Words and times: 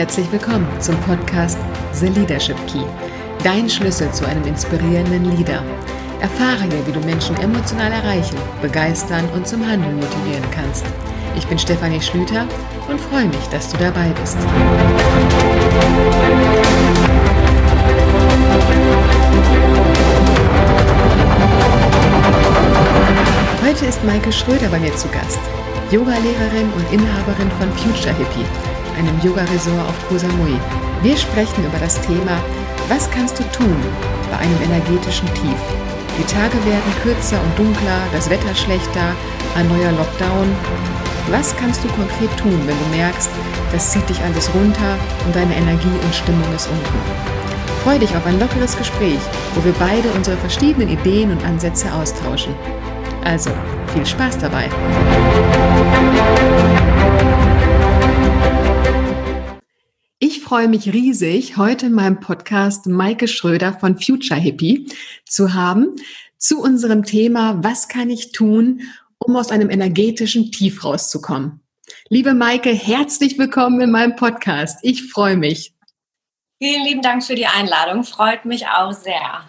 Herzlich 0.00 0.32
willkommen 0.32 0.66
zum 0.80 0.96
Podcast 1.02 1.58
The 1.92 2.06
Leadership 2.06 2.56
Key. 2.66 2.86
Dein 3.44 3.68
Schlüssel 3.68 4.10
zu 4.14 4.26
einem 4.26 4.44
inspirierenden 4.44 5.26
Leader. 5.36 5.62
Erfahre 6.22 6.62
hier, 6.62 6.86
wie 6.86 6.92
du 6.92 7.00
Menschen 7.00 7.36
emotional 7.36 7.92
erreichen, 7.92 8.38
begeistern 8.62 9.28
und 9.34 9.46
zum 9.46 9.60
Handeln 9.60 9.96
motivieren 9.96 10.50
kannst. 10.52 10.86
Ich 11.36 11.46
bin 11.46 11.58
Stefanie 11.58 12.00
Schlüter 12.00 12.46
und 12.88 12.98
freue 12.98 13.26
mich, 13.26 13.46
dass 13.50 13.70
du 13.70 13.76
dabei 13.76 14.08
bist. 14.18 14.38
Heute 23.62 23.84
ist 23.84 24.02
Maike 24.04 24.32
Schröder 24.32 24.68
bei 24.70 24.80
mir 24.80 24.96
zu 24.96 25.08
Gast, 25.08 25.40
Yogalehrerin 25.90 26.72
und 26.72 26.90
Inhaberin 26.90 27.50
von 27.58 27.70
Future 27.72 28.14
Hippie, 28.14 28.46
einem 29.00 29.18
Yoga-Resort 29.22 29.88
auf 29.88 30.08
Koh 30.08 30.18
Samui. 30.18 30.58
Wir 31.02 31.16
sprechen 31.16 31.64
über 31.64 31.78
das 31.78 31.98
Thema, 32.02 32.36
was 32.88 33.10
kannst 33.10 33.38
du 33.38 33.44
tun 33.44 33.76
bei 34.30 34.38
einem 34.38 34.60
energetischen 34.62 35.26
Tief? 35.34 35.60
Die 36.18 36.24
Tage 36.24 36.58
werden 36.66 36.92
kürzer 37.02 37.40
und 37.40 37.58
dunkler, 37.58 38.00
das 38.12 38.28
Wetter 38.28 38.54
schlechter, 38.54 39.14
ein 39.56 39.68
neuer 39.68 39.92
Lockdown. 39.92 40.48
Was 41.30 41.56
kannst 41.56 41.82
du 41.82 41.88
konkret 41.88 42.30
tun, 42.36 42.60
wenn 42.66 42.76
du 42.76 42.96
merkst, 42.96 43.30
das 43.72 43.90
zieht 43.90 44.06
dich 44.08 44.20
alles 44.22 44.52
runter 44.54 44.98
und 45.24 45.34
deine 45.34 45.56
Energie 45.56 45.98
und 46.04 46.14
Stimmung 46.14 46.54
ist 46.54 46.68
unten? 46.68 47.00
Freue 47.82 48.00
dich 48.00 48.14
auf 48.14 48.26
ein 48.26 48.38
lockeres 48.38 48.76
Gespräch, 48.76 49.20
wo 49.54 49.64
wir 49.64 49.72
beide 49.78 50.10
unsere 50.10 50.36
verschiedenen 50.36 50.90
Ideen 50.90 51.30
und 51.30 51.42
Ansätze 51.46 51.90
austauschen. 51.94 52.54
Also, 53.24 53.50
viel 53.94 54.04
Spaß 54.04 54.38
dabei! 54.38 54.68
Freue 60.50 60.66
mich 60.66 60.92
riesig, 60.92 61.58
heute 61.58 61.86
in 61.86 61.92
meinem 61.92 62.18
Podcast 62.18 62.88
Maike 62.88 63.28
Schröder 63.28 63.72
von 63.72 63.96
Future 64.00 64.40
Hippie 64.40 64.88
zu 65.24 65.54
haben 65.54 65.94
zu 66.38 66.60
unserem 66.60 67.04
Thema, 67.04 67.62
was 67.62 67.86
kann 67.86 68.10
ich 68.10 68.32
tun, 68.32 68.80
um 69.18 69.36
aus 69.36 69.52
einem 69.52 69.70
energetischen 69.70 70.50
Tief 70.50 70.84
rauszukommen. 70.84 71.60
Liebe 72.08 72.34
Maike, 72.34 72.70
herzlich 72.70 73.38
willkommen 73.38 73.80
in 73.80 73.92
meinem 73.92 74.16
Podcast. 74.16 74.80
Ich 74.82 75.04
freue 75.12 75.36
mich. 75.36 75.72
Vielen 76.60 76.84
lieben 76.84 77.02
Dank 77.02 77.22
für 77.22 77.36
die 77.36 77.46
Einladung. 77.46 78.02
Freut 78.02 78.44
mich 78.44 78.66
auch 78.66 78.92
sehr. 78.92 79.48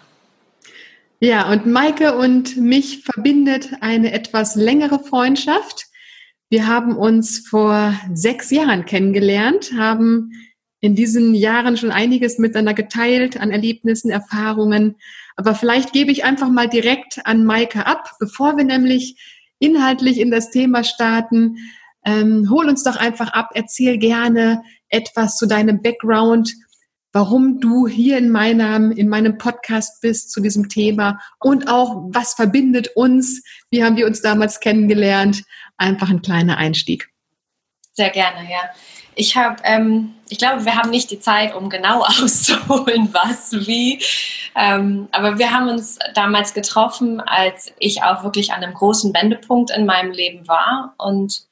Ja, 1.18 1.50
und 1.50 1.66
Maike 1.66 2.16
und 2.16 2.56
mich 2.58 3.02
verbindet 3.02 3.70
eine 3.80 4.12
etwas 4.12 4.54
längere 4.54 5.00
Freundschaft. 5.00 5.86
Wir 6.48 6.68
haben 6.68 6.96
uns 6.96 7.40
vor 7.40 7.92
sechs 8.14 8.52
Jahren 8.52 8.84
kennengelernt, 8.84 9.72
haben 9.76 10.30
in 10.82 10.96
diesen 10.96 11.32
Jahren 11.32 11.76
schon 11.76 11.92
einiges 11.92 12.38
miteinander 12.38 12.74
geteilt 12.74 13.40
an 13.40 13.52
Erlebnissen, 13.52 14.10
Erfahrungen. 14.10 14.96
Aber 15.36 15.54
vielleicht 15.54 15.92
gebe 15.92 16.10
ich 16.10 16.24
einfach 16.24 16.50
mal 16.50 16.68
direkt 16.68 17.24
an 17.24 17.44
Maike 17.44 17.86
ab, 17.86 18.10
bevor 18.18 18.56
wir 18.56 18.64
nämlich 18.64 19.16
inhaltlich 19.60 20.18
in 20.18 20.32
das 20.32 20.50
Thema 20.50 20.82
starten. 20.82 21.56
Ähm, 22.04 22.48
hol 22.50 22.68
uns 22.68 22.82
doch 22.82 22.96
einfach 22.96 23.32
ab, 23.32 23.50
erzähl 23.54 23.96
gerne 23.96 24.62
etwas 24.88 25.36
zu 25.36 25.46
deinem 25.46 25.82
Background, 25.82 26.52
warum 27.12 27.60
du 27.60 27.86
hier 27.86 28.18
in 28.18 28.30
meinem, 28.30 28.90
in 28.90 29.08
meinem 29.08 29.38
Podcast 29.38 30.00
bist 30.00 30.32
zu 30.32 30.40
diesem 30.40 30.68
Thema 30.68 31.20
und 31.38 31.68
auch, 31.68 32.08
was 32.08 32.34
verbindet 32.34 32.88
uns, 32.96 33.44
wie 33.70 33.84
haben 33.84 33.96
wir 33.96 34.06
uns 34.06 34.20
damals 34.20 34.58
kennengelernt. 34.58 35.44
Einfach 35.76 36.10
ein 36.10 36.22
kleiner 36.22 36.56
Einstieg. 36.56 37.08
Sehr 37.92 38.10
gerne, 38.10 38.50
ja. 38.50 38.70
Ich 39.14 39.36
habe, 39.36 39.56
ähm, 39.64 40.14
ich 40.28 40.38
glaube, 40.38 40.64
wir 40.64 40.76
haben 40.76 40.90
nicht 40.90 41.10
die 41.10 41.20
Zeit, 41.20 41.54
um 41.54 41.68
genau 41.68 42.02
auszuholen, 42.04 43.12
was, 43.12 43.52
wie. 43.52 44.02
Ähm, 44.54 45.08
aber 45.12 45.38
wir 45.38 45.52
haben 45.52 45.68
uns 45.68 45.98
damals 46.14 46.54
getroffen, 46.54 47.20
als 47.20 47.72
ich 47.78 48.02
auch 48.02 48.24
wirklich 48.24 48.52
an 48.52 48.62
einem 48.62 48.74
großen 48.74 49.14
Wendepunkt 49.14 49.70
in 49.70 49.86
meinem 49.86 50.12
Leben 50.12 50.46
war 50.48 50.94
und 50.98 51.46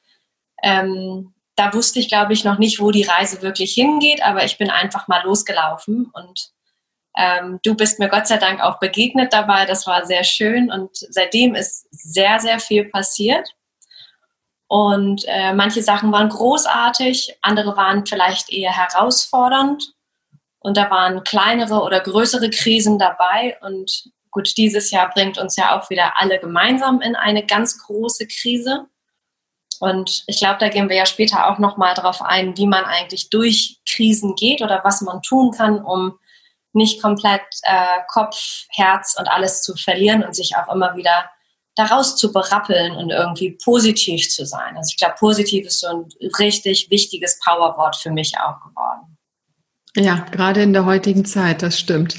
ähm, 0.63 1.33
da 1.55 1.73
wusste 1.73 1.99
ich, 1.99 2.07
glaube 2.07 2.33
ich, 2.33 2.43
noch 2.43 2.57
nicht, 2.57 2.79
wo 2.79 2.91
die 2.91 3.03
Reise 3.03 3.41
wirklich 3.41 3.73
hingeht, 3.73 4.23
aber 4.23 4.43
ich 4.43 4.57
bin 4.57 4.69
einfach 4.69 5.07
mal 5.07 5.23
losgelaufen 5.23 6.09
und 6.13 6.51
ähm, 7.17 7.59
du 7.63 7.75
bist 7.75 7.99
mir 7.99 8.09
Gott 8.09 8.27
sei 8.27 8.37
Dank 8.37 8.61
auch 8.61 8.79
begegnet 8.79 9.33
dabei. 9.33 9.65
Das 9.65 9.85
war 9.85 10.05
sehr 10.05 10.23
schön 10.23 10.71
und 10.71 10.91
seitdem 10.95 11.55
ist 11.55 11.87
sehr, 11.91 12.39
sehr 12.39 12.59
viel 12.59 12.85
passiert. 12.85 13.49
Und 14.71 15.25
äh, 15.27 15.53
manche 15.53 15.83
Sachen 15.83 16.13
waren 16.13 16.29
großartig, 16.29 17.37
andere 17.41 17.75
waren 17.75 18.05
vielleicht 18.05 18.49
eher 18.49 18.71
herausfordernd. 18.71 19.91
Und 20.59 20.77
da 20.77 20.89
waren 20.89 21.25
kleinere 21.25 21.81
oder 21.81 21.99
größere 21.99 22.49
Krisen 22.49 22.97
dabei. 22.97 23.57
Und 23.59 24.09
gut, 24.29 24.55
dieses 24.55 24.89
Jahr 24.89 25.09
bringt 25.09 25.37
uns 25.37 25.57
ja 25.57 25.77
auch 25.77 25.89
wieder 25.89 26.13
alle 26.21 26.39
gemeinsam 26.39 27.01
in 27.01 27.17
eine 27.17 27.45
ganz 27.45 27.79
große 27.79 28.27
Krise. 28.27 28.85
Und 29.81 30.23
ich 30.27 30.39
glaube, 30.39 30.59
da 30.59 30.69
gehen 30.69 30.87
wir 30.87 30.95
ja 30.95 31.05
später 31.05 31.49
auch 31.49 31.59
nochmal 31.59 31.93
darauf 31.93 32.21
ein, 32.21 32.55
wie 32.55 32.67
man 32.67 32.85
eigentlich 32.85 33.29
durch 33.29 33.81
Krisen 33.85 34.35
geht 34.35 34.61
oder 34.61 34.79
was 34.85 35.01
man 35.01 35.21
tun 35.21 35.51
kann, 35.51 35.83
um 35.83 36.17
nicht 36.71 37.01
komplett 37.01 37.43
äh, 37.63 37.99
Kopf, 38.07 38.67
Herz 38.69 39.17
und 39.19 39.27
alles 39.27 39.63
zu 39.63 39.75
verlieren 39.75 40.23
und 40.23 40.33
sich 40.33 40.55
auch 40.55 40.73
immer 40.73 40.95
wieder 40.95 41.29
daraus 41.75 42.15
zu 42.15 42.31
berappeln 42.31 42.95
und 42.95 43.11
irgendwie 43.11 43.57
positiv 43.63 44.29
zu 44.29 44.45
sein. 44.45 44.75
Also 44.75 44.89
ich 44.91 44.97
glaube, 44.97 45.15
positiv 45.17 45.65
ist 45.65 45.79
so 45.79 45.87
ein 45.87 46.05
richtig 46.39 46.89
wichtiges 46.89 47.39
Powerwort 47.43 47.95
für 47.95 48.11
mich 48.11 48.33
auch 48.37 48.59
geworden. 48.61 49.17
Ja, 49.95 50.25
gerade 50.31 50.61
in 50.61 50.71
der 50.71 50.85
heutigen 50.85 51.25
Zeit, 51.25 51.61
das 51.61 51.77
stimmt. 51.77 52.15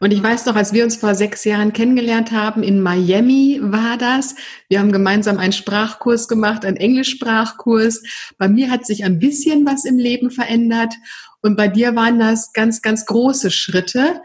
Und 0.00 0.12
ich 0.12 0.22
weiß 0.22 0.46
noch, 0.46 0.54
als 0.54 0.72
wir 0.72 0.84
uns 0.84 0.96
vor 0.96 1.16
sechs 1.16 1.44
Jahren 1.44 1.72
kennengelernt 1.72 2.30
haben, 2.30 2.62
in 2.62 2.80
Miami 2.80 3.58
war 3.60 3.96
das. 3.96 4.36
Wir 4.68 4.78
haben 4.78 4.92
gemeinsam 4.92 5.38
einen 5.38 5.52
Sprachkurs 5.52 6.28
gemacht, 6.28 6.64
einen 6.64 6.76
Englischsprachkurs. 6.76 8.04
Bei 8.38 8.48
mir 8.48 8.70
hat 8.70 8.86
sich 8.86 9.04
ein 9.04 9.18
bisschen 9.18 9.66
was 9.66 9.84
im 9.84 9.98
Leben 9.98 10.30
verändert. 10.30 10.94
Und 11.42 11.56
bei 11.56 11.66
dir 11.66 11.96
waren 11.96 12.20
das 12.20 12.52
ganz, 12.52 12.82
ganz 12.82 13.06
große 13.06 13.50
Schritte, 13.50 14.20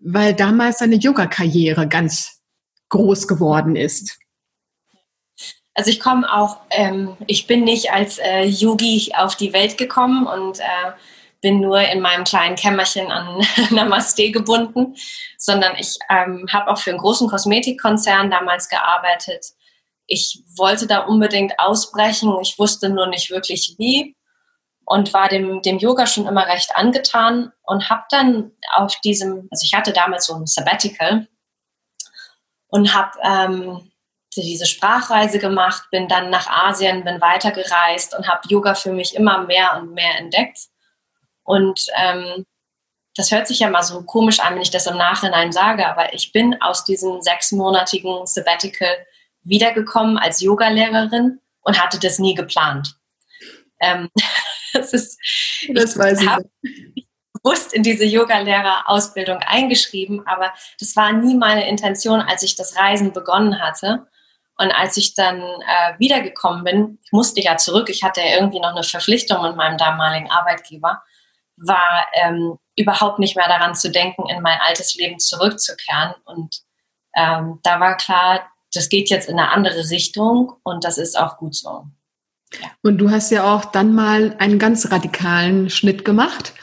weil 0.00 0.34
damals 0.34 0.78
deine 0.78 0.96
Yoga-Karriere 0.96 1.86
ganz 1.86 2.33
groß 2.88 3.28
geworden 3.28 3.76
ist. 3.76 4.18
Also 5.74 5.90
ich 5.90 5.98
komme 5.98 6.32
auch, 6.32 6.58
ähm, 6.70 7.16
ich 7.26 7.46
bin 7.46 7.64
nicht 7.64 7.92
als 7.92 8.18
äh, 8.18 8.44
Yogi 8.44 9.12
auf 9.16 9.34
die 9.34 9.52
Welt 9.52 9.76
gekommen 9.76 10.26
und 10.26 10.60
äh, 10.60 10.92
bin 11.40 11.60
nur 11.60 11.80
in 11.80 12.00
meinem 12.00 12.24
kleinen 12.24 12.56
Kämmerchen 12.56 13.10
an 13.10 13.44
Namaste 13.70 14.30
gebunden, 14.30 14.94
sondern 15.36 15.76
ich 15.76 15.98
ähm, 16.08 16.46
habe 16.50 16.70
auch 16.70 16.78
für 16.78 16.90
einen 16.90 17.00
großen 17.00 17.28
Kosmetikkonzern 17.28 18.30
damals 18.30 18.68
gearbeitet. 18.68 19.44
Ich 20.06 20.42
wollte 20.56 20.86
da 20.86 21.00
unbedingt 21.00 21.58
ausbrechen, 21.58 22.32
ich 22.40 22.58
wusste 22.58 22.88
nur 22.88 23.08
nicht 23.08 23.30
wirklich 23.30 23.74
wie 23.78 24.16
und 24.86 25.12
war 25.12 25.28
dem, 25.28 25.60
dem 25.62 25.78
Yoga 25.78 26.06
schon 26.06 26.26
immer 26.26 26.46
recht 26.46 26.76
angetan 26.76 27.52
und 27.62 27.90
habe 27.90 28.04
dann 28.10 28.52
auf 28.74 28.94
diesem, 29.00 29.48
also 29.50 29.64
ich 29.64 29.74
hatte 29.74 29.92
damals 29.92 30.26
so 30.26 30.34
ein 30.34 30.46
Sabbatical 30.46 31.26
und 32.74 32.92
habe 32.92 33.12
ähm, 33.22 33.92
diese 34.36 34.66
Sprachreise 34.66 35.38
gemacht, 35.38 35.84
bin 35.92 36.08
dann 36.08 36.28
nach 36.28 36.48
Asien, 36.48 37.04
bin 37.04 37.20
weitergereist 37.20 38.16
und 38.18 38.26
habe 38.26 38.48
Yoga 38.48 38.74
für 38.74 38.92
mich 38.92 39.14
immer 39.14 39.44
mehr 39.44 39.76
und 39.76 39.94
mehr 39.94 40.18
entdeckt 40.18 40.58
und 41.44 41.86
ähm, 41.96 42.44
das 43.16 43.30
hört 43.30 43.46
sich 43.46 43.60
ja 43.60 43.70
mal 43.70 43.84
so 43.84 44.02
komisch 44.02 44.40
an, 44.40 44.54
wenn 44.54 44.62
ich 44.62 44.72
das 44.72 44.88
im 44.88 44.96
Nachhinein 44.96 45.52
sage, 45.52 45.86
aber 45.86 46.12
ich 46.14 46.32
bin 46.32 46.60
aus 46.60 46.84
diesem 46.84 47.22
sechsmonatigen 47.22 48.26
Sabbatical 48.26 49.06
wiedergekommen 49.44 50.18
als 50.18 50.40
Yogalehrerin 50.40 51.40
und 51.60 51.80
hatte 51.80 52.00
das 52.00 52.18
nie 52.18 52.34
geplant. 52.34 52.96
Ähm, 53.78 54.08
das 54.72 54.92
ist, 54.92 55.16
das 55.72 55.96
weiß 55.96 56.22
ich. 56.22 56.28
Habe 56.28 56.48
bewusst 57.44 57.74
in 57.74 57.82
diese 57.82 58.04
Yogalehrerausbildung 58.04 59.38
eingeschrieben, 59.38 60.26
aber 60.26 60.52
das 60.80 60.96
war 60.96 61.12
nie 61.12 61.36
meine 61.36 61.68
Intention, 61.68 62.20
als 62.20 62.42
ich 62.42 62.56
das 62.56 62.76
Reisen 62.76 63.12
begonnen 63.12 63.60
hatte. 63.60 64.06
Und 64.56 64.70
als 64.70 64.96
ich 64.96 65.14
dann 65.14 65.40
äh, 65.40 65.98
wiedergekommen 65.98 66.64
bin, 66.64 66.98
ich 67.04 67.12
musste 67.12 67.40
ja 67.40 67.56
zurück, 67.56 67.90
ich 67.90 68.02
hatte 68.02 68.20
ja 68.20 68.36
irgendwie 68.36 68.60
noch 68.60 68.70
eine 68.70 68.84
Verpflichtung 68.84 69.42
mit 69.42 69.56
meinem 69.56 69.78
damaligen 69.78 70.30
Arbeitgeber 70.30 71.02
war 71.56 72.06
ähm, 72.14 72.58
überhaupt 72.76 73.18
nicht 73.18 73.36
mehr 73.36 73.48
daran 73.48 73.74
zu 73.74 73.90
denken, 73.90 74.28
in 74.28 74.42
mein 74.42 74.58
altes 74.60 74.94
Leben 74.94 75.18
zurückzukehren. 75.18 76.14
Und 76.24 76.62
ähm, 77.16 77.60
da 77.62 77.80
war 77.80 77.96
klar, 77.96 78.48
das 78.72 78.88
geht 78.88 79.10
jetzt 79.10 79.28
in 79.28 79.38
eine 79.38 79.52
andere 79.52 79.90
Richtung 79.90 80.54
und 80.64 80.84
das 80.84 80.98
ist 80.98 81.16
auch 81.16 81.36
gut 81.36 81.54
so. 81.54 81.86
Ja. 82.60 82.68
Und 82.82 82.98
du 82.98 83.10
hast 83.10 83.30
ja 83.30 83.54
auch 83.54 83.64
dann 83.64 83.94
mal 83.94 84.36
einen 84.38 84.58
ganz 84.58 84.90
radikalen 84.90 85.70
Schnitt 85.70 86.04
gemacht, 86.04 86.54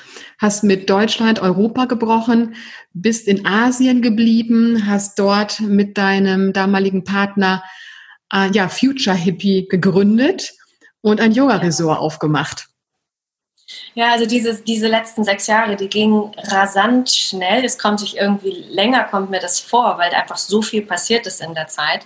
hast 0.41 0.63
mit 0.63 0.89
Deutschland 0.89 1.39
Europa 1.39 1.85
gebrochen, 1.85 2.55
bist 2.93 3.27
in 3.27 3.45
Asien 3.45 4.01
geblieben, 4.01 4.87
hast 4.87 5.19
dort 5.19 5.59
mit 5.59 5.99
deinem 5.99 6.51
damaligen 6.51 7.03
Partner 7.03 7.63
äh, 8.33 8.49
ja 8.51 8.67
Future 8.67 9.15
Hippie 9.15 9.67
gegründet 9.69 10.53
und 11.01 11.21
ein 11.21 11.31
Yoga-Resort 11.31 11.97
ja. 11.97 12.01
aufgemacht. 12.01 12.67
Ja, 13.93 14.11
also 14.11 14.25
diese, 14.25 14.61
diese 14.61 14.87
letzten 14.87 15.23
sechs 15.23 15.47
Jahre, 15.47 15.75
die 15.75 15.87
gingen 15.87 16.33
rasant 16.37 17.09
schnell. 17.11 17.63
Es 17.63 17.77
kommt 17.77 17.99
sich 17.99 18.17
irgendwie 18.17 18.65
länger, 18.67 19.03
kommt 19.05 19.29
mir 19.29 19.39
das 19.39 19.59
vor, 19.59 19.97
weil 19.97 20.13
einfach 20.13 20.37
so 20.37 20.61
viel 20.61 20.81
passiert 20.81 21.27
ist 21.27 21.41
in 21.41 21.53
der 21.53 21.67
Zeit. 21.67 22.05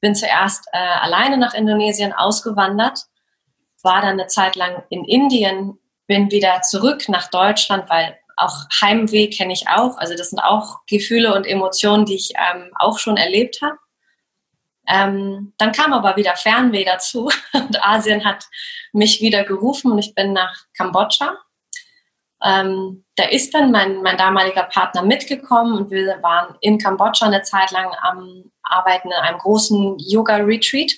Bin 0.00 0.14
zuerst 0.14 0.66
äh, 0.72 0.78
alleine 0.78 1.38
nach 1.38 1.54
Indonesien 1.54 2.12
ausgewandert, 2.12 3.06
war 3.82 4.02
dann 4.02 4.20
eine 4.20 4.26
Zeit 4.26 4.56
lang 4.56 4.82
in 4.90 5.04
Indien, 5.04 5.78
bin 6.12 6.30
wieder 6.30 6.60
zurück 6.60 7.08
nach 7.08 7.28
Deutschland, 7.30 7.88
weil 7.88 8.18
auch 8.36 8.66
Heimweh 8.82 9.30
kenne 9.30 9.54
ich 9.54 9.66
auch. 9.68 9.96
Also 9.96 10.14
das 10.14 10.28
sind 10.28 10.40
auch 10.40 10.80
Gefühle 10.86 11.34
und 11.34 11.46
Emotionen, 11.46 12.04
die 12.04 12.16
ich 12.16 12.32
ähm, 12.36 12.70
auch 12.78 12.98
schon 12.98 13.16
erlebt 13.16 13.62
habe. 13.62 13.78
Ähm, 14.86 15.54
dann 15.56 15.72
kam 15.72 15.94
aber 15.94 16.16
wieder 16.16 16.36
Fernweh 16.36 16.84
dazu 16.84 17.30
und 17.54 17.82
Asien 17.82 18.26
hat 18.26 18.44
mich 18.92 19.22
wieder 19.22 19.44
gerufen 19.44 19.90
und 19.90 20.00
ich 20.00 20.14
bin 20.14 20.34
nach 20.34 20.54
Kambodscha. 20.76 21.38
Ähm, 22.44 23.06
da 23.16 23.24
ist 23.24 23.54
dann 23.54 23.70
mein, 23.70 24.02
mein 24.02 24.18
damaliger 24.18 24.64
Partner 24.64 25.02
mitgekommen 25.02 25.78
und 25.78 25.90
wir 25.90 26.22
waren 26.22 26.56
in 26.60 26.76
Kambodscha 26.76 27.24
eine 27.24 27.40
Zeit 27.40 27.70
lang 27.70 27.90
am 28.02 28.50
Arbeiten 28.62 29.08
in 29.08 29.14
einem 29.14 29.38
großen 29.38 29.98
Yoga-Retreat. 29.98 30.92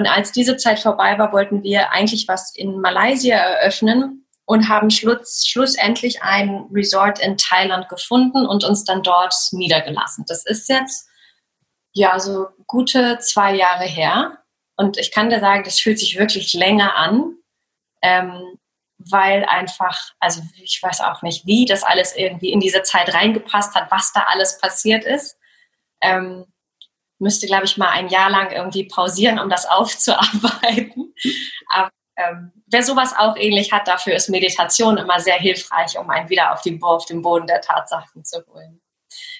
Und 0.00 0.06
als 0.06 0.32
diese 0.32 0.56
Zeit 0.56 0.78
vorbei 0.78 1.18
war, 1.18 1.30
wollten 1.30 1.62
wir 1.62 1.92
eigentlich 1.92 2.26
was 2.26 2.56
in 2.56 2.80
Malaysia 2.80 3.36
eröffnen 3.36 4.26
und 4.46 4.66
haben 4.70 4.88
schluss, 4.88 5.44
schlussendlich 5.46 6.22
ein 6.22 6.64
Resort 6.72 7.18
in 7.18 7.36
Thailand 7.36 7.90
gefunden 7.90 8.46
und 8.46 8.64
uns 8.64 8.84
dann 8.84 9.02
dort 9.02 9.34
niedergelassen. 9.52 10.24
Das 10.26 10.46
ist 10.46 10.70
jetzt 10.70 11.06
ja 11.92 12.18
so 12.18 12.46
gute 12.66 13.18
zwei 13.18 13.54
Jahre 13.54 13.84
her. 13.84 14.38
Und 14.74 14.96
ich 14.96 15.12
kann 15.12 15.28
dir 15.28 15.38
sagen, 15.38 15.64
das 15.64 15.78
fühlt 15.78 15.98
sich 15.98 16.18
wirklich 16.18 16.54
länger 16.54 16.96
an, 16.96 17.34
ähm, 18.00 18.56
weil 18.96 19.44
einfach, 19.44 20.12
also 20.18 20.40
ich 20.54 20.80
weiß 20.82 21.02
auch 21.02 21.20
nicht, 21.20 21.44
wie 21.44 21.66
das 21.66 21.82
alles 21.82 22.16
irgendwie 22.16 22.52
in 22.52 22.60
diese 22.60 22.82
Zeit 22.84 23.12
reingepasst 23.12 23.74
hat, 23.74 23.90
was 23.90 24.14
da 24.14 24.24
alles 24.30 24.58
passiert 24.62 25.04
ist. 25.04 25.36
Ähm, 26.00 26.46
müsste, 27.20 27.46
glaube 27.46 27.64
ich, 27.64 27.76
mal 27.76 27.90
ein 27.90 28.08
Jahr 28.08 28.30
lang 28.30 28.50
irgendwie 28.50 28.88
pausieren, 28.88 29.38
um 29.38 29.48
das 29.48 29.66
aufzuarbeiten. 29.68 31.14
Aber 31.68 31.90
ähm, 32.16 32.52
wer 32.66 32.82
sowas 32.82 33.14
auch 33.16 33.36
ähnlich 33.36 33.72
hat, 33.72 33.88
dafür 33.88 34.14
ist 34.14 34.28
Meditation 34.28 34.96
immer 34.96 35.20
sehr 35.20 35.36
hilfreich, 35.36 35.98
um 35.98 36.10
einen 36.10 36.28
wieder 36.28 36.52
auf, 36.52 36.62
die, 36.62 36.78
auf 36.82 37.06
den 37.06 37.22
Boden 37.22 37.46
der 37.46 37.60
Tatsachen 37.60 38.24
zu 38.24 38.44
holen. 38.46 38.80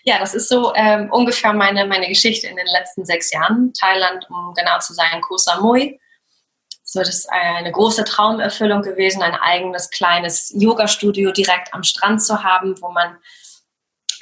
Ja, 0.02 0.18
das 0.18 0.34
ist 0.34 0.48
so 0.48 0.74
ähm, 0.74 1.10
ungefähr 1.12 1.52
meine, 1.52 1.86
meine 1.86 2.08
Geschichte 2.08 2.46
in 2.46 2.56
den 2.56 2.66
letzten 2.66 3.04
sechs 3.04 3.32
Jahren. 3.32 3.72
Thailand, 3.78 4.26
um 4.30 4.54
genau 4.54 4.78
zu 4.78 4.94
sein, 4.94 5.20
Koh 5.20 5.36
Samui. 5.36 6.00
So, 6.82 7.00
das 7.00 7.10
ist 7.10 7.30
eine 7.30 7.70
große 7.70 8.04
Traumerfüllung 8.04 8.82
gewesen, 8.82 9.22
ein 9.22 9.34
eigenes 9.34 9.90
kleines 9.90 10.52
Yoga-Studio 10.56 11.30
direkt 11.30 11.72
am 11.72 11.84
Strand 11.84 12.24
zu 12.24 12.42
haben, 12.42 12.80
wo 12.82 12.90
man 12.90 13.16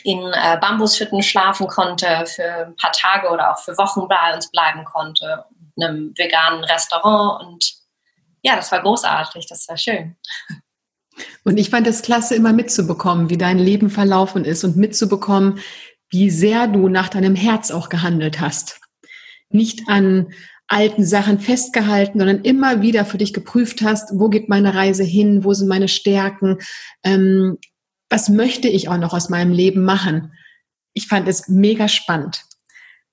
in 0.09 0.33
äh, 0.33 0.57
Bambushütten 0.59 1.23
schlafen 1.23 1.67
konnte 1.67 2.25
für 2.27 2.67
ein 2.67 2.77
paar 2.77 2.93
Tage 2.93 3.29
oder 3.29 3.53
auch 3.53 3.59
für 3.59 3.77
Wochen 3.77 4.09
bei 4.09 4.35
uns 4.35 4.51
bleiben 4.51 4.85
konnte, 4.85 5.45
in 5.77 5.85
einem 5.85 6.13
veganen 6.17 6.65
Restaurant 6.65 7.45
und 7.45 7.75
ja, 8.43 8.57
das 8.57 8.73
war 8.73 8.81
großartig, 8.81 9.47
das 9.49 9.69
war 9.69 9.77
schön. 9.77 10.17
Und 11.45 11.59
ich 11.59 11.69
fand 11.69 11.87
es 11.87 12.01
klasse, 12.01 12.37
immer 12.37 12.55
mitzubekommen, 12.55 13.29
wie 13.29 13.37
dein 13.37 13.59
Leben 13.59 13.91
verlaufen 13.91 14.45
ist 14.45 14.65
und 14.65 14.77
mitzubekommen, 14.77 15.59
wie 16.11 16.31
sehr 16.31 16.69
du 16.69 16.89
nach 16.89 17.09
deinem 17.09 17.35
Herz 17.35 17.71
auch 17.71 17.91
gehandelt 17.91 18.41
hast. 18.41 18.81
Nicht 19.51 19.89
an 19.89 20.33
alten 20.69 21.05
Sachen 21.05 21.39
festgehalten, 21.39 22.19
sondern 22.19 22.43
immer 22.43 22.81
wieder 22.81 23.05
für 23.05 23.19
dich 23.19 23.35
geprüft 23.35 23.83
hast, 23.83 24.19
wo 24.19 24.29
geht 24.29 24.49
meine 24.49 24.75
Reise 24.75 25.03
hin, 25.03 25.45
wo 25.45 25.53
sind 25.53 25.69
meine 25.69 25.89
Stärken, 25.89 26.59
ähm, 27.03 27.59
was 28.11 28.29
möchte 28.29 28.69
ich 28.69 28.89
auch 28.89 28.99
noch 28.99 29.13
aus 29.13 29.29
meinem 29.29 29.53
Leben 29.53 29.85
machen. 29.85 30.33
Ich 30.93 31.09
fand 31.09 31.29
es 31.29 31.49
mega 31.49 31.89
spannend. 31.89 32.45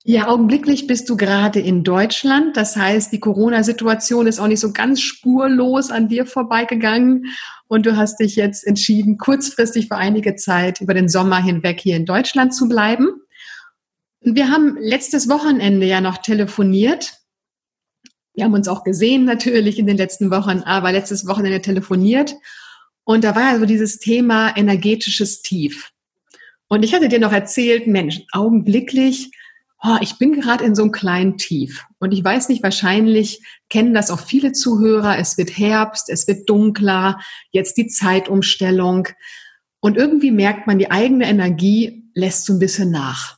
Ja, 0.07 0.27
augenblicklich 0.27 0.86
bist 0.86 1.09
du 1.09 1.18
gerade 1.18 1.59
in 1.59 1.83
Deutschland. 1.83 2.56
Das 2.56 2.75
heißt, 2.75 3.12
die 3.12 3.19
Corona-Situation 3.19 4.27
ist 4.27 4.39
auch 4.39 4.47
nicht 4.47 4.59
so 4.59 4.71
ganz 4.71 5.01
spurlos 5.01 5.89
an 5.89 6.07
dir 6.07 6.27
vorbeigegangen. 6.27 7.25
Und 7.68 7.88
du 7.88 7.97
hast 7.97 8.19
dich 8.19 8.36
jetzt 8.36 8.68
entschieden, 8.68 9.18
kurzfristig 9.18 9.88
für 9.88 9.95
einige 9.95 10.36
Zeit 10.36 10.80
über 10.80 10.94
den 10.94 11.09
Sommer 11.09 11.42
hinweg 11.42 11.80
hier 11.80 11.95
in 11.95 12.06
Deutschland 12.06 12.53
zu 12.53 12.69
bleiben. 12.69 13.07
Und 14.19 14.36
wir 14.36 14.50
haben 14.50 14.77
letztes 14.80 15.27
Wochenende 15.27 15.88
ja 15.88 16.01
noch 16.01 16.19
telefoniert. 16.19 17.13
Wir 18.36 18.45
haben 18.45 18.53
uns 18.53 18.68
auch 18.68 18.83
gesehen 18.83 19.25
natürlich 19.25 19.80
in 19.80 19.88
den 19.88 19.97
letzten 19.97 20.30
Wochen, 20.30 20.59
aber 20.59 20.92
letztes 20.92 21.27
Wochenende 21.27 21.62
telefoniert. 21.62 22.36
Und 23.06 23.24
da 23.24 23.36
war 23.36 23.54
ja 23.54 23.60
so 23.60 23.66
dieses 23.66 24.00
Thema 24.00 24.56
energetisches 24.57 25.42
Tief. 25.42 25.92
Und 26.68 26.84
ich 26.84 26.94
hatte 26.94 27.07
dir 27.07 27.19
noch 27.19 27.31
erzählt, 27.31 27.88
Mensch, 27.88 28.22
augenblicklich 28.34 29.31
oh, 29.86 29.98
ich 30.02 30.18
bin 30.18 30.40
gerade 30.40 30.63
in 30.63 30.75
so 30.75 30.84
einem 30.84 30.92
kleinen 30.92 31.38
Tief. 31.38 31.86
Und 32.00 32.12
ich 32.12 32.24
weiß 32.24 32.50
nicht, 32.50 32.63
wahrscheinlich 32.63 33.42
kennen 33.69 33.94
das 33.94 34.10
auch 34.10 34.19
viele 34.19 34.52
Zuhörer. 34.52 35.18
Es 35.18 35.38
wird 35.38 35.57
Herbst, 35.57 36.10
es 36.10 36.28
wird 36.28 36.50
dunkler, 36.50 37.19
jetzt 37.52 37.78
die 37.78 37.88
Zeitumstellung. 37.88 39.07
Und 39.80 39.98
irgendwie 39.98 40.31
merkt 40.31 40.68
man, 40.68 40.80
die 40.80 40.92
eigene 40.92 41.28
Energie 41.28 42.10
lässt 42.13 42.46
so 42.46 42.54
ein 42.54 42.60
bisschen 42.60 42.92
nach. 42.92 43.38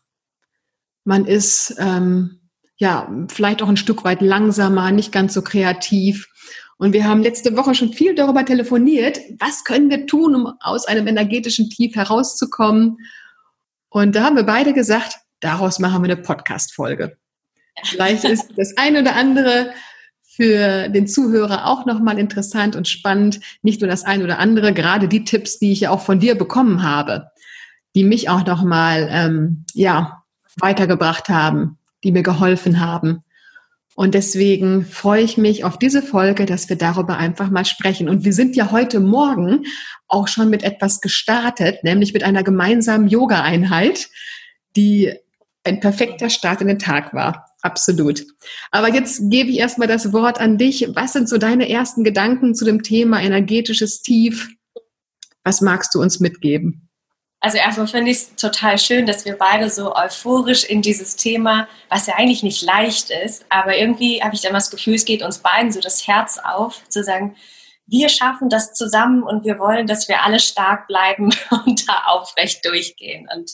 Man 1.04 1.26
ist 1.26 1.76
ähm, 1.80 2.50
ja 2.78 3.12
vielleicht 3.30 3.62
auch 3.62 3.70
ein 3.70 3.78
Stück 3.78 4.04
weit 4.04 4.22
langsamer, 4.22 4.92
nicht 4.92 5.12
ganz 5.12 5.34
so 5.34 5.42
kreativ. 5.42 6.28
Und 6.78 6.94
wir 6.94 7.06
haben 7.06 7.24
letzte 7.24 7.58
Woche 7.58 7.74
schon 7.74 7.92
viel 7.92 8.14
darüber 8.14 8.46
telefoniert, 8.46 9.20
was 9.40 9.64
können 9.64 9.90
wir 9.90 10.06
tun, 10.06 10.36
um 10.36 10.54
aus 10.60 10.86
einem 10.86 11.08
energetischen 11.08 11.70
Tief 11.70 11.96
herauszukommen. 11.96 12.98
Und 13.90 14.16
da 14.16 14.24
haben 14.24 14.36
wir 14.36 14.44
beide 14.44 14.74
gesagt, 14.74 15.18
daraus 15.40 15.80
machen 15.80 16.04
wir 16.04 16.12
eine 16.12 16.22
Podcast-Folge. 16.22 17.18
Vielleicht 17.84 18.24
ist 18.26 18.52
das 18.58 18.78
eine 18.78 19.02
oder 19.02 19.16
andere 19.16 19.72
für 20.38 20.88
den 20.90 21.08
Zuhörer 21.08 21.66
auch 21.66 21.88
nochmal 21.88 22.20
interessant 22.20 22.76
und 22.76 22.88
spannend. 22.88 23.40
Nicht 23.64 23.82
nur 23.82 23.90
das 23.90 24.04
eine 24.04 24.24
oder 24.24 24.38
andere, 24.38 24.72
gerade 24.72 25.08
die 25.08 25.24
Tipps, 25.24 25.58
die 25.58 25.72
ich 25.72 25.82
ja 25.82 25.90
auch 25.90 26.02
von 26.02 26.20
dir 26.20 26.36
bekommen 26.36 26.84
habe, 26.84 27.32
die 27.96 28.04
mich 28.04 28.30
auch 28.30 28.46
nochmal, 28.46 29.08
ähm, 29.10 29.66
ja, 29.74 30.24
weitergebracht 30.60 31.30
haben, 31.30 31.80
die 32.04 32.12
mir 32.12 32.24
geholfen 32.24 32.80
haben. 32.80 33.24
Und 33.98 34.14
deswegen 34.14 34.86
freue 34.86 35.24
ich 35.24 35.38
mich 35.38 35.64
auf 35.64 35.80
diese 35.80 36.04
Folge, 36.04 36.46
dass 36.46 36.70
wir 36.70 36.76
darüber 36.76 37.18
einfach 37.18 37.50
mal 37.50 37.66
sprechen. 37.66 38.08
Und 38.08 38.24
wir 38.26 38.32
sind 38.32 38.56
ja 38.56 38.70
heute 38.70 39.00
Morgen 39.00 39.64
auch 40.08 40.28
schon 40.28 40.52
mit 40.52 40.62
etwas 40.62 41.02
gestartet, 41.02 41.84
nämlich 41.84 42.14
mit 42.14 42.24
einer 42.24 42.44
gemeinsamen 42.44 43.08
Yoga-Einheit, 43.08 44.08
die 44.76 45.16
ein 45.64 45.80
perfekter 45.80 46.30
Start 46.30 46.62
in 46.62 46.68
den 46.68 46.78
Tag 46.78 47.16
war. 47.16 47.48
Absolut. 47.64 48.24
Aber 48.70 48.94
jetzt 48.94 49.32
gebe 49.32 49.50
ich 49.50 49.58
erstmal 49.58 49.88
das 49.88 50.14
Wort 50.14 50.40
an 50.40 50.60
dich. 50.60 50.90
Was 50.94 51.14
sind 51.14 51.28
so 51.28 51.40
deine 51.40 51.68
ersten 51.68 52.04
Gedanken 52.04 52.54
zu 52.54 52.66
dem 52.66 52.84
Thema 52.84 53.20
energetisches 53.20 54.04
Tief? 54.04 54.48
Was 55.44 55.62
magst 55.62 55.96
du 55.96 56.02
uns 56.04 56.20
mitgeben? 56.20 56.87
Also 57.40 57.58
erstmal 57.58 57.88
finde 57.88 58.12
ich 58.12 58.18
es 58.18 58.36
total 58.36 58.80
schön, 58.80 59.06
dass 59.06 59.26
wir 59.26 59.38
beide 59.38 59.70
so 59.70 59.96
euphorisch 59.96 60.64
in 60.64 60.82
dieses 60.82 61.16
Thema, 61.16 61.68
was 61.88 62.08
ja 62.08 62.16
eigentlich 62.16 62.42
nicht 62.42 62.64
leicht 62.64 63.12
ist, 63.12 63.46
aber 63.50 63.78
irgendwie 63.78 64.24
habe 64.24 64.34
ich 64.34 64.42
dann 64.42 64.54
das 64.54 64.72
Gefühl, 64.72 64.96
es 64.96 65.06
geht 65.06 65.22
uns 65.22 65.38
beiden 65.38 65.72
so 65.72 65.80
das 65.80 66.08
Herz 66.08 66.40
auf, 66.44 66.88
zu 66.90 67.04
sagen, 67.04 67.36
wir 67.86 68.10
schaffen 68.10 68.50
das 68.50 68.74
zusammen 68.74 69.24
und 69.24 69.46
wir 69.46 69.60
wollen, 69.60 69.88
dass 69.88 70.08
wir 70.10 70.24
alle 70.24 70.40
stark 70.40 70.88
bleiben 70.88 71.30
und 71.66 71.88
da 71.88 72.04
aufrecht 72.08 72.66
durchgehen. 72.66 73.28
Und 73.34 73.52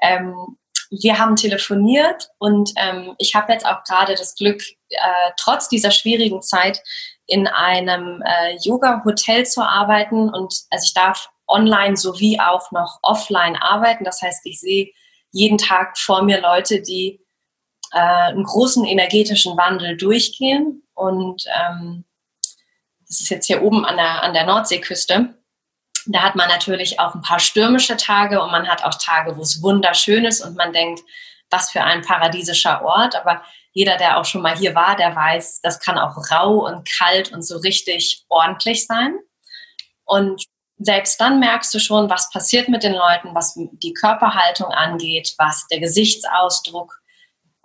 ähm, 0.00 0.56
wir 0.90 1.18
haben 1.18 1.36
telefoniert 1.36 2.30
und 2.38 2.72
ähm, 2.76 3.14
ich 3.18 3.34
habe 3.34 3.52
jetzt 3.52 3.66
auch 3.66 3.84
gerade 3.84 4.14
das 4.14 4.36
Glück, 4.36 4.62
äh, 4.90 5.30
trotz 5.36 5.68
dieser 5.68 5.90
schwierigen 5.90 6.40
Zeit 6.40 6.82
in 7.26 7.46
einem 7.46 8.22
äh, 8.22 8.56
Yoga-Hotel 8.62 9.44
zu 9.44 9.62
arbeiten 9.62 10.30
und 10.30 10.54
also 10.70 10.84
ich 10.84 10.94
darf 10.94 11.28
online 11.48 11.96
sowie 11.96 12.38
auch 12.40 12.70
noch 12.72 12.98
offline 13.02 13.56
arbeiten. 13.56 14.04
Das 14.04 14.22
heißt, 14.22 14.40
ich 14.44 14.60
sehe 14.60 14.90
jeden 15.30 15.58
Tag 15.58 15.98
vor 15.98 16.22
mir 16.22 16.40
Leute, 16.40 16.80
die 16.80 17.20
äh, 17.92 17.98
einen 17.98 18.44
großen 18.44 18.84
energetischen 18.84 19.56
Wandel 19.56 19.96
durchgehen 19.96 20.82
und 20.94 21.44
ähm, 21.46 22.04
das 23.08 23.20
ist 23.20 23.30
jetzt 23.30 23.46
hier 23.46 23.62
oben 23.62 23.84
an 23.84 23.96
der, 23.96 24.22
an 24.22 24.34
der 24.34 24.44
Nordseeküste. 24.44 25.34
Da 26.06 26.22
hat 26.22 26.36
man 26.36 26.48
natürlich 26.48 27.00
auch 27.00 27.14
ein 27.14 27.22
paar 27.22 27.38
stürmische 27.38 27.96
Tage 27.96 28.42
und 28.42 28.50
man 28.50 28.68
hat 28.68 28.84
auch 28.84 28.94
Tage, 28.94 29.36
wo 29.36 29.42
es 29.42 29.62
wunderschön 29.62 30.24
ist 30.24 30.42
und 30.42 30.56
man 30.56 30.72
denkt, 30.72 31.02
was 31.50 31.70
für 31.70 31.82
ein 31.82 32.02
paradiesischer 32.02 32.82
Ort. 32.84 33.16
Aber 33.16 33.42
jeder, 33.72 33.96
der 33.96 34.18
auch 34.18 34.24
schon 34.24 34.42
mal 34.42 34.56
hier 34.56 34.74
war, 34.74 34.96
der 34.96 35.14
weiß, 35.14 35.60
das 35.62 35.80
kann 35.80 35.98
auch 35.98 36.16
rau 36.30 36.66
und 36.66 36.88
kalt 36.88 37.32
und 37.32 37.42
so 37.42 37.58
richtig 37.58 38.24
ordentlich 38.28 38.86
sein. 38.86 39.18
Und 40.04 40.44
selbst 40.78 41.20
dann 41.20 41.40
merkst 41.40 41.72
du 41.74 41.78
schon, 41.78 42.08
was 42.08 42.30
passiert 42.30 42.68
mit 42.68 42.82
den 42.82 42.94
Leuten, 42.94 43.34
was 43.34 43.54
die 43.56 43.94
Körperhaltung 43.94 44.68
angeht, 44.68 45.34
was 45.38 45.66
der 45.68 45.80
Gesichtsausdruck. 45.80 47.00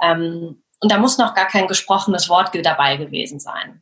Ähm, 0.01 0.63
und 0.79 0.91
da 0.91 0.97
muss 0.97 1.17
noch 1.17 1.33
gar 1.33 1.47
kein 1.47 1.67
gesprochenes 1.67 2.27
Wort 2.27 2.49
dabei 2.63 2.97
gewesen 2.97 3.39
sein. 3.39 3.81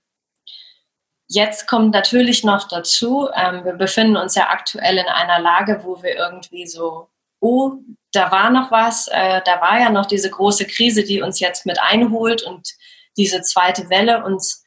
Jetzt 1.27 1.67
kommt 1.67 1.93
natürlich 1.93 2.43
noch 2.43 2.67
dazu, 2.67 3.29
ähm, 3.33 3.63
wir 3.63 3.73
befinden 3.73 4.17
uns 4.17 4.35
ja 4.35 4.49
aktuell 4.49 4.97
in 4.97 5.07
einer 5.07 5.39
Lage, 5.39 5.81
wo 5.83 6.03
wir 6.03 6.15
irgendwie 6.15 6.67
so, 6.67 7.07
oh, 7.39 7.75
da 8.11 8.31
war 8.31 8.49
noch 8.49 8.69
was, 8.69 9.07
äh, 9.07 9.41
da 9.45 9.61
war 9.61 9.79
ja 9.79 9.89
noch 9.89 10.05
diese 10.05 10.29
große 10.29 10.67
Krise, 10.67 11.03
die 11.03 11.21
uns 11.21 11.39
jetzt 11.39 11.65
mit 11.65 11.79
einholt 11.81 12.43
und 12.43 12.69
diese 13.17 13.41
zweite 13.41 13.89
Welle 13.89 14.25
uns 14.25 14.63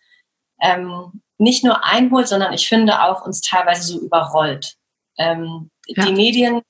ähm, 0.60 1.22
nicht 1.38 1.64
nur 1.64 1.84
einholt, 1.84 2.28
sondern 2.28 2.52
ich 2.52 2.68
finde 2.68 3.02
auch 3.02 3.24
uns 3.26 3.40
teilweise 3.40 3.82
so 3.82 4.00
überrollt. 4.00 4.74
Ähm, 5.18 5.70
ja. 5.86 6.06
Die 6.06 6.12
Medien, 6.12 6.62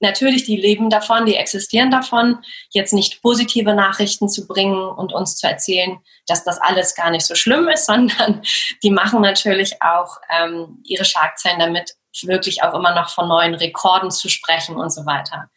natürlich, 0.00 0.44
die 0.44 0.56
leben 0.56 0.90
davon, 0.90 1.26
die 1.26 1.36
existieren 1.36 1.90
davon, 1.90 2.38
jetzt 2.70 2.92
nicht 2.92 3.22
positive 3.22 3.74
Nachrichten 3.74 4.28
zu 4.28 4.46
bringen 4.46 4.88
und 4.88 5.12
uns 5.12 5.36
zu 5.36 5.46
erzählen, 5.46 5.98
dass 6.26 6.44
das 6.44 6.58
alles 6.58 6.94
gar 6.94 7.10
nicht 7.10 7.24
so 7.26 7.34
schlimm 7.34 7.68
ist, 7.68 7.86
sondern 7.86 8.42
die 8.82 8.90
machen 8.90 9.20
natürlich 9.20 9.82
auch 9.82 10.18
ähm, 10.30 10.82
ihre 10.84 11.04
Schlagzeilen 11.04 11.58
damit, 11.58 11.94
wirklich 12.22 12.62
auch 12.62 12.72
immer 12.72 12.94
noch 12.94 13.10
von 13.10 13.28
neuen 13.28 13.54
Rekorden 13.54 14.10
zu 14.10 14.30
sprechen 14.30 14.76
und 14.76 14.88
so 14.88 15.04
weiter. 15.04 15.50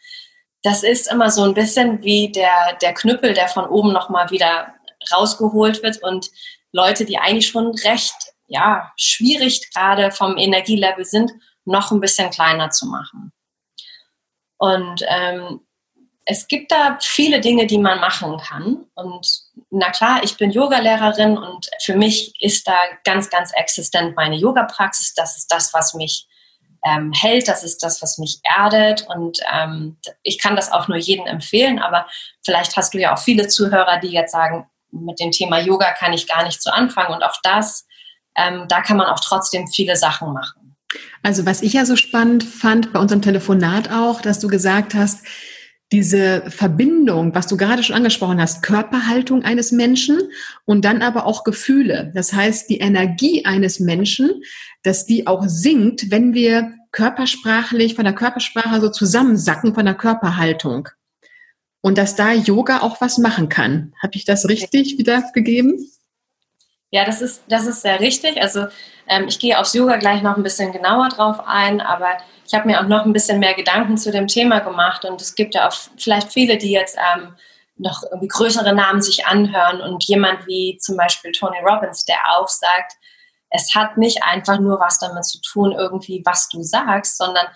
Das 0.62 0.84
ist 0.84 1.10
immer 1.10 1.32
so 1.32 1.44
ein 1.44 1.54
bisschen 1.54 2.04
wie 2.04 2.34
der, 2.34 2.78
der 2.82 2.94
Knüppel, 2.94 3.34
der 3.34 3.48
von 3.48 3.66
oben 3.66 3.94
nochmal 3.94 4.30
wieder 4.30 4.74
rausgeholt 5.10 5.82
wird 5.84 6.04
und 6.04 6.30
Leute, 6.72 7.06
die 7.06 7.18
eigentlich 7.18 7.48
schon 7.48 7.74
recht 7.84 8.16
ja, 8.50 8.92
schwierig 8.98 9.72
gerade 9.74 10.12
vom 10.12 10.38
Energielevel 10.38 11.06
sind, 11.06 11.32
noch 11.66 11.92
ein 11.92 12.02
bisschen 12.02 12.32
kleiner 12.32 12.72
zu 12.72 12.88
machen. 12.88 13.32
Und 14.58 15.04
ähm, 15.08 15.62
es 16.26 16.48
gibt 16.48 16.72
da 16.72 16.98
viele 17.02 17.40
Dinge, 17.42 17.66
die 17.66 17.78
man 17.78 18.00
machen 18.00 18.38
kann. 18.38 18.86
Und 18.96 19.28
na 19.70 19.90
klar, 19.92 20.22
ich 20.24 20.38
bin 20.38 20.52
Yogalehrerin 20.52 21.38
und 21.38 21.70
für 21.82 21.96
mich 21.96 22.34
ist 22.40 22.68
da 22.68 22.76
ganz, 23.04 23.30
ganz 23.30 23.52
existent 23.54 24.16
meine 24.16 24.36
Yoga-Praxis. 24.36 25.14
Das 25.14 25.38
ist 25.38 25.48
das, 25.48 25.74
was 25.74 25.94
mich 25.94 26.28
ähm, 26.86 27.14
hält, 27.14 27.48
das 27.48 27.64
ist 27.64 27.84
das, 27.84 28.02
was 28.02 28.18
mich 28.18 28.40
erdet. 28.44 29.08
Und 29.08 29.40
ähm, 29.52 29.98
ich 30.24 30.40
kann 30.40 30.56
das 30.56 30.72
auch 30.72 30.88
nur 30.88 30.98
jedem 30.98 31.26
empfehlen. 31.26 31.80
Aber 31.80 32.08
vielleicht 32.44 32.76
hast 32.78 32.94
du 32.94 33.00
ja 33.00 33.14
auch 33.14 33.20
viele 33.20 33.48
Zuhörer, 33.48 34.00
die 34.00 34.10
jetzt 34.10 34.32
sagen, 34.32 34.70
mit 34.92 35.20
dem 35.20 35.32
Thema 35.32 35.60
Yoga 35.60 35.92
kann 35.94 36.14
ich 36.14 36.28
gar 36.28 36.44
nicht 36.44 36.62
so 36.62 36.72
anfangen. 36.72 37.14
Und 37.14 37.24
auch 37.24 37.38
das, 37.44 37.86
ähm, 38.36 38.66
da 38.68 38.82
kann 38.82 38.98
man 38.98 39.08
auch 39.08 39.20
trotzdem 39.20 39.68
viele 39.68 39.96
Sachen 39.96 40.34
machen. 40.34 40.76
Also 41.22 41.46
was 41.46 41.62
ich 41.62 41.74
ja 41.74 41.86
so 41.86 41.96
spannend 41.96 42.44
fand 42.44 42.94
bei 42.94 43.00
unserem 43.00 43.22
Telefonat 43.22 43.92
auch, 43.92 44.22
dass 44.22 44.40
du 44.40 44.48
gesagt 44.48 44.96
hast, 44.96 45.26
diese 45.92 46.44
Verbindung, 46.50 47.34
was 47.34 47.48
du 47.48 47.58
gerade 47.58 47.82
schon 47.82 47.96
angesprochen 47.96 48.40
hast, 48.40 48.62
Körperhaltung 48.62 49.44
eines 49.44 49.72
Menschen 49.72 50.20
und 50.66 50.86
dann 50.86 51.02
aber 51.02 51.26
auch 51.26 51.44
Gefühle. 51.44 52.12
Das 52.14 52.32
heißt, 52.32 52.70
die 52.70 52.78
Energie 52.78 53.46
eines 53.46 53.80
Menschen, 53.80 54.44
dass 54.84 55.06
die 55.08 55.26
auch 55.26 55.44
sinkt, 55.48 56.12
wenn 56.12 56.34
wir 56.34 56.74
körpersprachlich, 56.92 57.96
von 57.96 58.04
der 58.04 58.14
Körpersprache 58.14 58.82
so 58.82 58.90
zusammensacken 58.90 59.74
von 59.74 59.86
der 59.86 59.96
Körperhaltung. 59.96 60.90
Und 61.82 61.98
dass 61.98 62.16
da 62.16 62.34
Yoga 62.34 62.82
auch 62.82 63.00
was 63.00 63.18
machen 63.18 63.48
kann. 63.48 63.94
Habe 64.02 64.16
ich 64.16 64.26
das 64.26 64.48
richtig 64.50 64.98
wiedergegeben? 64.98 65.90
Ja, 66.92 67.06
das 67.06 67.22
ist, 67.22 67.44
das 67.48 67.68
ist 67.68 67.82
sehr 67.82 68.00
richtig. 68.00 68.42
Also 68.42 68.68
ähm, 69.08 69.28
ich 69.28 69.40
gehe 69.40 69.60
aufs 69.60 69.74
Yoga 69.74 69.98
gleich 69.98 70.22
noch 70.22 70.36
ein 70.38 70.44
bisschen 70.44 70.72
genauer 70.72 71.10
drauf 71.10 71.40
ein, 71.46 71.82
aber 71.82 72.18
ich 72.46 72.54
habe 72.54 72.68
mir 72.68 72.82
auch 72.82 72.88
noch 72.88 73.06
ein 73.06 73.14
bisschen 73.14 73.40
mehr 73.40 73.54
Gedanken 73.54 73.98
zu 73.98 74.12
dem 74.12 74.28
Thema 74.28 74.60
gemacht 74.60 75.06
und 75.06 75.22
es 75.22 75.36
gibt 75.36 75.54
ja 75.54 75.68
auch 75.68 75.74
vielleicht 75.98 76.34
viele, 76.34 76.58
die 76.58 76.72
jetzt 76.72 76.98
ähm, 76.98 77.36
noch 77.78 78.04
irgendwie 78.04 78.28
größere 78.28 78.74
Namen 78.74 79.02
sich 79.02 79.26
anhören 79.28 79.82
und 79.82 80.04
jemand 80.06 80.48
wie 80.48 80.78
zum 80.80 80.98
Beispiel 80.98 81.32
Tony 81.32 81.60
Robbins, 81.60 82.06
der 82.06 82.18
auch 82.36 82.48
sagt, 82.48 82.94
es 83.52 83.74
hat 83.76 83.98
nicht 83.98 84.24
einfach 84.24 84.60
nur 84.60 84.80
was 84.80 85.00
damit 85.00 85.26
zu 85.26 85.40
tun, 85.42 85.72
irgendwie 85.72 86.24
was 86.26 86.50
du 86.50 86.62
sagst, 86.64 87.18
sondern 87.18 87.48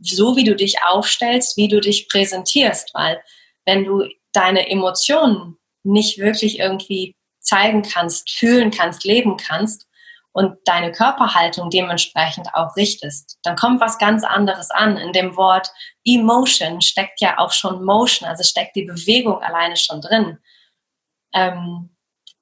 so 0.00 0.36
wie 0.36 0.44
du 0.44 0.54
dich 0.54 0.82
aufstellst, 0.84 1.56
wie 1.56 1.68
du 1.68 1.80
dich 1.80 2.08
präsentierst, 2.08 2.92
weil 2.94 3.22
wenn 3.66 3.84
du 3.84 4.08
deine 4.32 4.68
Emotionen 4.68 5.58
nicht 5.84 6.18
wirklich 6.18 6.58
irgendwie 6.58 7.16
zeigen 7.40 7.82
kannst, 7.82 8.30
fühlen 8.30 8.70
kannst, 8.70 9.04
leben 9.04 9.36
kannst 9.36 9.86
und 10.32 10.56
deine 10.64 10.92
Körperhaltung 10.92 11.70
dementsprechend 11.70 12.54
auch 12.54 12.76
richtest, 12.76 13.38
dann 13.42 13.56
kommt 13.56 13.80
was 13.80 13.98
ganz 13.98 14.24
anderes 14.24 14.70
an. 14.70 14.96
In 14.96 15.12
dem 15.12 15.36
Wort 15.36 15.70
Emotion 16.04 16.80
steckt 16.80 17.20
ja 17.20 17.38
auch 17.38 17.52
schon 17.52 17.84
Motion, 17.84 18.28
also 18.28 18.42
steckt 18.42 18.76
die 18.76 18.84
Bewegung 18.84 19.42
alleine 19.42 19.76
schon 19.76 20.00
drin. 20.00 20.38
Ähm, 21.34 21.90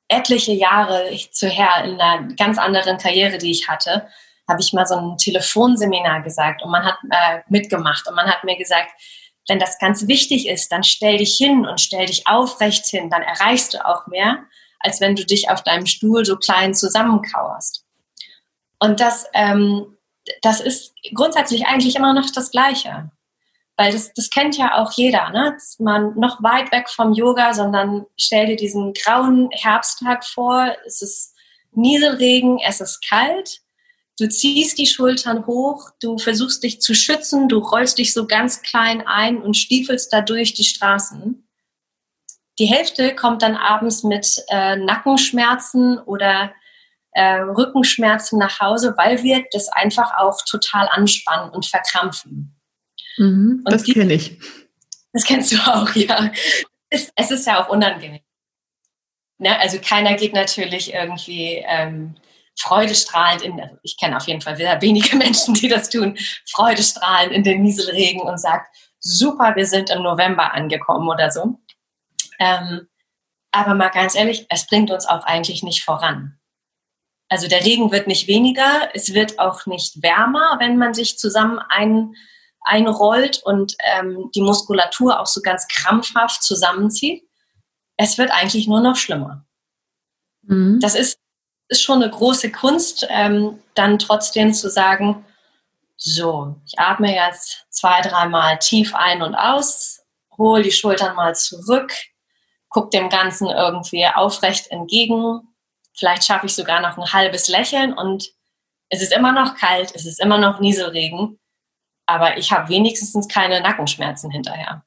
etliche 0.08 0.52
Jahre 0.52 1.10
zuher 1.30 1.84
in 1.84 2.00
einer 2.00 2.34
ganz 2.34 2.58
anderen 2.58 2.98
Karriere, 2.98 3.38
die 3.38 3.52
ich 3.52 3.68
hatte, 3.68 4.08
habe 4.48 4.60
ich 4.60 4.72
mal 4.72 4.86
so 4.86 4.96
ein 4.96 5.16
Telefonseminar 5.16 6.22
gesagt 6.22 6.62
und 6.62 6.70
man 6.70 6.84
hat 6.84 6.96
äh, 7.10 7.40
mitgemacht 7.48 8.06
und 8.08 8.16
man 8.16 8.26
hat 8.26 8.44
mir 8.44 8.56
gesagt, 8.56 8.90
wenn 9.50 9.58
das 9.58 9.78
ganz 9.78 10.08
wichtig 10.08 10.48
ist, 10.48 10.72
dann 10.72 10.82
stell 10.82 11.18
dich 11.18 11.36
hin 11.36 11.66
und 11.66 11.80
stell 11.80 12.06
dich 12.06 12.26
aufrecht 12.26 12.86
hin, 12.86 13.10
dann 13.10 13.22
erreichst 13.22 13.74
du 13.74 13.84
auch 13.84 14.06
mehr 14.06 14.38
als 14.80 15.00
wenn 15.00 15.14
du 15.14 15.24
dich 15.24 15.48
auf 15.50 15.62
deinem 15.62 15.86
Stuhl 15.86 16.24
so 16.24 16.36
klein 16.36 16.74
zusammenkauerst. 16.74 17.84
Und 18.78 18.98
das, 18.98 19.26
ähm, 19.34 19.96
das 20.42 20.60
ist 20.60 20.94
grundsätzlich 21.14 21.66
eigentlich 21.66 21.94
immer 21.94 22.14
noch 22.14 22.30
das 22.34 22.50
Gleiche. 22.50 23.10
Weil 23.76 23.92
das, 23.92 24.12
das 24.14 24.30
kennt 24.30 24.58
ja 24.58 24.78
auch 24.78 24.92
jeder, 24.92 25.30
ne? 25.30 25.54
Ist 25.56 25.80
man 25.80 26.14
noch 26.18 26.42
weit 26.42 26.72
weg 26.72 26.88
vom 26.90 27.12
Yoga, 27.12 27.54
sondern 27.54 28.06
stell 28.18 28.46
dir 28.46 28.56
diesen 28.56 28.92
grauen 28.92 29.48
Herbsttag 29.52 30.24
vor, 30.26 30.74
es 30.86 31.00
ist 31.00 31.34
Nieselregen, 31.72 32.58
es 32.66 32.80
ist 32.80 33.06
kalt, 33.08 33.60
du 34.20 34.28
ziehst 34.28 34.78
die 34.78 34.86
Schultern 34.86 35.46
hoch, 35.46 35.90
du 36.00 36.18
versuchst 36.18 36.62
dich 36.62 36.80
zu 36.80 36.94
schützen, 36.94 37.48
du 37.48 37.58
rollst 37.58 37.98
dich 37.98 38.12
so 38.12 38.26
ganz 38.26 38.62
klein 38.62 39.06
ein 39.06 39.40
und 39.40 39.56
stiefelst 39.56 40.12
da 40.12 40.20
durch 40.20 40.52
die 40.52 40.64
Straßen. 40.64 41.48
Die 42.58 42.66
Hälfte 42.66 43.14
kommt 43.14 43.40
dann 43.40 43.56
abends 43.56 44.04
mit 44.04 44.44
äh, 44.48 44.76
Nackenschmerzen 44.76 45.98
oder 45.98 46.52
äh, 47.12 47.40
Rückenschmerzen 47.40 48.38
nach 48.38 48.60
Hause, 48.60 48.94
weil 48.98 49.22
wir 49.22 49.44
das 49.52 49.68
einfach 49.68 50.18
auch 50.18 50.38
total 50.44 50.86
anspannen 50.88 51.50
und 51.50 51.64
verkrampfen. 51.64 52.60
Mhm, 53.16 53.62
und 53.64 53.72
das 53.72 53.84
kenne 53.84 54.12
ich. 54.12 54.38
Das 55.12 55.24
kennst 55.24 55.52
du 55.52 55.56
auch, 55.56 55.92
ja. 55.94 56.30
Es, 56.90 57.10
es 57.16 57.30
ist 57.30 57.46
ja 57.46 57.64
auch 57.64 57.68
unangenehm. 57.68 58.20
Ne? 59.38 59.58
Also 59.58 59.78
keiner 59.80 60.14
geht 60.14 60.34
natürlich 60.34 60.92
irgendwie 60.92 61.64
ähm, 61.66 62.16
freudestrahlend 62.60 63.42
in, 63.42 63.60
also 63.60 63.76
ich 63.82 63.96
kenne 63.96 64.16
auf 64.16 64.26
jeden 64.26 64.40
Fall 64.40 64.56
sehr 64.56 64.80
wenige 64.82 65.16
Menschen, 65.16 65.54
die 65.54 65.68
das 65.68 65.88
tun, 65.88 66.16
freudestrahlend 66.48 67.32
in 67.32 67.42
den 67.42 67.62
Nieselregen 67.62 68.20
und 68.20 68.38
sagt, 68.38 68.74
super, 69.00 69.56
wir 69.56 69.66
sind 69.66 69.90
im 69.90 70.02
November 70.02 70.52
angekommen 70.52 71.08
oder 71.08 71.30
so. 71.30 71.58
Ähm, 72.38 72.88
aber 73.50 73.74
mal 73.74 73.88
ganz 73.88 74.14
ehrlich, 74.14 74.46
es 74.48 74.66
bringt 74.66 74.90
uns 74.90 75.06
auch 75.06 75.24
eigentlich 75.24 75.62
nicht 75.62 75.82
voran. 75.82 76.38
Also 77.28 77.48
der 77.48 77.64
Regen 77.64 77.92
wird 77.92 78.06
nicht 78.06 78.26
weniger, 78.28 78.90
es 78.94 79.14
wird 79.14 79.38
auch 79.38 79.66
nicht 79.66 80.02
wärmer, 80.02 80.56
wenn 80.58 80.76
man 80.76 80.94
sich 80.94 81.18
zusammen 81.18 81.60
ein, 81.68 82.14
einrollt 82.60 83.40
und 83.44 83.76
ähm, 83.84 84.30
die 84.34 84.42
Muskulatur 84.42 85.18
auch 85.18 85.26
so 85.26 85.40
ganz 85.40 85.66
krampfhaft 85.68 86.42
zusammenzieht. 86.42 87.24
Es 87.96 88.18
wird 88.18 88.30
eigentlich 88.30 88.66
nur 88.66 88.80
noch 88.80 88.96
schlimmer. 88.96 89.46
Mhm. 90.42 90.80
Das 90.80 90.94
ist, 90.94 91.18
ist 91.70 91.82
schon 91.82 92.02
eine 92.02 92.10
große 92.10 92.50
Kunst, 92.50 93.06
ähm, 93.08 93.58
dann 93.74 93.98
trotzdem 93.98 94.52
zu 94.52 94.68
sagen, 94.68 95.24
so, 95.96 96.56
ich 96.66 96.78
atme 96.78 97.14
jetzt 97.14 97.66
zwei, 97.70 98.00
dreimal 98.00 98.58
tief 98.58 98.94
ein 98.94 99.22
und 99.22 99.34
aus, 99.34 100.00
hole 100.36 100.62
die 100.62 100.72
Schultern 100.72 101.14
mal 101.14 101.34
zurück, 101.34 101.92
gucke 102.68 102.90
dem 102.90 103.08
Ganzen 103.08 103.48
irgendwie 103.48 104.06
aufrecht 104.06 104.70
entgegen. 104.70 105.42
Vielleicht 105.94 106.24
schaffe 106.24 106.46
ich 106.46 106.54
sogar 106.54 106.80
noch 106.80 106.98
ein 106.98 107.12
halbes 107.12 107.48
Lächeln 107.48 107.92
und 107.92 108.30
es 108.88 109.02
ist 109.02 109.12
immer 109.12 109.32
noch 109.32 109.54
kalt, 109.54 109.92
es 109.94 110.06
ist 110.06 110.20
immer 110.20 110.38
noch 110.38 110.58
Nieselregen, 110.58 111.38
aber 112.06 112.36
ich 112.38 112.50
habe 112.50 112.68
wenigstens 112.68 113.28
keine 113.28 113.60
Nackenschmerzen 113.60 114.30
hinterher. 114.30 114.82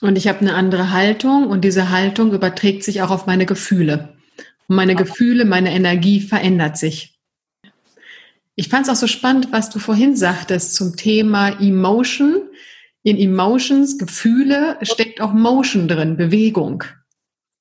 Und 0.00 0.16
ich 0.16 0.28
habe 0.28 0.40
eine 0.40 0.54
andere 0.54 0.92
Haltung 0.92 1.48
und 1.48 1.62
diese 1.62 1.90
Haltung 1.90 2.32
überträgt 2.32 2.84
sich 2.84 3.02
auch 3.02 3.10
auf 3.10 3.26
meine 3.26 3.46
Gefühle. 3.46 4.16
Und 4.68 4.76
meine 4.76 4.94
Gefühle, 4.94 5.44
meine 5.44 5.72
Energie 5.72 6.20
verändert 6.20 6.76
sich. 6.76 7.18
Ich 8.56 8.68
fand 8.68 8.86
es 8.86 8.92
auch 8.92 9.00
so 9.00 9.06
spannend, 9.06 9.48
was 9.50 9.70
du 9.70 9.78
vorhin 9.78 10.16
sagtest 10.16 10.74
zum 10.74 10.96
Thema 10.96 11.60
Emotion 11.60 12.48
in 13.02 13.18
Emotions, 13.18 13.98
Gefühle, 13.98 14.78
steckt 14.82 15.20
auch 15.20 15.32
Motion 15.32 15.88
drin, 15.88 16.16
Bewegung. 16.16 16.84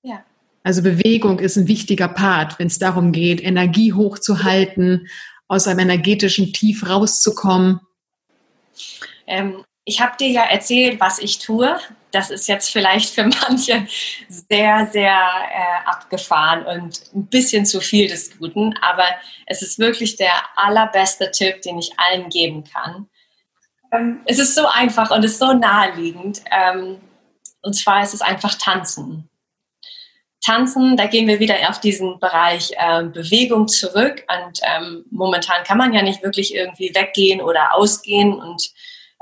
Ja. 0.01 0.23
Also 0.63 0.81
Bewegung 0.81 1.39
ist 1.39 1.57
ein 1.57 1.67
wichtiger 1.67 2.07
Part, 2.07 2.57
wenn 2.59 2.67
es 2.67 2.79
darum 2.79 3.11
geht, 3.11 3.43
Energie 3.43 3.91
hochzuhalten, 3.91 5.07
aus 5.49 5.67
einem 5.67 5.79
energetischen 5.79 6.53
Tief 6.53 6.87
rauszukommen. 6.87 7.81
Ähm, 9.27 9.65
ich 9.83 9.99
habe 9.99 10.15
dir 10.17 10.29
ja 10.29 10.43
erzählt, 10.43 11.01
was 11.01 11.19
ich 11.19 11.39
tue. 11.39 11.75
Das 12.13 12.29
ist 12.29 12.47
jetzt 12.47 12.71
vielleicht 12.71 13.13
für 13.13 13.23
manche 13.23 13.87
sehr, 14.29 14.87
sehr 14.91 15.17
äh, 15.17 15.89
abgefahren 15.89 16.65
und 16.65 17.01
ein 17.13 17.25
bisschen 17.25 17.65
zu 17.65 17.81
viel 17.81 18.07
des 18.07 18.37
Guten, 18.37 18.77
aber 18.81 19.05
es 19.47 19.61
ist 19.61 19.79
wirklich 19.79 20.15
der 20.15 20.33
allerbeste 20.55 21.31
Tipp, 21.31 21.61
den 21.63 21.79
ich 21.79 21.91
allen 21.97 22.29
geben 22.29 22.63
kann. 22.63 23.07
Ähm, 23.91 24.21
es 24.25 24.39
ist 24.39 24.55
so 24.55 24.67
einfach 24.67 25.11
und 25.11 25.25
es 25.25 25.33
ist 25.33 25.39
so 25.39 25.53
naheliegend. 25.53 26.41
Ähm, 26.51 27.01
und 27.61 27.73
zwar 27.73 28.03
ist 28.03 28.13
es 28.13 28.21
einfach 28.21 28.55
Tanzen. 28.55 29.29
Tanzen, 30.45 30.97
da 30.97 31.05
gehen 31.07 31.27
wir 31.27 31.39
wieder 31.39 31.55
auf 31.69 31.79
diesen 31.79 32.19
Bereich 32.19 32.71
äh, 32.77 33.03
Bewegung 33.05 33.67
zurück. 33.67 34.25
Und 34.27 34.59
ähm, 34.61 35.05
momentan 35.09 35.63
kann 35.63 35.77
man 35.77 35.93
ja 35.93 36.01
nicht 36.01 36.21
wirklich 36.21 36.53
irgendwie 36.53 36.93
weggehen 36.93 37.41
oder 37.41 37.73
ausgehen. 37.73 38.33
Und 38.33 38.69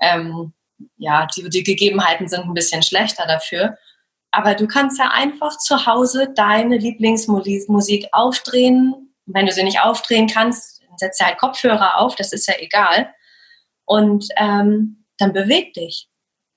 ähm, 0.01 0.53
ja, 0.97 1.27
die, 1.35 1.49
die 1.49 1.63
Gegebenheiten 1.63 2.27
sind 2.27 2.45
ein 2.45 2.53
bisschen 2.53 2.83
schlechter 2.83 3.25
dafür. 3.27 3.77
Aber 4.31 4.55
du 4.55 4.67
kannst 4.67 4.97
ja 4.97 5.09
einfach 5.11 5.57
zu 5.57 5.85
Hause 5.85 6.33
deine 6.35 6.77
Lieblingsmusik 6.77 8.07
aufdrehen. 8.11 9.13
Wenn 9.25 9.45
du 9.45 9.51
sie 9.51 9.63
nicht 9.63 9.81
aufdrehen 9.81 10.27
kannst, 10.27 10.81
setz 10.95 11.17
dir 11.17 11.25
halt 11.25 11.37
Kopfhörer 11.37 11.97
auf, 11.97 12.15
das 12.15 12.31
ist 12.31 12.47
ja 12.47 12.55
egal. 12.59 13.13
Und 13.85 14.27
ähm, 14.37 15.05
dann 15.17 15.33
beweg 15.33 15.73
dich. 15.73 16.07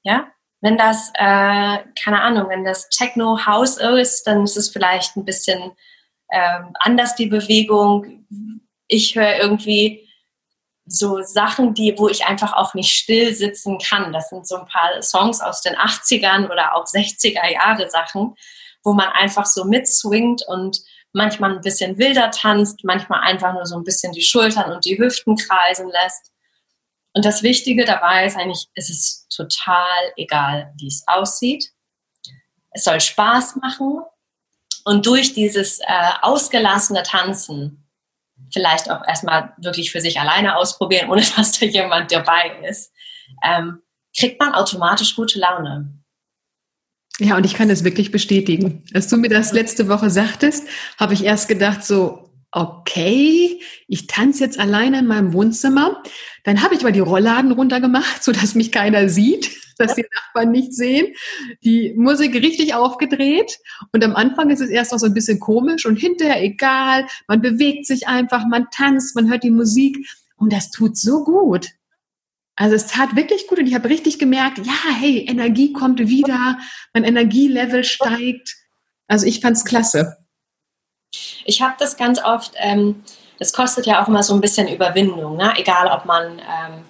Ja, 0.05 0.29
wenn 0.61 0.79
das, 0.79 1.11
äh, 1.15 1.79
keine 2.03 2.23
Ahnung, 2.23 2.49
wenn 2.49 2.65
das 2.65 2.89
Techno 2.89 3.45
House 3.45 3.77
ist, 3.77 4.25
dann 4.27 4.45
ist 4.45 4.57
es 4.57 4.71
vielleicht 4.71 5.17
ein 5.17 5.25
bisschen 5.25 5.73
ähm, 6.31 6.75
anders 6.81 7.15
die 7.17 7.27
Bewegung. 7.27 8.27
Ich 8.87 9.15
höre 9.17 9.37
irgendwie 9.37 10.09
so 10.87 11.23
Sachen, 11.23 11.75
die, 11.75 11.95
wo 11.97 12.09
ich 12.09 12.27
einfach 12.27 12.53
auch 12.53 12.75
nicht 12.75 12.91
still 12.91 13.35
sitzen 13.35 13.79
kann. 13.79 14.13
Das 14.13 14.29
sind 14.29 14.47
so 14.47 14.57
ein 14.57 14.67
paar 14.67 15.01
Songs 15.03 15.41
aus 15.41 15.63
den 15.63 15.75
80ern 15.75 16.51
oder 16.51 16.75
auch 16.75 16.85
60er 16.85 17.51
Jahre 17.51 17.89
Sachen, 17.89 18.35
wo 18.83 18.93
man 18.93 19.09
einfach 19.09 19.47
so 19.47 19.65
mitswingt 19.65 20.43
und 20.47 20.81
manchmal 21.13 21.53
ein 21.53 21.63
bisschen 21.63 21.97
wilder 21.97 22.31
tanzt, 22.31 22.85
manchmal 22.85 23.21
einfach 23.21 23.55
nur 23.55 23.65
so 23.67 23.77
ein 23.77 23.85
bisschen 23.85 24.13
die 24.13 24.23
Schultern 24.23 24.73
und 24.73 24.85
die 24.85 24.99
Hüften 24.99 25.37
kreisen 25.37 25.89
lässt. 25.89 26.33
Und 27.15 27.25
das 27.25 27.43
Wichtige 27.43 27.85
dabei 27.85 28.27
ist 28.27 28.37
eigentlich, 28.37 28.69
es 28.75 28.91
ist 28.91 29.29
total 29.35 30.13
egal, 30.17 30.73
wie 30.77 30.89
es 30.89 31.05
aussieht. 31.07 31.71
Es 32.73 32.85
soll 32.85 33.01
Spaß 33.01 33.57
machen 33.57 34.01
und 34.85 35.07
durch 35.07 35.33
dieses 35.33 35.79
äh, 35.79 36.11
ausgelassene 36.23 37.05
Tanzen 37.05 37.84
vielleicht 38.55 38.91
auch 38.91 39.07
erstmal 39.07 39.53
wirklich 39.59 39.93
für 39.93 40.01
sich 40.01 40.19
alleine 40.19 40.57
ausprobieren, 40.57 41.11
ohne 41.11 41.23
dass 41.37 41.59
da 41.59 41.67
jemand 41.67 42.11
dabei 42.11 42.59
ist, 42.67 42.91
ähm, 43.45 43.83
kriegt 44.19 44.41
man 44.41 44.55
automatisch 44.55 45.15
gute 45.15 45.39
Laune. 45.39 45.93
Ja, 47.19 47.37
und 47.37 47.45
ich 47.45 47.55
kann 47.55 47.69
das 47.69 47.85
wirklich 47.85 48.11
bestätigen. 48.11 48.85
Als 48.93 49.09
du 49.09 49.17
mir 49.17 49.29
das 49.29 49.53
letzte 49.53 49.89
Woche 49.89 50.11
sagtest, 50.11 50.67
habe 50.99 51.15
ich 51.15 51.25
erst 51.25 51.47
gedacht, 51.47 51.85
so, 51.85 52.24
okay, 52.55 53.61
ich 53.89 54.07
tanze 54.07 54.45
jetzt 54.45 54.61
alleine 54.61 55.01
in 55.01 55.07
meinem 55.07 55.33
Wohnzimmer. 55.33 56.03
Dann 56.45 56.63
habe 56.63 56.75
ich 56.75 56.81
aber 56.81 56.93
die 56.93 57.01
Rollladen 57.01 57.51
runtergemacht, 57.51 58.23
sodass 58.23 58.55
mich 58.55 58.71
keiner 58.71 59.09
sieht, 59.09 59.51
dass 59.77 59.97
die 59.97 60.07
Nachbarn 60.15 60.53
nicht 60.53 60.73
sehen. 60.73 61.15
Die 61.65 61.95
Musik 61.97 62.35
richtig 62.37 62.75
aufgedreht. 62.75 63.59
Und 63.93 64.05
am 64.05 64.15
Anfang 64.15 64.51
ist 64.51 64.61
es 64.61 64.71
erst 64.71 64.93
noch 64.93 65.01
so 65.01 65.07
ein 65.07 65.15
bisschen 65.15 65.41
komisch 65.41 65.85
und 65.85 65.97
hinterher 65.97 66.43
egal. 66.43 67.07
Man 67.27 67.43
bewegt 67.43 67.87
sich 67.87 68.07
einfach, 68.07 68.47
man 68.47 68.69
tanzt, 68.71 69.17
man 69.17 69.29
hört 69.29 69.43
die 69.43 69.51
Musik. 69.51 70.09
Und 70.37 70.53
das 70.53 70.71
tut 70.71 70.97
so 70.97 71.25
gut. 71.25 71.71
Also 72.55 72.77
es 72.77 72.87
tat 72.87 73.17
wirklich 73.17 73.49
gut 73.49 73.59
und 73.59 73.67
ich 73.67 73.75
habe 73.75 73.89
richtig 73.89 74.21
gemerkt, 74.21 74.59
ja, 74.59 74.95
hey, 75.01 75.27
Energie 75.29 75.73
kommt 75.73 75.99
wieder, 75.99 76.57
mein 76.93 77.03
Energielevel 77.03 77.83
steigt. 77.83 78.55
Also 79.09 79.27
ich 79.27 79.41
fand's 79.41 79.65
klasse. 79.65 80.24
Ich 81.45 81.63
habe 81.63 81.75
das 81.79 81.97
ganz 81.97 82.23
oft, 82.23 82.53
ähm, 82.57 83.05
das 83.39 83.53
kostet 83.53 83.87
ja 83.87 84.03
auch 84.03 84.09
immer 84.09 84.23
so 84.23 84.35
ein 84.35 84.41
bisschen 84.41 84.69
Überwindung, 84.69 85.37
ne? 85.37 85.53
egal 85.57 85.89
ob 85.89 86.05
man 86.05 86.39
ähm, 86.39 86.85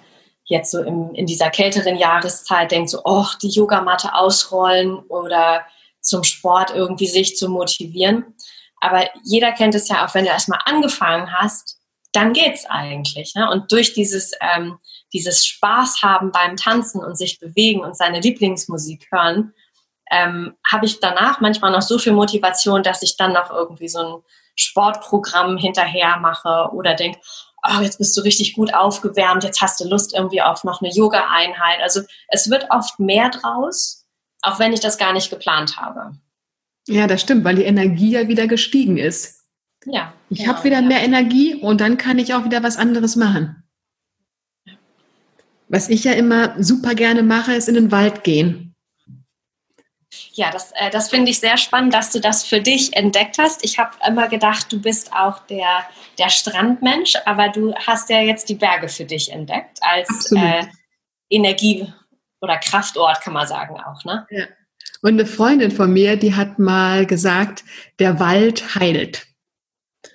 jetzt 0.45 0.71
so 0.71 0.81
im, 0.81 1.13
in 1.13 1.25
dieser 1.25 1.49
kälteren 1.49 1.97
Jahreszeit 1.97 2.71
denkt, 2.71 2.89
so, 2.89 3.01
oh, 3.03 3.25
die 3.41 3.49
Yogamatte 3.49 4.13
ausrollen 4.13 4.99
oder 5.07 5.65
zum 6.01 6.23
Sport 6.23 6.71
irgendwie 6.73 7.07
sich 7.07 7.35
zu 7.35 7.49
motivieren. 7.49 8.35
Aber 8.79 9.09
jeder 9.23 9.51
kennt 9.51 9.73
es 9.73 9.87
ja 9.87 10.05
auch, 10.05 10.13
wenn 10.13 10.25
du 10.25 10.31
erstmal 10.31 10.59
angefangen 10.65 11.33
hast, 11.33 11.79
dann 12.11 12.33
geht's 12.33 12.65
eigentlich. 12.67 13.33
Ne? 13.35 13.49
Und 13.49 13.71
durch 13.71 13.93
dieses, 13.93 14.31
ähm, 14.39 14.77
dieses 15.11 15.45
Spaß 15.45 16.01
haben 16.03 16.31
beim 16.31 16.55
Tanzen 16.55 17.03
und 17.03 17.17
sich 17.17 17.39
bewegen 17.39 17.81
und 17.81 17.97
seine 17.97 18.19
Lieblingsmusik 18.19 19.07
hören, 19.11 19.53
ähm, 20.11 20.55
habe 20.69 20.85
ich 20.85 20.99
danach 20.99 21.41
manchmal 21.41 21.71
noch 21.71 21.81
so 21.81 21.97
viel 21.97 22.13
Motivation, 22.13 22.83
dass 22.83 23.01
ich 23.01 23.17
dann 23.17 23.33
noch 23.33 23.49
irgendwie 23.49 23.89
so 23.89 23.99
ein 23.99 24.23
Sportprogramm 24.55 25.57
hinterher 25.57 26.17
mache 26.19 26.69
oder 26.73 26.93
denke, 26.95 27.19
oh, 27.67 27.81
jetzt 27.81 27.97
bist 27.97 28.15
du 28.17 28.21
richtig 28.21 28.53
gut 28.53 28.73
aufgewärmt, 28.73 29.43
jetzt 29.43 29.61
hast 29.61 29.79
du 29.79 29.87
Lust 29.87 30.13
irgendwie 30.13 30.41
auf 30.41 30.63
noch 30.63 30.81
eine 30.81 30.91
Yoga-Einheit. 30.91 31.79
Also 31.81 32.01
es 32.27 32.49
wird 32.49 32.67
oft 32.69 32.99
mehr 32.99 33.29
draus, 33.29 34.05
auch 34.41 34.59
wenn 34.59 34.73
ich 34.73 34.79
das 34.79 34.97
gar 34.97 35.13
nicht 35.13 35.29
geplant 35.29 35.77
habe. 35.77 36.17
Ja, 36.87 37.07
das 37.07 37.21
stimmt, 37.21 37.43
weil 37.43 37.55
die 37.55 37.63
Energie 37.63 38.11
ja 38.11 38.27
wieder 38.27 38.47
gestiegen 38.47 38.97
ist. 38.97 39.43
Ja. 39.85 40.13
Ich 40.29 40.39
genau, 40.39 40.53
habe 40.53 40.63
wieder 40.63 40.81
ja. 40.81 40.87
mehr 40.87 41.03
Energie 41.03 41.55
und 41.55 41.81
dann 41.81 41.97
kann 41.97 42.19
ich 42.19 42.33
auch 42.33 42.45
wieder 42.45 42.63
was 42.63 42.77
anderes 42.77 43.15
machen. 43.15 43.63
Was 45.67 45.89
ich 45.89 46.03
ja 46.03 46.13
immer 46.13 46.61
super 46.61 46.93
gerne 46.93 47.23
mache, 47.23 47.53
ist 47.53 47.67
in 47.67 47.75
den 47.75 47.91
Wald 47.91 48.23
gehen. 48.23 48.74
Ja, 50.33 50.51
das, 50.51 50.71
äh, 50.75 50.89
das 50.89 51.09
finde 51.09 51.31
ich 51.31 51.39
sehr 51.39 51.57
spannend, 51.57 51.93
dass 51.93 52.11
du 52.11 52.19
das 52.19 52.43
für 52.43 52.61
dich 52.61 52.95
entdeckt 52.95 53.37
hast. 53.37 53.63
Ich 53.63 53.79
habe 53.79 53.91
immer 54.07 54.27
gedacht, 54.27 54.71
du 54.71 54.81
bist 54.81 55.13
auch 55.13 55.39
der, 55.47 55.85
der 56.17 56.29
Strandmensch, 56.29 57.15
aber 57.25 57.49
du 57.49 57.73
hast 57.75 58.09
ja 58.09 58.21
jetzt 58.21 58.49
die 58.49 58.55
Berge 58.55 58.89
für 58.89 59.05
dich 59.05 59.31
entdeckt 59.31 59.79
als 59.81 60.31
äh, 60.31 60.65
Energie- 61.29 61.91
oder 62.41 62.57
Kraftort, 62.57 63.21
kann 63.21 63.33
man 63.33 63.47
sagen 63.47 63.75
auch. 63.79 64.03
Ne? 64.03 64.27
Ja. 64.29 64.45
Und 65.01 65.13
eine 65.13 65.25
Freundin 65.25 65.71
von 65.71 65.91
mir, 65.91 66.17
die 66.17 66.35
hat 66.35 66.59
mal 66.59 67.05
gesagt, 67.05 67.63
der 67.99 68.19
Wald 68.19 68.75
heilt. 68.75 69.27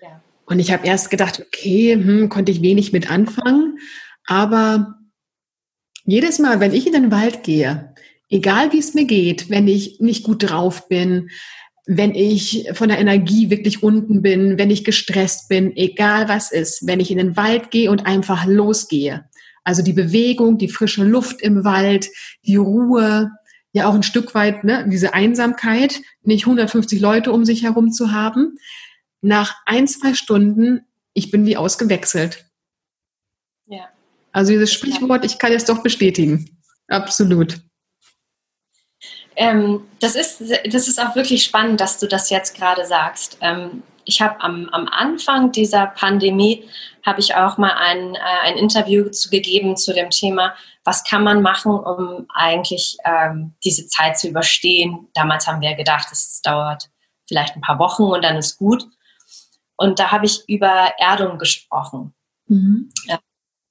Ja. 0.01 0.21
Und 0.47 0.59
ich 0.59 0.73
habe 0.73 0.87
erst 0.87 1.11
gedacht, 1.11 1.41
okay, 1.41 1.95
hm, 1.95 2.29
konnte 2.29 2.53
ich 2.53 2.63
wenig 2.63 2.93
mit 2.93 3.11
anfangen. 3.11 3.79
Aber 4.27 4.95
jedes 6.05 6.39
Mal, 6.39 6.61
wenn 6.61 6.73
ich 6.73 6.87
in 6.87 6.93
den 6.93 7.13
Wald 7.13 7.45
gehe, 7.45 7.90
egal 8.31 8.73
wie 8.73 8.79
es 8.79 8.95
mir 8.95 9.05
geht, 9.05 9.51
wenn 9.51 9.69
ich 9.69 10.01
nicht 10.01 10.25
gut 10.25 10.49
drauf 10.49 10.89
bin, 10.89 11.31
wenn 11.87 12.15
ich 12.15 12.69
von 12.75 12.89
der 12.89 12.99
Energie 12.99 13.51
wirklich 13.51 13.83
unten 13.83 14.23
bin, 14.23 14.59
wenn 14.59 14.71
ich 14.71 14.85
gestresst 14.85 15.49
bin, 15.49 15.77
egal 15.77 16.29
was 16.29 16.53
ist, 16.53 16.87
wenn 16.87 17.01
ich 17.01 17.11
in 17.11 17.19
den 17.19 17.37
Wald 17.37 17.71
gehe 17.71 17.91
und 17.91 18.07
einfach 18.07 18.47
losgehe. 18.47 19.29
Also 19.65 19.83
die 19.83 19.93
Bewegung, 19.93 20.57
die 20.57 20.69
frische 20.69 21.05
Luft 21.05 21.43
im 21.43 21.65
Wald, 21.65 22.09
die 22.47 22.57
Ruhe, 22.57 23.31
ja 23.73 23.89
auch 23.89 23.95
ein 23.95 24.03
Stück 24.03 24.35
weit 24.35 24.65
ne, 24.65 24.87
diese 24.89 25.15
Einsamkeit, 25.15 26.01
nicht 26.23 26.45
150 26.45 27.01
Leute 27.01 27.33
um 27.33 27.45
sich 27.45 27.63
herum 27.65 27.93
zu 27.93 28.13
haben. 28.13 28.57
Nach 29.21 29.57
ein, 29.67 29.87
zwei 29.87 30.15
Stunden, 30.15 30.81
ich 31.13 31.31
bin 31.31 31.45
wie 31.47 31.57
ausgewechselt. 31.57 32.47
Ja. 33.67 33.89
Also 34.33 34.53
dieses 34.53 34.73
Sprichwort, 34.73 35.25
ich 35.25 35.39
kann 35.39 35.53
es 35.53 35.65
doch 35.65 35.83
bestätigen. 35.83 36.57
Absolut. 36.89 37.61
Ähm, 39.41 39.89
das, 40.01 40.17
ist, 40.17 40.43
das 40.71 40.87
ist 40.87 41.01
auch 41.01 41.17
wirklich 41.17 41.43
spannend, 41.43 41.81
dass 41.81 41.99
du 41.99 42.07
das 42.07 42.29
jetzt 42.29 42.55
gerade 42.55 42.85
sagst. 42.85 43.39
Ähm, 43.41 43.83
ich 44.05 44.21
habe 44.21 44.39
am, 44.43 44.69
am 44.69 44.87
Anfang 44.87 45.51
dieser 45.51 45.87
Pandemie, 45.87 46.69
habe 47.07 47.21
ich 47.21 47.35
auch 47.35 47.57
mal 47.57 47.73
ein, 47.73 48.17
äh, 48.17 48.19
ein 48.43 48.59
Interview 48.59 49.09
zu, 49.09 49.31
gegeben 49.31 49.79
zu 49.79 49.95
dem 49.95 50.11
Thema, 50.11 50.55
was 50.85 51.05
kann 51.05 51.25
man 51.25 51.41
machen, 51.41 51.73
um 51.73 52.27
eigentlich 52.35 52.99
ähm, 53.07 53.55
diese 53.65 53.87
Zeit 53.87 54.19
zu 54.19 54.29
überstehen. 54.29 55.09
Damals 55.15 55.47
haben 55.47 55.63
wir 55.63 55.75
gedacht, 55.75 56.09
es 56.13 56.43
dauert 56.43 56.91
vielleicht 57.27 57.57
ein 57.57 57.63
paar 57.63 57.79
Wochen 57.79 58.03
und 58.03 58.23
dann 58.23 58.37
ist 58.37 58.59
gut. 58.59 58.85
Und 59.77 59.99
da 59.99 60.11
habe 60.11 60.27
ich 60.27 60.47
über 60.49 60.93
Erdung 60.99 61.39
gesprochen. 61.39 62.13
Mhm. 62.47 62.93
Ja, 63.07 63.19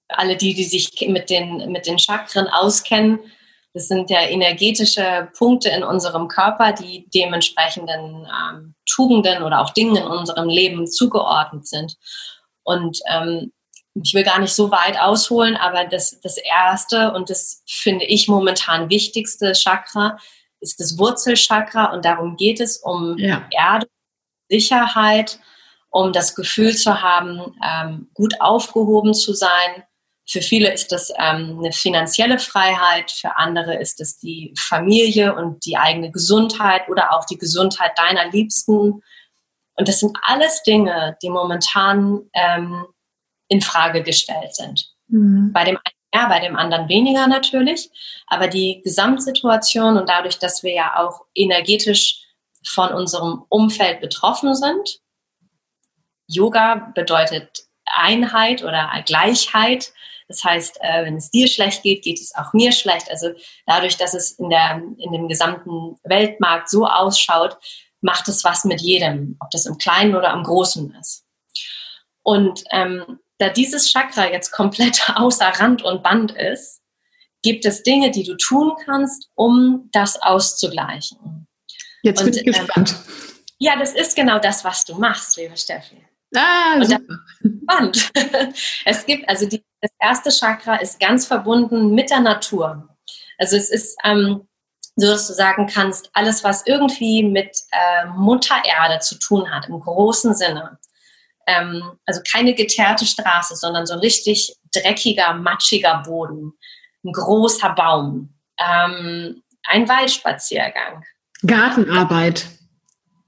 alle 0.07 0.35
die, 0.35 0.55
die 0.55 0.63
sich 0.63 0.89
mit 1.07 1.29
den, 1.29 1.71
mit 1.71 1.85
den 1.85 1.99
Chakren 1.99 2.47
auskennen, 2.47 3.19
das 3.79 3.87
sind 3.87 4.09
ja 4.09 4.23
energetische 4.23 5.29
Punkte 5.37 5.69
in 5.69 5.85
unserem 5.85 6.27
Körper, 6.27 6.73
die 6.73 7.07
dementsprechenden 7.15 8.27
ähm, 8.27 8.75
Tugenden 8.85 9.41
oder 9.41 9.61
auch 9.61 9.69
Dingen 9.69 9.95
in 9.95 10.03
unserem 10.03 10.49
Leben 10.49 10.85
zugeordnet 10.85 11.65
sind. 11.65 11.95
Und 12.63 12.99
ähm, 13.09 13.53
ich 13.93 14.13
will 14.13 14.23
gar 14.25 14.39
nicht 14.39 14.53
so 14.53 14.69
weit 14.69 14.99
ausholen, 14.99 15.55
aber 15.55 15.85
das, 15.85 16.19
das 16.21 16.35
erste 16.37 17.13
und 17.13 17.29
das 17.29 17.63
finde 17.69 18.03
ich 18.03 18.27
momentan 18.27 18.89
wichtigste 18.89 19.53
Chakra 19.53 20.17
ist 20.59 20.81
das 20.81 20.97
Wurzelchakra 20.97 21.93
und 21.93 22.03
darum 22.03 22.35
geht 22.35 22.59
es 22.59 22.75
um 22.75 23.17
ja. 23.17 23.47
Erde, 23.49 23.87
Sicherheit, 24.49 25.39
um 25.89 26.11
das 26.11 26.35
Gefühl 26.35 26.75
zu 26.75 27.01
haben, 27.01 27.55
ähm, 27.65 28.09
gut 28.13 28.41
aufgehoben 28.41 29.13
zu 29.13 29.33
sein, 29.33 29.85
Für 30.29 30.41
viele 30.41 30.71
ist 30.71 30.91
das 30.91 31.09
ähm, 31.17 31.57
eine 31.59 31.71
finanzielle 31.71 32.37
Freiheit, 32.37 33.11
für 33.11 33.37
andere 33.37 33.75
ist 33.79 33.99
es 33.99 34.19
die 34.19 34.53
Familie 34.57 35.33
und 35.35 35.65
die 35.65 35.77
eigene 35.77 36.11
Gesundheit 36.11 36.87
oder 36.87 37.13
auch 37.13 37.25
die 37.25 37.37
Gesundheit 37.37 37.97
deiner 37.97 38.29
Liebsten. 38.29 39.01
Und 39.75 39.87
das 39.87 39.99
sind 39.99 40.17
alles 40.21 40.61
Dinge, 40.63 41.17
die 41.23 41.29
momentan 41.29 42.29
ähm, 42.33 42.85
in 43.47 43.61
Frage 43.61 44.03
gestellt 44.03 44.55
sind. 44.55 44.93
Mhm. 45.07 45.51
Bei 45.51 45.63
dem 45.63 45.77
einen 45.77 45.95
ja, 46.11 46.27
bei 46.27 46.39
dem 46.39 46.55
anderen 46.55 46.89
weniger 46.89 47.27
natürlich, 47.27 47.91
aber 48.25 48.47
die 48.47 48.81
Gesamtsituation 48.83 49.95
und 49.95 50.09
dadurch, 50.09 50.39
dass 50.39 50.63
wir 50.63 50.73
ja 50.73 50.97
auch 50.97 51.25
energetisch 51.35 52.25
von 52.65 52.91
unserem 52.91 53.45
Umfeld 53.49 54.01
betroffen 54.01 54.55
sind. 54.55 54.99
Yoga 56.27 56.91
bedeutet 56.95 57.65
Einheit 57.85 58.63
oder 58.63 58.91
Gleichheit. 59.05 59.93
Das 60.29 60.43
heißt, 60.43 60.77
äh, 60.79 61.05
wenn 61.05 61.17
es 61.17 61.31
dir 61.31 61.47
schlecht 61.47 61.83
geht, 61.83 62.03
geht 62.03 62.21
es 62.21 62.33
auch 62.35 62.53
mir 62.53 62.71
schlecht. 62.71 63.09
Also 63.09 63.31
dadurch, 63.65 63.97
dass 63.97 64.13
es 64.13 64.31
in, 64.31 64.49
der, 64.49 64.81
in 64.97 65.11
dem 65.11 65.27
gesamten 65.27 65.97
Weltmarkt 66.03 66.69
so 66.69 66.85
ausschaut, 66.85 67.57
macht 67.99 68.29
es 68.29 68.43
was 68.43 68.63
mit 68.63 68.79
jedem, 68.79 69.35
ob 69.41 69.49
das 69.49 69.65
im 69.65 69.77
Kleinen 69.77 70.15
oder 70.15 70.31
im 70.31 70.43
Großen 70.43 70.95
ist. 71.01 71.25
Und 72.21 72.63
ähm, 72.71 73.19
da 73.39 73.49
dieses 73.49 73.91
Chakra 73.91 74.29
jetzt 74.31 74.51
komplett 74.51 75.09
außer 75.15 75.47
Rand 75.47 75.81
und 75.81 76.03
Band 76.03 76.31
ist, 76.31 76.81
gibt 77.41 77.65
es 77.65 77.83
Dinge, 77.83 78.11
die 78.11 78.23
du 78.23 78.37
tun 78.37 78.73
kannst, 78.85 79.29
um 79.33 79.89
das 79.91 80.21
auszugleichen. 80.21 81.47
Jetzt 82.03 82.19
bin 82.19 82.27
und, 82.27 82.37
ich 82.37 82.45
gespannt. 82.45 82.91
Ähm, 82.91 83.45
ja, 83.57 83.77
das 83.77 83.93
ist 83.93 84.15
genau 84.15 84.39
das, 84.39 84.63
was 84.63 84.85
du 84.85 84.95
machst, 84.95 85.37
liebe 85.37 85.57
Steffi. 85.57 85.97
Ah, 86.35 86.75
und 86.75 86.85
super. 86.85 87.19
Spannend. 87.63 88.11
Es 88.85 89.05
gibt, 89.05 89.27
also 89.27 89.47
die, 89.47 89.63
das 89.81 89.91
erste 89.99 90.29
Chakra 90.31 90.75
ist 90.75 90.99
ganz 90.99 91.25
verbunden 91.25 91.93
mit 91.95 92.09
der 92.09 92.19
Natur. 92.19 92.89
Also 93.37 93.55
es 93.55 93.69
ist 93.69 93.97
ähm, 94.03 94.47
so, 94.95 95.07
dass 95.07 95.27
du 95.27 95.33
sagen 95.33 95.67
kannst, 95.67 96.09
alles, 96.13 96.43
was 96.43 96.65
irgendwie 96.67 97.23
mit 97.23 97.57
äh, 97.71 98.05
Mutter 98.07 98.55
Erde 98.65 98.99
zu 98.99 99.17
tun 99.17 99.49
hat, 99.49 99.69
im 99.69 99.79
großen 99.79 100.35
Sinne. 100.35 100.77
Ähm, 101.47 101.97
also 102.05 102.21
keine 102.31 102.53
geteerte 102.53 103.05
Straße, 103.05 103.55
sondern 103.55 103.85
so 103.85 103.93
ein 103.93 103.99
richtig 103.99 104.55
dreckiger, 104.73 105.33
matschiger 105.33 106.03
Boden, 106.05 106.53
ein 107.03 107.13
großer 107.13 107.69
Baum, 107.69 108.35
ähm, 108.59 109.41
ein 109.63 109.87
Waldspaziergang, 109.87 111.03
Gartenarbeit. 111.45 112.45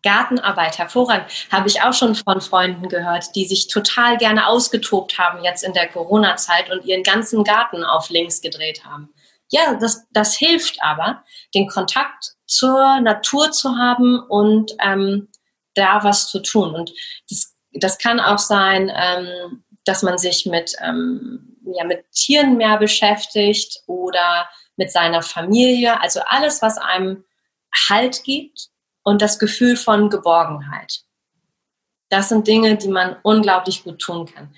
Gartenarbeit, 0.03 0.77
hervorragend. 0.77 1.27
Habe 1.51 1.67
ich 1.67 1.81
auch 1.81 1.93
schon 1.93 2.15
von 2.15 2.41
Freunden 2.41 2.89
gehört, 2.89 3.35
die 3.35 3.45
sich 3.45 3.67
total 3.67 4.17
gerne 4.17 4.47
ausgetobt 4.47 5.17
haben 5.17 5.43
jetzt 5.43 5.63
in 5.63 5.73
der 5.73 5.87
Corona-Zeit 5.87 6.71
und 6.71 6.85
ihren 6.85 7.03
ganzen 7.03 7.43
Garten 7.43 7.83
auf 7.83 8.09
links 8.09 8.41
gedreht 8.41 8.83
haben. 8.85 9.09
Ja, 9.49 9.75
das, 9.75 10.07
das 10.11 10.35
hilft 10.35 10.81
aber, 10.81 11.23
den 11.53 11.67
Kontakt 11.67 12.33
zur 12.45 13.01
Natur 13.01 13.51
zu 13.51 13.77
haben 13.77 14.19
und 14.19 14.71
ähm, 14.81 15.27
da 15.75 16.03
was 16.03 16.29
zu 16.29 16.39
tun. 16.41 16.73
Und 16.73 16.91
das, 17.29 17.55
das 17.73 17.97
kann 17.97 18.19
auch 18.19 18.39
sein, 18.39 18.91
ähm, 18.95 19.63
dass 19.85 20.03
man 20.03 20.17
sich 20.17 20.45
mit, 20.45 20.75
ähm, 20.81 21.57
ja, 21.65 21.83
mit 21.83 22.09
Tieren 22.11 22.57
mehr 22.57 22.77
beschäftigt 22.77 23.81
oder 23.87 24.49
mit 24.77 24.91
seiner 24.91 25.21
Familie. 25.21 25.99
Also 26.01 26.21
alles, 26.25 26.61
was 26.61 26.77
einem 26.77 27.23
Halt 27.89 28.23
gibt 28.23 28.69
und 29.03 29.21
das 29.21 29.39
Gefühl 29.39 29.75
von 29.75 30.09
Geborgenheit. 30.09 31.01
Das 32.09 32.29
sind 32.29 32.47
Dinge, 32.47 32.75
die 32.75 32.89
man 32.89 33.15
unglaublich 33.23 33.83
gut 33.83 33.99
tun 33.99 34.25
kann. 34.25 34.53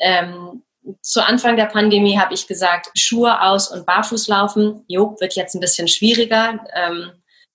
Ähm, 0.00 0.62
zu 1.02 1.24
Anfang 1.24 1.56
der 1.56 1.66
Pandemie 1.66 2.18
habe 2.18 2.34
ich 2.34 2.46
gesagt, 2.46 2.90
Schuhe 2.94 3.42
aus 3.42 3.68
und 3.70 3.84
barfuß 3.84 4.28
laufen. 4.28 4.84
Jo, 4.88 5.16
wird 5.20 5.36
jetzt 5.36 5.54
ein 5.54 5.60
bisschen 5.60 5.88
schwieriger. 5.88 6.64
Ähm, 6.74 7.12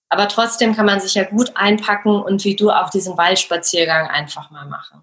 aber 0.10 0.28
trotzdem 0.28 0.76
kann 0.76 0.86
man 0.86 1.00
sich 1.00 1.16
ja 1.16 1.24
gut 1.24 1.52
einpacken 1.56 2.22
und 2.22 2.44
wie 2.44 2.56
du 2.56 2.70
auch 2.70 2.92
diesen 2.92 3.18
Waldspaziergang 3.18 4.08
einfach 4.08 4.52
mal 4.52 4.68
machen. 4.68 5.02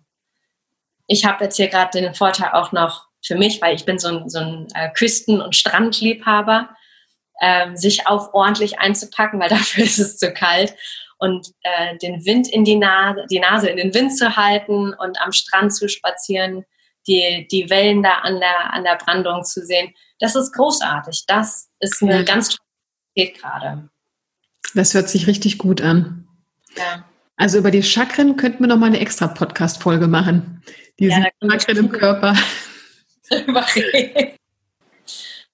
Ich 1.08 1.24
habe 1.24 1.44
jetzt 1.44 1.56
hier 1.56 1.66
gerade 1.66 2.00
den 2.00 2.14
Vorteil 2.14 2.50
auch 2.52 2.70
noch 2.70 3.08
für 3.20 3.34
mich, 3.34 3.60
weil 3.60 3.74
ich 3.74 3.84
bin 3.84 3.98
so 3.98 4.08
ein, 4.08 4.30
so 4.30 4.38
ein 4.38 4.68
äh, 4.74 4.88
Küsten- 4.90 5.42
und 5.42 5.56
Strandliebhaber 5.56 6.70
ähm, 7.40 7.76
sich 7.76 8.06
auch 8.06 8.32
ordentlich 8.34 8.78
einzupacken, 8.78 9.40
weil 9.40 9.48
dafür 9.48 9.84
ist 9.84 9.98
es 9.98 10.18
zu 10.18 10.32
kalt 10.32 10.76
und 11.20 11.48
äh, 11.62 11.96
den 11.98 12.24
Wind 12.24 12.48
in 12.48 12.64
die 12.64 12.76
Nase, 12.76 13.26
die 13.30 13.38
Nase 13.38 13.68
in 13.68 13.76
den 13.76 13.94
Wind 13.94 14.16
zu 14.16 14.36
halten 14.36 14.94
und 14.94 15.20
am 15.20 15.32
Strand 15.32 15.74
zu 15.74 15.88
spazieren, 15.88 16.64
die, 17.06 17.46
die 17.50 17.68
Wellen 17.70 18.02
da 18.02 18.18
an 18.22 18.40
der, 18.40 18.72
an 18.72 18.84
der 18.84 18.96
Brandung 18.96 19.44
zu 19.44 19.64
sehen. 19.64 19.94
Das 20.18 20.34
ist 20.34 20.52
großartig. 20.52 21.24
Das 21.26 21.68
ist 21.78 22.02
eine 22.02 22.16
ja. 22.16 22.22
ganz 22.22 22.48
tolle 22.48 22.58
Qualität 23.14 23.40
gerade. 23.40 23.88
Das 24.74 24.94
hört 24.94 25.08
sich 25.08 25.26
richtig 25.26 25.58
gut 25.58 25.80
an. 25.82 26.26
Ja. 26.76 27.04
Also 27.36 27.58
über 27.58 27.70
die 27.70 27.82
Chakren 27.82 28.36
könnten 28.36 28.60
wir 28.60 28.68
noch 28.68 28.78
mal 28.78 28.86
eine 28.86 29.00
extra 29.00 29.26
Podcast-Folge 29.28 30.08
machen. 30.08 30.62
Diese 30.98 31.12
ja, 31.12 31.26
Chakren 31.42 31.76
im 31.76 31.90
Körper. 31.90 32.36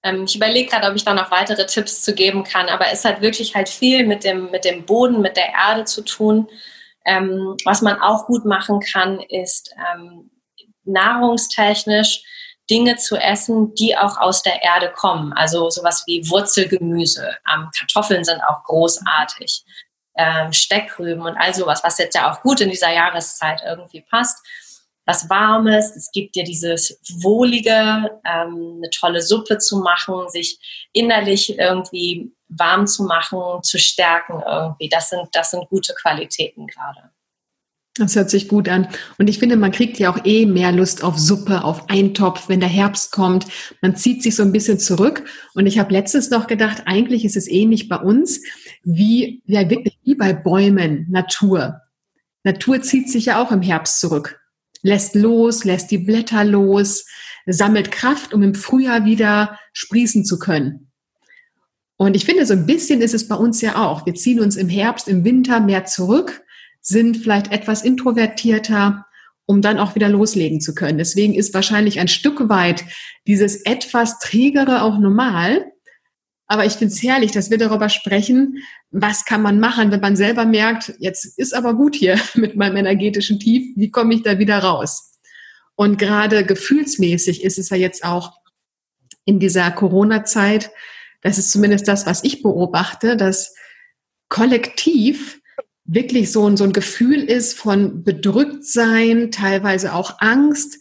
Ähm, 0.07 0.23
ich 0.23 0.35
überlege 0.35 0.69
gerade, 0.69 0.87
ob 0.87 0.95
ich 0.95 1.03
da 1.03 1.13
noch 1.13 1.31
weitere 1.31 1.65
Tipps 1.65 2.01
zu 2.01 2.13
geben 2.13 2.43
kann, 2.43 2.69
aber 2.69 2.87
es 2.91 3.03
hat 3.03 3.21
wirklich 3.21 3.55
halt 3.55 3.69
viel 3.69 4.05
mit 4.05 4.23
dem, 4.23 4.49
mit 4.51 4.63
dem 4.65 4.85
Boden, 4.85 5.21
mit 5.21 5.35
der 5.35 5.53
Erde 5.53 5.83
zu 5.85 6.01
tun. 6.01 6.47
Ähm, 7.05 7.55
was 7.65 7.81
man 7.81 7.99
auch 8.01 8.25
gut 8.25 8.45
machen 8.45 8.79
kann, 8.79 9.19
ist 9.19 9.73
ähm, 9.93 10.29
nahrungstechnisch 10.83 12.23
Dinge 12.69 12.97
zu 12.97 13.15
essen, 13.15 13.73
die 13.75 13.97
auch 13.97 14.17
aus 14.17 14.43
der 14.43 14.61
Erde 14.61 14.91
kommen. 14.93 15.33
Also 15.33 15.69
sowas 15.69 16.03
wie 16.05 16.29
Wurzelgemüse. 16.29 17.35
Ähm, 17.53 17.69
Kartoffeln 17.77 18.23
sind 18.23 18.41
auch 18.41 18.63
großartig. 18.63 19.63
Ähm, 20.15 20.51
Steckrüben 20.51 21.21
und 21.21 21.37
all 21.37 21.53
sowas, 21.53 21.83
was 21.83 21.99
jetzt 21.99 22.15
ja 22.15 22.31
auch 22.31 22.41
gut 22.41 22.59
in 22.59 22.69
dieser 22.69 22.91
Jahreszeit 22.91 23.61
irgendwie 23.65 24.01
passt 24.01 24.39
was 25.07 25.29
Warmes, 25.29 25.95
es 25.95 26.11
gibt 26.11 26.35
dir 26.35 26.43
dieses 26.43 26.99
Wohlige, 27.21 27.71
ähm, 27.71 28.75
eine 28.77 28.89
tolle 28.91 29.21
Suppe 29.21 29.57
zu 29.57 29.77
machen, 29.77 30.29
sich 30.29 30.59
innerlich 30.91 31.57
irgendwie 31.57 32.33
warm 32.49 32.85
zu 32.87 33.03
machen, 33.03 33.63
zu 33.63 33.79
stärken 33.79 34.43
irgendwie. 34.45 34.89
Das 34.89 35.09
sind, 35.09 35.27
das 35.31 35.51
sind 35.51 35.67
gute 35.69 35.93
Qualitäten 35.93 36.67
gerade. 36.67 37.09
Das 37.95 38.15
hört 38.15 38.29
sich 38.29 38.47
gut 38.47 38.69
an. 38.69 38.89
Und 39.17 39.27
ich 39.27 39.39
finde, 39.39 39.55
man 39.55 39.71
kriegt 39.71 39.97
ja 39.97 40.11
auch 40.11 40.23
eh 40.25 40.45
mehr 40.45 40.71
Lust 40.71 41.03
auf 41.03 41.17
Suppe, 41.17 41.63
auf 41.63 41.89
Eintopf, 41.89 42.47
wenn 42.49 42.59
der 42.59 42.69
Herbst 42.69 43.11
kommt. 43.11 43.47
Man 43.81 43.95
zieht 43.95 44.21
sich 44.21 44.35
so 44.35 44.43
ein 44.43 44.51
bisschen 44.51 44.77
zurück. 44.77 45.23
Und 45.55 45.65
ich 45.65 45.79
habe 45.79 45.93
letztens 45.93 46.29
noch 46.29 46.47
gedacht, 46.47 46.83
eigentlich 46.85 47.25
ist 47.25 47.37
es 47.37 47.47
ähnlich 47.47 47.87
bei 47.87 47.97
uns, 47.97 48.41
wie, 48.83 49.41
ja, 49.45 49.67
wirklich 49.69 49.97
wie 50.03 50.15
bei 50.15 50.33
Bäumen, 50.33 51.07
Natur. 51.09 51.81
Natur 52.43 52.81
zieht 52.81 53.09
sich 53.09 53.25
ja 53.25 53.41
auch 53.41 53.51
im 53.51 53.61
Herbst 53.61 53.99
zurück 53.99 54.36
lässt 54.87 55.15
los, 55.15 55.65
lässt 55.65 55.91
die 55.91 55.97
Blätter 55.97 56.43
los, 56.43 57.05
sammelt 57.45 57.91
Kraft, 57.91 58.33
um 58.33 58.41
im 58.41 58.55
Frühjahr 58.55 59.05
wieder 59.05 59.59
sprießen 59.73 60.25
zu 60.25 60.39
können. 60.39 60.91
Und 61.97 62.15
ich 62.15 62.25
finde, 62.25 62.45
so 62.45 62.53
ein 62.53 62.65
bisschen 62.65 63.01
ist 63.01 63.13
es 63.13 63.27
bei 63.27 63.35
uns 63.35 63.59
ja 63.61 63.75
auch. 63.75 64.05
Wir 64.05 64.15
ziehen 64.15 64.39
uns 64.39 64.55
im 64.55 64.69
Herbst, 64.69 65.07
im 65.07 65.23
Winter 65.23 65.59
mehr 65.59 65.85
zurück, 65.85 66.41
sind 66.81 67.17
vielleicht 67.17 67.51
etwas 67.51 67.83
introvertierter, 67.83 69.05
um 69.45 69.61
dann 69.61 69.79
auch 69.79 69.95
wieder 69.95 70.07
loslegen 70.07 70.61
zu 70.61 70.73
können. 70.73 70.97
Deswegen 70.97 71.33
ist 71.33 71.53
wahrscheinlich 71.53 71.99
ein 71.99 72.07
Stück 72.07 72.47
weit 72.49 72.85
dieses 73.25 73.57
etwas 73.63 74.19
trägere 74.19 74.83
auch 74.83 74.99
normal. 74.99 75.65
Aber 76.47 76.65
ich 76.65 76.73
finde 76.73 76.93
es 76.93 77.03
herrlich, 77.03 77.31
dass 77.31 77.51
wir 77.51 77.57
darüber 77.57 77.89
sprechen, 77.89 78.63
was 78.89 79.25
kann 79.25 79.41
man 79.41 79.59
machen, 79.59 79.91
wenn 79.91 79.99
man 79.99 80.15
selber 80.15 80.45
merkt, 80.45 80.93
jetzt 80.99 81.37
ist 81.37 81.53
aber 81.53 81.73
gut 81.73 81.95
hier 81.95 82.19
mit 82.35 82.55
meinem 82.55 82.77
energetischen 82.77 83.39
Tief, 83.39 83.75
wie 83.75 83.91
komme 83.91 84.15
ich 84.15 84.23
da 84.23 84.39
wieder 84.39 84.59
raus? 84.59 85.19
Und 85.75 85.99
gerade 85.99 86.43
gefühlsmäßig 86.45 87.43
ist 87.43 87.59
es 87.59 87.69
ja 87.69 87.77
jetzt 87.77 88.03
auch 88.03 88.33
in 89.25 89.39
dieser 89.39 89.69
Corona-Zeit, 89.71 90.71
das 91.21 91.37
ist 91.37 91.51
zumindest 91.51 91.87
das, 91.87 92.05
was 92.05 92.23
ich 92.23 92.41
beobachte, 92.41 93.17
dass 93.17 93.53
kollektiv 94.29 95.41
wirklich 95.83 96.31
so 96.31 96.47
ein, 96.47 96.57
so 96.57 96.63
ein 96.63 96.73
Gefühl 96.73 97.23
ist 97.23 97.57
von 97.57 98.03
Bedrücktsein, 98.03 99.31
teilweise 99.31 99.93
auch 99.93 100.19
Angst 100.19 100.77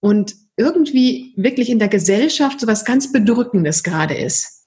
und 0.00 0.34
irgendwie 0.56 1.32
wirklich 1.36 1.70
in 1.70 1.78
der 1.78 1.88
Gesellschaft 1.88 2.60
so 2.60 2.66
was 2.66 2.84
ganz 2.84 3.12
Bedrückendes 3.12 3.82
gerade 3.82 4.14
ist. 4.14 4.57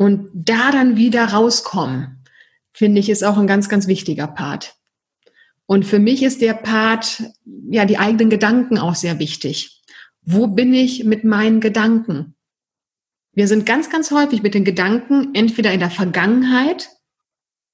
Und 0.00 0.30
da 0.32 0.70
dann 0.70 0.96
wieder 0.96 1.26
rauskommen, 1.26 2.24
finde 2.72 3.00
ich, 3.00 3.10
ist 3.10 3.22
auch 3.22 3.36
ein 3.36 3.46
ganz, 3.46 3.68
ganz 3.68 3.86
wichtiger 3.86 4.26
Part. 4.28 4.76
Und 5.66 5.84
für 5.84 5.98
mich 5.98 6.22
ist 6.22 6.40
der 6.40 6.54
Part, 6.54 7.22
ja, 7.68 7.84
die 7.84 7.98
eigenen 7.98 8.30
Gedanken 8.30 8.78
auch 8.78 8.94
sehr 8.94 9.18
wichtig. 9.18 9.82
Wo 10.22 10.46
bin 10.46 10.72
ich 10.72 11.04
mit 11.04 11.24
meinen 11.24 11.60
Gedanken? 11.60 12.34
Wir 13.34 13.46
sind 13.46 13.66
ganz, 13.66 13.90
ganz 13.90 14.10
häufig 14.10 14.42
mit 14.42 14.54
den 14.54 14.64
Gedanken 14.64 15.34
entweder 15.34 15.70
in 15.70 15.80
der 15.80 15.90
Vergangenheit, 15.90 16.88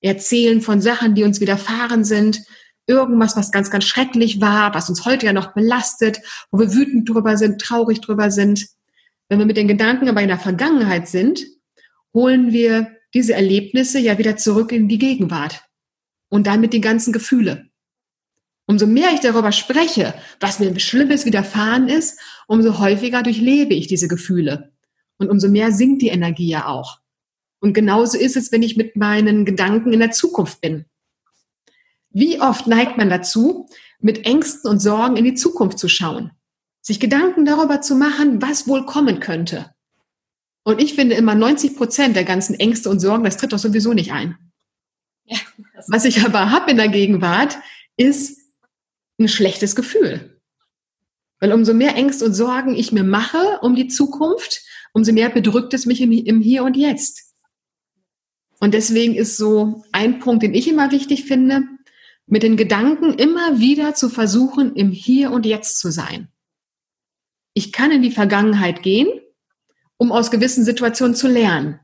erzählen 0.01 0.61
von 0.61 0.81
Sachen, 0.81 1.15
die 1.15 1.23
uns 1.23 1.39
widerfahren 1.39 2.03
sind, 2.03 2.43
irgendwas, 2.89 3.37
was 3.37 3.53
ganz, 3.53 3.71
ganz 3.71 3.85
schrecklich 3.85 4.41
war, 4.41 4.75
was 4.75 4.89
uns 4.89 5.05
heute 5.05 5.27
ja 5.27 5.33
noch 5.33 5.55
belastet, 5.55 6.19
wo 6.51 6.59
wir 6.59 6.75
wütend 6.75 7.09
drüber 7.09 7.37
sind, 7.37 7.61
traurig 7.61 8.01
drüber 8.01 8.33
sind. 8.33 8.67
Wenn 9.29 9.39
wir 9.39 9.47
mit 9.47 9.57
den 9.57 9.69
Gedanken 9.69 10.09
aber 10.09 10.23
in 10.23 10.29
der 10.29 10.41
Vergangenheit 10.41 11.07
sind, 11.07 11.47
holen 12.17 12.51
wir 12.51 12.97
diese 13.13 13.35
Erlebnisse 13.35 13.99
ja 13.99 14.17
wieder 14.17 14.39
zurück 14.39 14.73
in 14.73 14.89
die 14.89 14.99
Gegenwart 14.99 15.63
und 16.31 16.47
damit 16.47 16.73
die 16.73 16.81
ganzen 16.81 17.13
Gefühle. 17.13 17.69
Umso 18.67 18.87
mehr 18.87 19.11
ich 19.13 19.21
darüber 19.21 19.53
spreche, 19.53 20.15
was 20.41 20.59
mir 20.59 20.77
Schlimmes 20.81 21.27
widerfahren 21.27 21.89
ist, 21.89 22.19
umso 22.49 22.79
häufiger 22.79 23.23
durchlebe 23.23 23.75
ich 23.75 23.87
diese 23.87 24.09
Gefühle. 24.09 24.73
Und 25.19 25.29
umso 25.29 25.49
mehr 25.49 25.73
sinkt 25.73 26.01
die 26.03 26.09
Energie 26.09 26.49
ja 26.49 26.67
auch. 26.67 27.01
Und 27.61 27.75
genauso 27.75 28.19
ist 28.19 28.37
es, 28.37 28.51
wenn 28.51 28.63
ich 28.63 28.79
mit 28.79 28.97
meinen 28.97 29.45
Gedanken 29.45 29.93
in 29.93 30.01
der 30.01 30.11
Zukunft 30.11 30.63
bin. 30.63 30.87
Wie 32.11 32.41
oft 32.41 32.67
neigt 32.67 32.97
man 32.97 33.11
dazu, 33.11 33.69
mit 34.01 34.25
Ängsten 34.25 34.71
und 34.71 34.81
Sorgen 34.81 35.17
in 35.17 35.25
die 35.25 35.35
Zukunft 35.35 35.79
zu 35.79 35.89
schauen, 35.89 36.31
sich 36.81 36.99
Gedanken 36.99 37.45
darüber 37.45 37.83
zu 37.83 37.95
machen, 37.95 38.41
was 38.41 38.67
wohl 38.67 38.87
kommen 38.87 39.21
könnte. 39.21 39.76
Und 40.67 40.83
ich 40.83 40.95
finde 40.95 41.15
immer 41.15 41.37
90 41.37 41.77
Prozent 41.77 42.17
der 42.17 42.25
ganzen 42.25 42.59
Ängste 42.59 42.91
und 42.91 42.99
Sorgen, 42.99 43.23
das 43.23 43.37
tritt 43.37 43.53
doch 43.53 43.59
sowieso 43.61 43.93
nicht 43.93 44.11
ein. 44.11 44.37
Ja, 45.25 45.39
was 45.87 46.05
ich 46.05 46.25
aber 46.25 46.51
habe 46.51 46.73
in 46.73 46.77
der 46.77 46.89
Gegenwart, 46.89 47.57
ist 47.97 48.41
ein 49.21 49.29
schlechtes 49.29 49.77
Gefühl. 49.77 50.41
Weil 51.39 51.53
umso 51.53 51.73
mehr 51.73 51.95
Ängste 51.95 52.25
und 52.25 52.35
Sorgen 52.35 52.75
ich 52.75 52.91
mir 52.91 53.05
mache 53.05 53.61
um 53.63 53.77
die 53.77 53.87
Zukunft, 53.87 54.65
umso 54.93 55.13
mehr 55.13 55.31
bedrückt 55.31 55.73
es 55.73 55.87
mich 55.87 56.01
im, 56.01 56.11
im 56.11 56.41
Hier 56.41 56.65
und 56.65 56.77
Jetzt. 56.77 57.33
Und 58.59 58.75
deswegen 58.75 59.15
ist 59.15 59.37
so 59.37 59.85
ein 59.93 60.19
Punkt, 60.19 60.43
den 60.43 60.53
ich 60.53 60.67
immer 60.67 60.91
wichtig 60.91 61.27
finde, 61.27 61.63
mit 62.27 62.43
den 62.43 62.57
Gedanken 62.57 63.15
immer 63.15 63.61
wieder 63.61 63.95
zu 63.95 64.09
versuchen, 64.09 64.75
im 64.75 64.91
Hier 64.91 65.31
und 65.31 65.47
Jetzt 65.47 65.79
zu 65.79 65.93
sein. 65.93 66.27
Ich 67.55 67.71
kann 67.73 67.93
in 67.93 68.03
die 68.03 68.11
Vergangenheit 68.11 68.83
gehen, 68.83 69.07
um 69.99 70.13
aus 70.13 70.31
gewissen 70.31 70.65
Situationen 70.65 71.15
zu 71.15 71.29
lernen. 71.29 71.81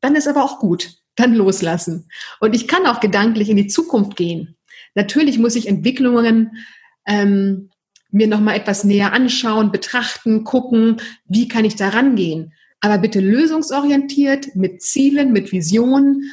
Dann 0.00 0.14
ist 0.14 0.28
aber 0.28 0.44
auch 0.44 0.58
gut, 0.58 0.94
dann 1.16 1.34
loslassen. 1.34 2.08
Und 2.40 2.54
ich 2.54 2.68
kann 2.68 2.86
auch 2.86 3.00
gedanklich 3.00 3.48
in 3.48 3.56
die 3.56 3.66
Zukunft 3.66 4.16
gehen. 4.16 4.56
Natürlich 4.94 5.38
muss 5.38 5.56
ich 5.56 5.68
Entwicklungen 5.68 6.64
ähm, 7.06 7.70
mir 8.10 8.26
nochmal 8.26 8.56
etwas 8.56 8.84
näher 8.84 9.12
anschauen, 9.12 9.70
betrachten, 9.70 10.44
gucken, 10.44 11.00
wie 11.26 11.48
kann 11.48 11.64
ich 11.64 11.76
da 11.76 11.90
rangehen. 11.90 12.52
Aber 12.80 12.98
bitte 12.98 13.20
lösungsorientiert, 13.20 14.54
mit 14.54 14.82
Zielen, 14.82 15.32
mit 15.32 15.52
Visionen, 15.52 16.32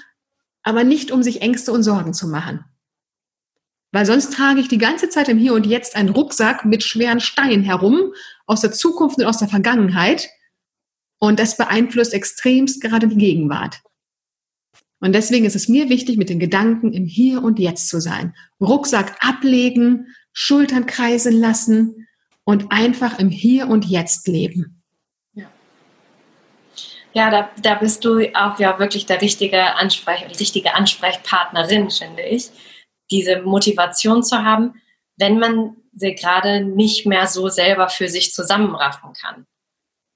aber 0.64 0.84
nicht 0.84 1.12
um 1.12 1.24
sich 1.24 1.42
Ängste 1.42 1.72
und 1.72 1.84
Sorgen 1.84 2.14
zu 2.14 2.28
machen. 2.28 2.66
Weil 3.92 4.06
sonst 4.06 4.34
trage 4.34 4.60
ich 4.60 4.68
die 4.68 4.78
ganze 4.78 5.10
Zeit 5.10 5.30
im 5.30 5.38
Hier 5.38 5.54
und 5.54 5.66
Jetzt 5.66 5.96
einen 5.96 6.10
Rucksack 6.10 6.66
mit 6.66 6.84
schweren 6.84 7.20
Steinen 7.20 7.64
herum 7.64 8.14
aus 8.46 8.62
der 8.62 8.72
Zukunft 8.72 9.18
und 9.20 9.26
aus 9.26 9.38
der 9.38 9.48
Vergangenheit. 9.48 10.28
Und 11.20 11.40
das 11.40 11.58
beeinflusst 11.58 12.14
extremst 12.14 12.82
gerade 12.82 13.08
die 13.08 13.18
Gegenwart. 13.18 13.82
Und 15.00 15.14
deswegen 15.14 15.46
ist 15.46 15.56
es 15.56 15.68
mir 15.68 15.90
wichtig, 15.90 16.18
mit 16.18 16.30
den 16.30 16.40
Gedanken 16.40 16.94
im 16.94 17.06
Hier 17.06 17.44
und 17.44 17.60
Jetzt 17.60 17.90
zu 17.90 18.00
sein. 18.00 18.36
Rucksack 18.60 19.16
ablegen, 19.20 20.08
Schultern 20.34 20.86
kreisen 20.86 21.40
lassen 21.40 22.08
und 22.44 22.72
einfach 22.72 23.20
im 23.20 23.30
Hier 23.30 23.68
und 23.68 23.86
Jetzt 23.86 24.28
leben. 24.28 24.82
Ja, 27.16 27.32
da, 27.32 27.50
da 27.62 27.76
bist 27.76 28.04
du 28.04 28.20
auch 28.36 28.60
ja 28.60 28.78
wirklich 28.78 29.06
der 29.06 29.22
richtige, 29.22 29.76
Ansprech, 29.76 30.26
richtige 30.38 30.74
Ansprechpartnerin, 30.76 31.90
finde 31.90 32.24
ich. 32.24 32.50
Diese 33.10 33.42
Motivation 33.42 34.22
zu 34.22 34.44
haben, 34.44 34.74
wenn 35.16 35.40
man 35.40 35.78
sie 35.94 36.14
gerade 36.14 36.66
nicht 36.66 37.06
mehr 37.06 37.28
so 37.28 37.48
selber 37.48 37.88
für 37.88 38.10
sich 38.10 38.34
zusammenraffen 38.34 39.14
kann. 39.14 39.46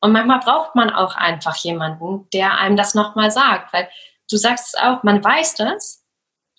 Und 0.01 0.12
manchmal 0.13 0.39
braucht 0.39 0.75
man 0.75 0.89
auch 0.89 1.15
einfach 1.15 1.55
jemanden, 1.57 2.27
der 2.33 2.57
einem 2.57 2.77
das 2.77 2.95
nochmal 2.95 3.31
sagt, 3.31 3.73
weil 3.73 3.89
du 4.29 4.38
sagst 4.38 4.73
es 4.73 4.81
auch, 4.81 5.03
man 5.03 5.23
weiß 5.23 5.55
das 5.55 6.05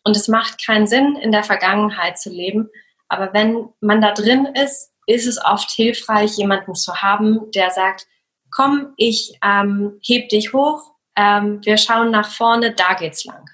und 0.05 0.17
es 0.17 0.29
macht 0.29 0.65
keinen 0.65 0.87
Sinn, 0.87 1.17
in 1.17 1.33
der 1.33 1.45
Vergangenheit 1.45 2.19
zu 2.19 2.31
leben. 2.31 2.69
Aber 3.09 3.33
wenn 3.33 3.69
man 3.81 4.01
da 4.01 4.13
drin 4.13 4.47
ist, 4.47 4.93
ist 5.07 5.27
es 5.27 5.43
oft 5.43 5.71
hilfreich, 5.71 6.37
jemanden 6.37 6.75
zu 6.75 7.03
haben, 7.03 7.51
der 7.53 7.71
sagt, 7.71 8.07
komm, 8.51 8.93
ich 8.97 9.39
ähm, 9.43 9.99
heb 10.05 10.29
dich 10.29 10.53
hoch, 10.53 10.95
ähm, 11.17 11.61
wir 11.65 11.77
schauen 11.77 12.11
nach 12.11 12.31
vorne, 12.31 12.73
da 12.73 12.95
geht's 12.95 13.25
lang. 13.25 13.49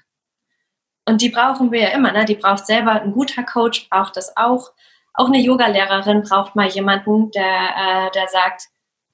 Und 1.05 1.21
die 1.21 1.29
brauchen 1.29 1.71
wir 1.71 1.81
ja 1.81 1.89
immer, 1.89 2.11
ne? 2.11 2.25
Die 2.25 2.35
braucht 2.35 2.65
selber 2.65 3.01
ein 3.01 3.13
guter 3.13 3.43
Coach, 3.43 3.89
braucht 3.89 4.17
das 4.17 4.35
auch. 4.35 4.71
Auch 5.13 5.27
eine 5.27 5.39
Yogalehrerin 5.39 6.23
braucht 6.23 6.55
mal 6.55 6.67
jemanden, 6.67 7.31
der, 7.31 7.45
äh, 7.45 8.11
der 8.11 8.27
sagt, 8.27 8.67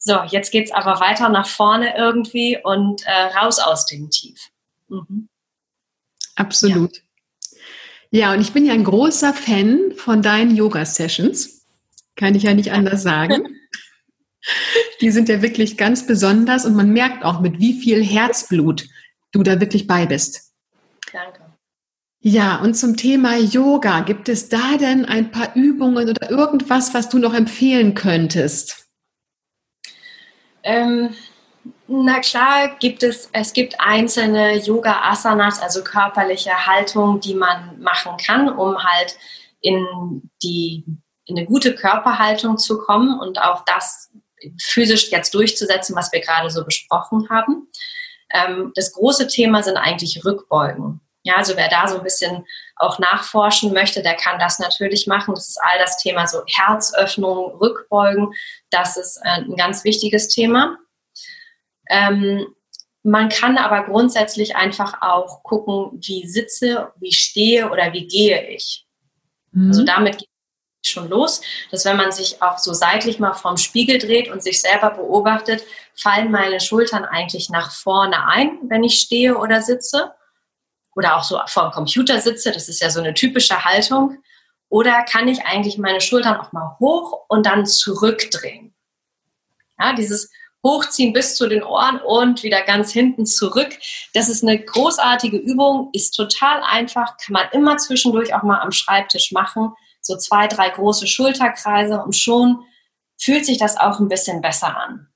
so, 0.04 0.22
jetzt 0.28 0.52
geht's 0.52 0.72
aber 0.72 1.00
weiter 1.00 1.30
nach 1.30 1.48
vorne 1.48 1.96
irgendwie 1.98 2.60
und 2.62 3.06
äh, 3.06 3.38
raus 3.38 3.60
aus 3.60 3.86
dem 3.86 4.10
Tief. 4.10 4.50
Mhm. 4.90 5.30
Absolut. 6.36 7.02
Ja. 8.12 8.20
ja, 8.28 8.34
und 8.34 8.42
ich 8.42 8.52
bin 8.52 8.66
ja 8.66 8.74
ein 8.74 8.84
großer 8.84 9.34
Fan 9.34 9.94
von 9.96 10.22
deinen 10.22 10.56
Yoga-Sessions. 10.56 11.66
Kann 12.18 12.36
ich 12.36 12.44
ja 12.44 12.54
nicht 12.54 12.74
anders 12.74 13.02
sagen. 13.02 13.48
Die 15.02 15.10
sind 15.10 15.30
ja 15.30 15.42
wirklich 15.42 15.78
ganz 15.78 16.06
besonders 16.06 16.66
und 16.66 16.76
man 16.76 16.92
merkt 16.92 17.24
auch, 17.24 17.40
mit 17.40 17.60
wie 17.60 17.80
viel 17.80 18.04
Herzblut 18.04 18.86
du 19.32 19.42
da 19.42 19.62
wirklich 19.62 19.88
bei 19.88 20.06
bist. 20.06 20.52
Danke. 21.14 21.40
Ja, 22.20 22.58
und 22.58 22.76
zum 22.76 22.98
Thema 22.98 23.38
Yoga, 23.38 24.02
gibt 24.02 24.28
es 24.28 24.50
da 24.50 24.78
denn 24.78 25.06
ein 25.06 25.32
paar 25.32 25.56
Übungen 25.56 26.10
oder 26.10 26.30
irgendwas, 26.30 26.94
was 26.94 27.08
du 27.08 27.20
noch 27.20 27.34
empfehlen 27.34 27.96
könntest? 27.96 28.83
Ähm, 30.64 31.16
na 31.88 32.20
klar 32.20 32.76
gibt 32.80 33.04
es, 33.04 33.30
es 33.32 33.54
gibt 33.54 33.80
einzelne 33.80 34.58
Yoga-Asanas, 34.58 35.62
also 35.62 35.84
körperliche 35.84 36.66
Haltungen, 36.66 37.20
die 37.20 37.36
man 37.36 37.80
machen 37.80 38.18
kann, 38.18 38.50
um 38.50 38.84
halt 38.84 39.18
in 39.62 40.30
die, 40.42 40.84
in 41.26 41.38
eine 41.38 41.46
gute 41.46 41.76
Körperhaltung 41.76 42.58
zu 42.58 42.80
kommen 42.80 43.20
und 43.20 43.42
auch 43.42 43.64
das 43.66 44.12
physisch 44.62 45.10
jetzt 45.12 45.34
durchzusetzen, 45.34 45.96
was 45.96 46.12
wir 46.12 46.20
gerade 46.20 46.50
so 46.50 46.66
besprochen 46.66 47.30
haben. 47.30 47.68
Ähm, 48.34 48.72
das 48.76 48.92
große 48.94 49.28
Thema 49.28 49.64
sind 49.64 49.78
eigentlich 49.78 50.24
Rückbeugen. 50.26 51.00
Ja, 51.26 51.36
also 51.36 51.56
wer 51.56 51.70
da 51.70 51.88
so 51.88 51.98
ein 51.98 52.04
bisschen 52.04 52.46
auch 52.76 53.00
nachforschen 53.00 53.72
möchte, 53.74 54.02
der 54.02 54.16
kann 54.16 54.40
das 54.40 54.60
natürlich 54.60 55.08
machen. 55.08 55.34
Das 55.34 55.48
ist 55.48 55.60
all 55.62 55.80
das 55.80 55.98
Thema 55.98 56.28
so 56.28 56.42
Herzöffnung, 56.48 57.56
Rückbeugen. 57.62 58.34
Das 58.74 58.98
ist 58.98 59.18
äh, 59.24 59.42
ein 59.42 59.56
ganz 59.56 59.84
wichtiges 59.84 60.28
Thema. 60.28 60.78
Ähm, 61.90 62.48
man 63.04 63.30
kann 63.30 63.58
aber 63.58 63.84
grundsätzlich 63.84 64.56
einfach 64.56 65.02
auch 65.02 65.44
gucken, 65.44 66.00
wie 66.02 66.26
sitze, 66.26 66.92
wie 67.00 67.12
stehe 67.12 67.70
oder 67.70 67.92
wie 67.94 68.08
gehe 68.08 68.50
ich. 68.50 68.86
Mhm. 69.52 69.68
Also 69.68 69.84
damit 69.84 70.20
geht 70.20 70.30
es 70.84 70.90
schon 70.90 71.10
los, 71.10 71.42
dass 71.70 71.86
wenn 71.86 71.98
man 71.98 72.12
sich 72.12 72.42
auch 72.42 72.58
so 72.58 72.74
seitlich 72.74 73.20
mal 73.20 73.34
vorm 73.34 73.58
Spiegel 73.58 74.00
dreht 74.00 74.30
und 74.30 74.42
sich 74.42 74.62
selber 74.62 74.92
beobachtet, 74.92 75.64
fallen 75.96 76.32
meine 76.32 76.60
Schultern 76.60 77.04
eigentlich 77.06 77.50
nach 77.50 77.72
vorne 77.72 78.26
ein, 78.28 78.58
wenn 78.70 78.84
ich 78.84 79.00
stehe 79.00 79.38
oder 79.38 79.62
sitze. 79.62 80.14
Oder 80.96 81.18
auch 81.18 81.24
so 81.24 81.40
vor 81.48 81.64
dem 81.64 81.72
Computer 81.72 82.20
sitze, 82.22 82.52
das 82.52 82.70
ist 82.70 82.80
ja 82.80 82.90
so 82.90 83.00
eine 83.00 83.14
typische 83.14 83.66
Haltung. 83.66 84.24
Oder 84.74 85.04
kann 85.04 85.28
ich 85.28 85.46
eigentlich 85.46 85.78
meine 85.78 86.02
Schultern 86.02 86.36
auch 86.38 86.52
mal 86.52 86.78
hoch 86.80 87.26
und 87.28 87.46
dann 87.46 87.68
zurückdrehen? 87.68 88.74
Ja, 89.80 89.94
dieses 89.94 90.32
hochziehen 90.64 91.14
bis 91.14 91.36
zu 91.36 91.48
den 91.48 91.62
Ohren 91.62 92.00
und 92.00 92.42
wieder 92.42 92.64
ganz 92.64 92.92
hinten 92.92 93.28
zurück. 93.28 93.78
Das 94.16 94.30
ist 94.30 94.42
eine 94.42 94.58
großartige 94.58 95.38
Übung, 95.38 95.92
ist 95.94 96.16
total 96.16 96.64
einfach, 96.64 97.18
kann 97.18 97.34
man 97.34 97.50
immer 97.52 97.78
zwischendurch 97.78 98.34
auch 98.34 98.42
mal 98.42 98.62
am 98.62 98.72
Schreibtisch 98.72 99.32
machen. 99.32 99.74
So 100.02 100.18
zwei, 100.18 100.48
drei 100.48 100.70
große 100.70 101.06
Schulterkreise 101.06 102.02
und 102.02 102.16
schon 102.16 102.66
fühlt 103.22 103.46
sich 103.46 103.60
das 103.60 103.78
auch 103.78 104.00
ein 104.00 104.08
bisschen 104.08 104.42
besser 104.42 104.76
an. 104.76 105.08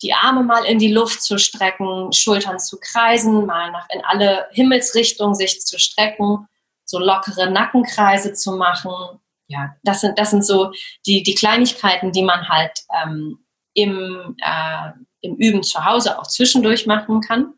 Die 0.00 0.14
Arme 0.14 0.44
mal 0.44 0.64
in 0.64 0.78
die 0.78 0.94
Luft 0.94 1.20
zu 1.20 1.36
strecken, 1.36 2.10
Schultern 2.14 2.58
zu 2.58 2.78
kreisen, 2.80 3.44
mal 3.44 3.70
nach 3.70 3.86
in 3.90 4.02
alle 4.02 4.46
Himmelsrichtungen 4.52 5.34
sich 5.34 5.60
zu 5.60 5.78
strecken, 5.78 6.48
so 6.88 6.98
lockere 6.98 7.50
Nackenkreise 7.50 8.32
zu 8.32 8.56
machen. 8.56 9.20
Ja, 9.46 9.76
das 9.82 10.00
sind, 10.00 10.18
das 10.18 10.30
sind 10.30 10.44
so 10.44 10.72
die, 11.06 11.22
die 11.22 11.34
Kleinigkeiten, 11.34 12.12
die 12.12 12.22
man 12.22 12.48
halt 12.48 12.82
ähm, 13.02 13.38
im, 13.74 14.36
äh, 14.42 14.90
im 15.20 15.36
Üben 15.36 15.62
zu 15.62 15.84
Hause 15.84 16.18
auch 16.18 16.26
zwischendurch 16.26 16.86
machen 16.86 17.20
kann. 17.20 17.54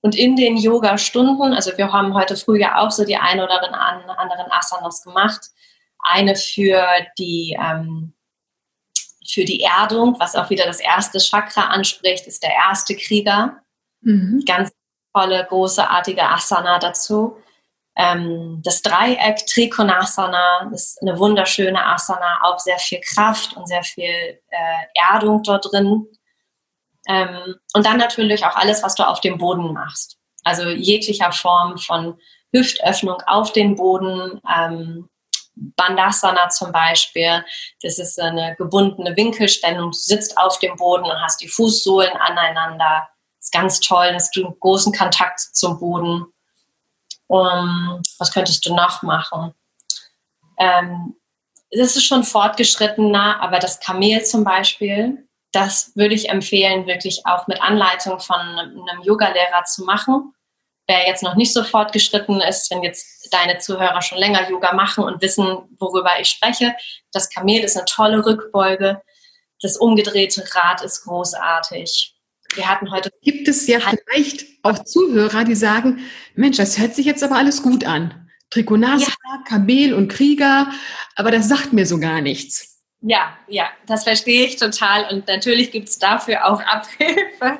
Und 0.00 0.14
in 0.14 0.36
den 0.36 0.56
Yoga-Stunden, 0.56 1.54
also 1.54 1.76
wir 1.76 1.92
haben 1.92 2.14
heute 2.14 2.36
früh 2.36 2.60
ja 2.60 2.78
auch 2.78 2.90
so 2.90 3.04
die 3.04 3.16
ein 3.16 3.40
oder 3.40 3.62
anderen 3.62 4.52
Asanas 4.52 5.02
gemacht. 5.02 5.46
Eine 5.98 6.36
für 6.36 6.86
die, 7.18 7.56
ähm, 7.58 8.12
für 9.26 9.44
die 9.44 9.62
Erdung, 9.62 10.16
was 10.20 10.36
auch 10.36 10.50
wieder 10.50 10.66
das 10.66 10.80
erste 10.80 11.18
Chakra 11.18 11.68
anspricht, 11.68 12.26
ist 12.26 12.42
der 12.42 12.52
erste 12.52 12.94
Krieger. 12.94 13.62
Mhm. 14.02 14.44
Ganz 14.46 14.72
tolle, 15.14 15.46
großartige 15.48 16.22
Asana 16.22 16.78
dazu. 16.78 17.38
Ähm, 17.96 18.60
das 18.64 18.82
Dreieck 18.82 19.46
Trikonasana 19.46 20.70
ist 20.72 21.00
eine 21.00 21.18
wunderschöne 21.18 21.84
Asana, 21.84 22.40
auch 22.42 22.58
sehr 22.58 22.78
viel 22.78 23.00
Kraft 23.00 23.56
und 23.56 23.68
sehr 23.68 23.84
viel 23.84 24.40
äh, 24.50 25.00
Erdung 25.12 25.42
dort 25.42 25.70
drin. 25.70 26.06
Ähm, 27.08 27.54
und 27.74 27.86
dann 27.86 27.98
natürlich 27.98 28.44
auch 28.44 28.56
alles, 28.56 28.82
was 28.82 28.94
du 28.94 29.06
auf 29.06 29.20
dem 29.20 29.38
Boden 29.38 29.72
machst. 29.72 30.18
Also 30.42 30.68
jeglicher 30.68 31.32
Form 31.32 31.78
von 31.78 32.18
Hüftöffnung 32.52 33.20
auf 33.26 33.52
den 33.52 33.76
Boden, 33.76 34.40
ähm, 34.48 35.08
Bandasana 35.56 36.48
zum 36.48 36.72
Beispiel. 36.72 37.44
Das 37.82 37.98
ist 37.98 38.20
eine 38.20 38.56
gebundene 38.56 39.16
Winkelstellung. 39.16 39.90
Du 39.90 39.96
sitzt 39.96 40.36
auf 40.36 40.58
dem 40.58 40.76
Boden 40.76 41.04
und 41.04 41.20
hast 41.22 41.40
die 41.40 41.48
Fußsohlen 41.48 42.12
aneinander. 42.16 43.08
Das 43.38 43.46
ist 43.46 43.52
ganz 43.52 43.80
toll, 43.80 44.12
dass 44.12 44.30
du 44.30 44.44
einen 44.44 44.58
großen 44.58 44.92
Kontakt 44.92 45.40
zum 45.40 45.78
Boden. 45.78 46.26
Um, 47.26 48.02
was 48.18 48.32
könntest 48.32 48.66
du 48.66 48.74
noch 48.74 49.02
machen? 49.02 49.54
Ähm, 50.58 51.16
ist 51.70 52.04
schon 52.04 52.22
fortgeschrittener, 52.22 53.40
aber 53.40 53.58
das 53.58 53.80
Kamel 53.80 54.24
zum 54.24 54.44
Beispiel, 54.44 55.26
das 55.52 55.92
würde 55.94 56.14
ich 56.14 56.28
empfehlen, 56.28 56.86
wirklich 56.86 57.26
auch 57.26 57.46
mit 57.46 57.60
Anleitung 57.62 58.20
von 58.20 58.36
einem 58.36 59.02
Yogalehrer 59.02 59.64
zu 59.64 59.84
machen. 59.84 60.34
Wer 60.86 61.06
jetzt 61.06 61.22
noch 61.22 61.34
nicht 61.34 61.52
so 61.52 61.64
fortgeschritten 61.64 62.40
ist, 62.42 62.70
wenn 62.70 62.82
jetzt 62.82 63.32
deine 63.32 63.58
Zuhörer 63.58 64.02
schon 64.02 64.18
länger 64.18 64.48
Yoga 64.50 64.74
machen 64.74 65.02
und 65.04 65.22
wissen, 65.22 65.76
worüber 65.78 66.20
ich 66.20 66.28
spreche, 66.28 66.74
das 67.12 67.30
Kamel 67.30 67.64
ist 67.64 67.76
eine 67.76 67.86
tolle 67.86 68.24
Rückbeuge. 68.24 69.00
Das 69.62 69.78
umgedrehte 69.78 70.44
Rad 70.54 70.82
ist 70.82 71.04
großartig. 71.04 72.14
Wir 72.54 72.68
hatten 72.68 72.90
heute. 72.90 73.10
Gibt 73.22 73.48
es 73.48 73.66
ja 73.66 73.78
vielleicht 73.80 74.46
auch 74.62 74.78
Zuhörer, 74.84 75.44
die 75.44 75.54
sagen, 75.54 76.00
Mensch, 76.34 76.56
das 76.56 76.78
hört 76.78 76.94
sich 76.94 77.06
jetzt 77.06 77.22
aber 77.22 77.36
alles 77.36 77.62
gut 77.62 77.84
an. 77.84 78.28
Trikonasana, 78.50 79.08
ja. 79.24 79.42
Kamel 79.48 79.94
und 79.94 80.08
Krieger, 80.08 80.70
aber 81.16 81.30
das 81.30 81.48
sagt 81.48 81.72
mir 81.72 81.86
so 81.86 81.98
gar 81.98 82.20
nichts. 82.20 82.82
Ja, 83.00 83.36
ja, 83.48 83.68
das 83.86 84.04
verstehe 84.04 84.46
ich 84.46 84.56
total. 84.56 85.12
Und 85.12 85.28
natürlich 85.28 85.70
gibt 85.70 85.88
es 85.88 85.98
dafür 85.98 86.46
auch 86.46 86.60
Abhilfe. 86.66 87.58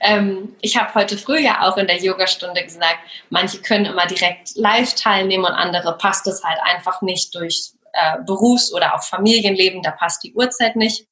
Ähm, 0.00 0.56
ich 0.60 0.76
habe 0.76 0.94
heute 0.94 1.16
früh 1.16 1.38
ja 1.38 1.68
auch 1.68 1.76
in 1.76 1.86
der 1.86 2.02
Yogastunde 2.02 2.64
gesagt, 2.64 2.98
manche 3.28 3.58
können 3.58 3.84
immer 3.84 4.06
direkt 4.06 4.56
live 4.56 4.94
teilnehmen 4.94 5.44
und 5.44 5.52
andere 5.52 5.96
passt 5.98 6.26
es 6.26 6.42
halt 6.42 6.58
einfach 6.62 7.02
nicht 7.02 7.34
durch 7.34 7.72
äh, 7.92 8.18
Berufs- 8.24 8.72
oder 8.72 8.94
auch 8.94 9.04
Familienleben, 9.04 9.82
da 9.82 9.90
passt 9.90 10.24
die 10.24 10.34
Uhrzeit 10.34 10.74
nicht. 10.74 11.06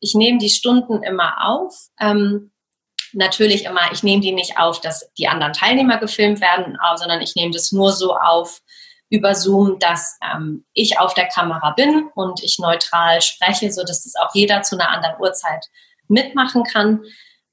Ich 0.00 0.14
nehme 0.14 0.38
die 0.38 0.48
Stunden 0.48 1.02
immer 1.02 1.46
auf. 1.46 1.74
Ähm, 2.00 2.52
natürlich 3.12 3.64
immer, 3.64 3.92
ich 3.92 4.02
nehme 4.02 4.22
die 4.22 4.32
nicht 4.32 4.58
auf, 4.58 4.80
dass 4.80 5.10
die 5.18 5.28
anderen 5.28 5.52
Teilnehmer 5.52 5.98
gefilmt 5.98 6.40
werden, 6.40 6.78
sondern 6.96 7.20
ich 7.20 7.34
nehme 7.34 7.52
das 7.52 7.72
nur 7.72 7.92
so 7.92 8.16
auf 8.16 8.60
über 9.10 9.34
Zoom, 9.34 9.78
dass 9.80 10.18
ähm, 10.22 10.64
ich 10.72 10.98
auf 10.98 11.14
der 11.14 11.26
Kamera 11.26 11.72
bin 11.72 12.08
und 12.14 12.42
ich 12.42 12.58
neutral 12.58 13.20
spreche, 13.20 13.70
so 13.72 13.82
dass 13.82 14.04
das 14.04 14.14
auch 14.14 14.34
jeder 14.34 14.62
zu 14.62 14.76
einer 14.76 14.90
anderen 14.90 15.20
Uhrzeit 15.20 15.66
mitmachen 16.06 16.62
kann. 16.64 17.02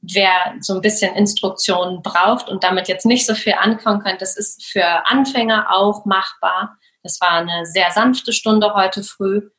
Wer 0.01 0.53
so 0.61 0.75
ein 0.75 0.81
bisschen 0.81 1.15
Instruktionen 1.15 2.03
braucht 2.03 2.47
und 2.47 2.63
damit 2.63 2.87
jetzt 2.87 3.05
nicht 3.05 3.25
so 3.25 3.33
viel 3.33 3.53
ankommen 3.53 4.03
kann, 4.03 4.17
das 4.19 4.37
ist 4.37 4.65
für 4.65 4.85
Anfänger 5.07 5.73
auch 5.75 6.05
machbar. 6.05 6.77
Das 7.01 7.19
war 7.19 7.31
eine 7.31 7.65
sehr 7.65 7.89
sanfte 7.91 8.33
Stunde 8.33 8.75
heute 8.75 9.03
früh, 9.03 9.49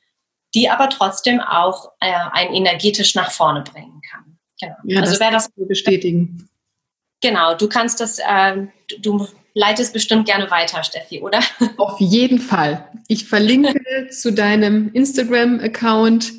die 0.54 0.70
aber 0.70 0.88
trotzdem 0.90 1.40
auch 1.40 1.90
äh, 2.00 2.12
einen 2.32 2.54
energetisch 2.54 3.16
nach 3.16 3.32
vorne 3.32 3.62
bringen 3.62 4.00
kann. 4.08 4.27
Genau. 4.60 4.74
Ja, 4.84 5.00
also 5.00 5.18
wer 5.20 5.30
das 5.30 5.50
bestätigen. 5.56 6.48
Genau, 7.20 7.54
du 7.54 7.68
kannst 7.68 8.00
das, 8.00 8.18
äh, 8.18 8.66
du 9.00 9.26
leitest 9.54 9.92
bestimmt 9.92 10.26
gerne 10.26 10.50
weiter, 10.50 10.82
Steffi, 10.84 11.20
oder? 11.20 11.40
Auf 11.76 11.98
jeden 12.00 12.38
Fall. 12.38 12.88
Ich 13.08 13.26
verlinke 13.26 14.08
zu 14.10 14.32
deinem 14.32 14.92
Instagram-Account 14.92 16.32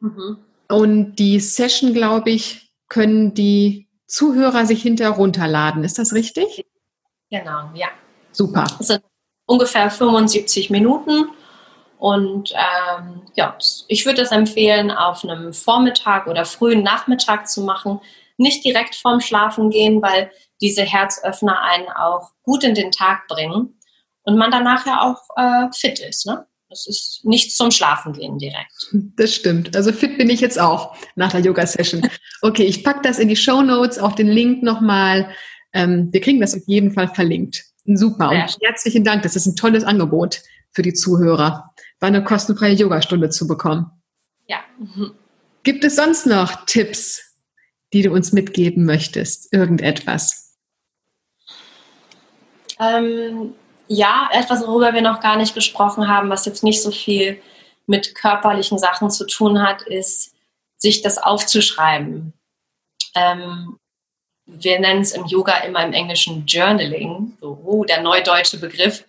mhm. 0.00 0.38
und 0.68 1.16
die 1.16 1.40
Session, 1.40 1.94
glaube 1.94 2.30
ich, 2.30 2.72
können 2.88 3.34
die 3.34 3.88
Zuhörer 4.06 4.66
sich 4.66 4.82
hinterher 4.82 5.14
runterladen. 5.14 5.84
Ist 5.84 5.98
das 5.98 6.14
richtig? 6.14 6.64
Genau, 7.30 7.70
ja. 7.74 7.88
Super. 8.32 8.66
Das 8.78 8.86
sind 8.86 9.02
ungefähr 9.46 9.90
75 9.90 10.70
Minuten 10.70 11.28
und 11.98 12.52
ähm, 12.52 13.22
ja, 13.34 13.56
ich 13.88 14.06
würde 14.06 14.22
es 14.22 14.30
empfehlen, 14.30 14.90
auf 14.90 15.24
einem 15.24 15.52
Vormittag 15.52 16.28
oder 16.28 16.44
frühen 16.44 16.82
Nachmittag 16.82 17.48
zu 17.48 17.62
machen. 17.62 18.00
Nicht 18.36 18.64
direkt 18.64 18.94
vorm 18.94 19.20
Schlafen 19.20 19.70
gehen, 19.70 20.00
weil 20.00 20.30
diese 20.60 20.82
Herzöffner 20.82 21.60
einen 21.60 21.88
auch 21.88 22.30
gut 22.44 22.62
in 22.62 22.74
den 22.74 22.92
Tag 22.92 23.26
bringen 23.26 23.80
und 24.22 24.36
man 24.36 24.52
danach 24.52 24.86
ja 24.86 25.02
auch 25.02 25.18
äh, 25.36 25.72
fit 25.74 25.98
ist. 25.98 26.26
Ne? 26.26 26.46
Das 26.68 26.86
ist 26.86 27.22
nichts 27.24 27.56
zum 27.56 27.72
Schlafen 27.72 28.12
gehen 28.12 28.38
direkt. 28.38 28.72
Das 28.92 29.34
stimmt. 29.34 29.74
Also 29.74 29.92
fit 29.92 30.18
bin 30.18 30.30
ich 30.30 30.40
jetzt 30.40 30.60
auch 30.60 30.94
nach 31.16 31.32
der 31.32 31.40
Yoga-Session. 31.40 32.08
Okay, 32.40 32.62
ich 32.62 32.84
packe 32.84 33.00
das 33.02 33.18
in 33.18 33.26
die 33.26 33.34
Show 33.34 33.62
Notes, 33.62 33.98
auf 33.98 34.14
den 34.14 34.28
Link 34.28 34.62
nochmal. 34.62 35.28
Ähm, 35.72 36.08
wir 36.12 36.20
kriegen 36.20 36.40
das 36.40 36.54
auf 36.54 36.62
jeden 36.66 36.92
Fall 36.92 37.08
verlinkt. 37.08 37.64
Super. 37.84 38.30
Und 38.30 38.56
herzlichen 38.62 39.02
Dank. 39.02 39.22
Das 39.22 39.34
ist 39.34 39.46
ein 39.46 39.56
tolles 39.56 39.82
Angebot 39.82 40.42
für 40.70 40.82
die 40.82 40.92
Zuhörer 40.92 41.74
eine 42.00 42.22
kostenfreie 42.22 42.74
Yogastunde 42.74 43.30
zu 43.30 43.46
bekommen. 43.46 43.90
Ja. 44.46 44.58
Mhm. 44.78 45.12
Gibt 45.62 45.84
es 45.84 45.96
sonst 45.96 46.26
noch 46.26 46.64
Tipps, 46.66 47.20
die 47.92 48.02
du 48.02 48.12
uns 48.12 48.32
mitgeben 48.32 48.84
möchtest? 48.84 49.52
Irgendetwas? 49.52 50.56
Ähm, 52.80 53.54
ja, 53.88 54.28
etwas, 54.32 54.66
worüber 54.66 54.94
wir 54.94 55.02
noch 55.02 55.20
gar 55.20 55.36
nicht 55.36 55.54
gesprochen 55.54 56.08
haben, 56.08 56.30
was 56.30 56.44
jetzt 56.44 56.62
nicht 56.62 56.82
so 56.82 56.90
viel 56.90 57.40
mit 57.86 58.14
körperlichen 58.14 58.78
Sachen 58.78 59.10
zu 59.10 59.26
tun 59.26 59.62
hat, 59.62 59.82
ist, 59.82 60.34
sich 60.76 61.02
das 61.02 61.18
aufzuschreiben. 61.18 62.32
Ähm, 63.14 63.78
wir 64.46 64.78
nennen 64.78 65.02
es 65.02 65.12
im 65.12 65.26
Yoga 65.26 65.58
immer 65.58 65.84
im 65.84 65.92
Englischen 65.92 66.46
Journaling, 66.46 67.36
so 67.40 67.58
oh, 67.64 67.84
der 67.84 68.02
neudeutsche 68.02 68.58
Begriff. 68.58 69.04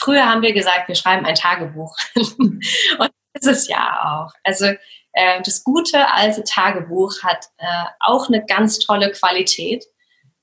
Früher 0.00 0.26
haben 0.26 0.42
wir 0.42 0.52
gesagt, 0.52 0.88
wir 0.88 0.94
schreiben 0.94 1.26
ein 1.26 1.34
Tagebuch. 1.34 1.96
und 2.14 3.10
das 3.34 3.46
ist 3.46 3.68
ja 3.68 4.24
auch. 4.26 4.32
Also 4.44 4.66
äh, 5.12 5.42
das 5.42 5.64
gute 5.64 6.10
alte 6.10 6.44
Tagebuch 6.44 7.22
hat 7.22 7.46
äh, 7.58 7.84
auch 8.00 8.28
eine 8.28 8.44
ganz 8.44 8.78
tolle 8.78 9.12
Qualität, 9.12 9.84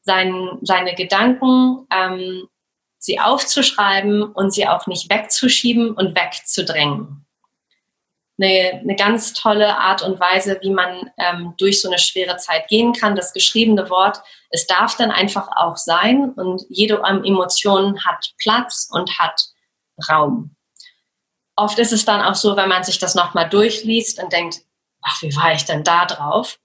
sein, 0.01 0.59
seine 0.61 0.95
Gedanken, 0.95 1.85
ähm, 1.91 2.47
sie 2.97 3.19
aufzuschreiben 3.19 4.23
und 4.23 4.53
sie 4.53 4.67
auch 4.67 4.87
nicht 4.87 5.11
wegzuschieben 5.11 5.91
und 5.91 6.15
wegzudrängen. 6.15 7.26
Eine, 8.39 8.81
eine 8.81 8.95
ganz 8.95 9.33
tolle 9.33 9.77
Art 9.77 10.03
und 10.03 10.19
Weise, 10.19 10.59
wie 10.61 10.69
man 10.69 11.09
ähm, 11.17 11.55
durch 11.57 11.81
so 11.81 11.89
eine 11.89 11.97
schwere 11.97 12.37
Zeit 12.37 12.67
gehen 12.67 12.93
kann. 12.93 13.15
Das 13.15 13.33
geschriebene 13.33 13.89
Wort, 13.89 14.21
es 14.51 14.67
darf 14.67 14.95
dann 14.95 15.11
einfach 15.11 15.47
auch 15.55 15.75
sein 15.75 16.31
und 16.31 16.63
jede 16.69 17.01
Emotion 17.03 18.03
hat 18.05 18.33
Platz 18.37 18.89
und 18.91 19.17
hat 19.17 19.41
Raum. 20.09 20.55
Oft 21.55 21.79
ist 21.79 21.93
es 21.93 22.05
dann 22.05 22.21
auch 22.21 22.35
so, 22.35 22.55
wenn 22.55 22.69
man 22.69 22.83
sich 22.83 22.99
das 22.99 23.15
nochmal 23.15 23.49
durchliest 23.49 24.21
und 24.21 24.31
denkt, 24.31 24.59
ach, 25.01 25.21
wie 25.21 25.35
war 25.35 25.53
ich 25.53 25.65
denn 25.65 25.83
da 25.83 26.05
drauf? 26.05 26.59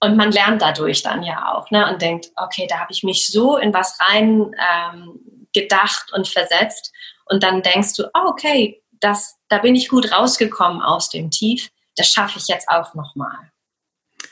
Und 0.00 0.16
man 0.16 0.32
lernt 0.32 0.62
dadurch 0.62 1.02
dann 1.02 1.22
ja 1.22 1.52
auch 1.52 1.70
ne? 1.70 1.88
und 1.88 2.02
denkt, 2.02 2.30
okay, 2.36 2.66
da 2.68 2.80
habe 2.80 2.92
ich 2.92 3.04
mich 3.04 3.30
so 3.30 3.56
in 3.56 3.72
was 3.72 4.00
rein 4.00 4.52
ähm, 4.58 5.46
gedacht 5.54 6.12
und 6.12 6.26
versetzt. 6.26 6.92
Und 7.26 7.42
dann 7.42 7.62
denkst 7.62 7.94
du, 7.94 8.04
oh, 8.14 8.28
okay, 8.28 8.81
das, 9.02 9.36
da 9.48 9.58
bin 9.58 9.74
ich 9.74 9.88
gut 9.88 10.12
rausgekommen 10.12 10.80
aus 10.80 11.10
dem 11.10 11.30
Tief, 11.30 11.70
das 11.96 12.08
schaffe 12.08 12.38
ich 12.38 12.48
jetzt 12.48 12.68
auch 12.68 12.94
nochmal. 12.94 13.36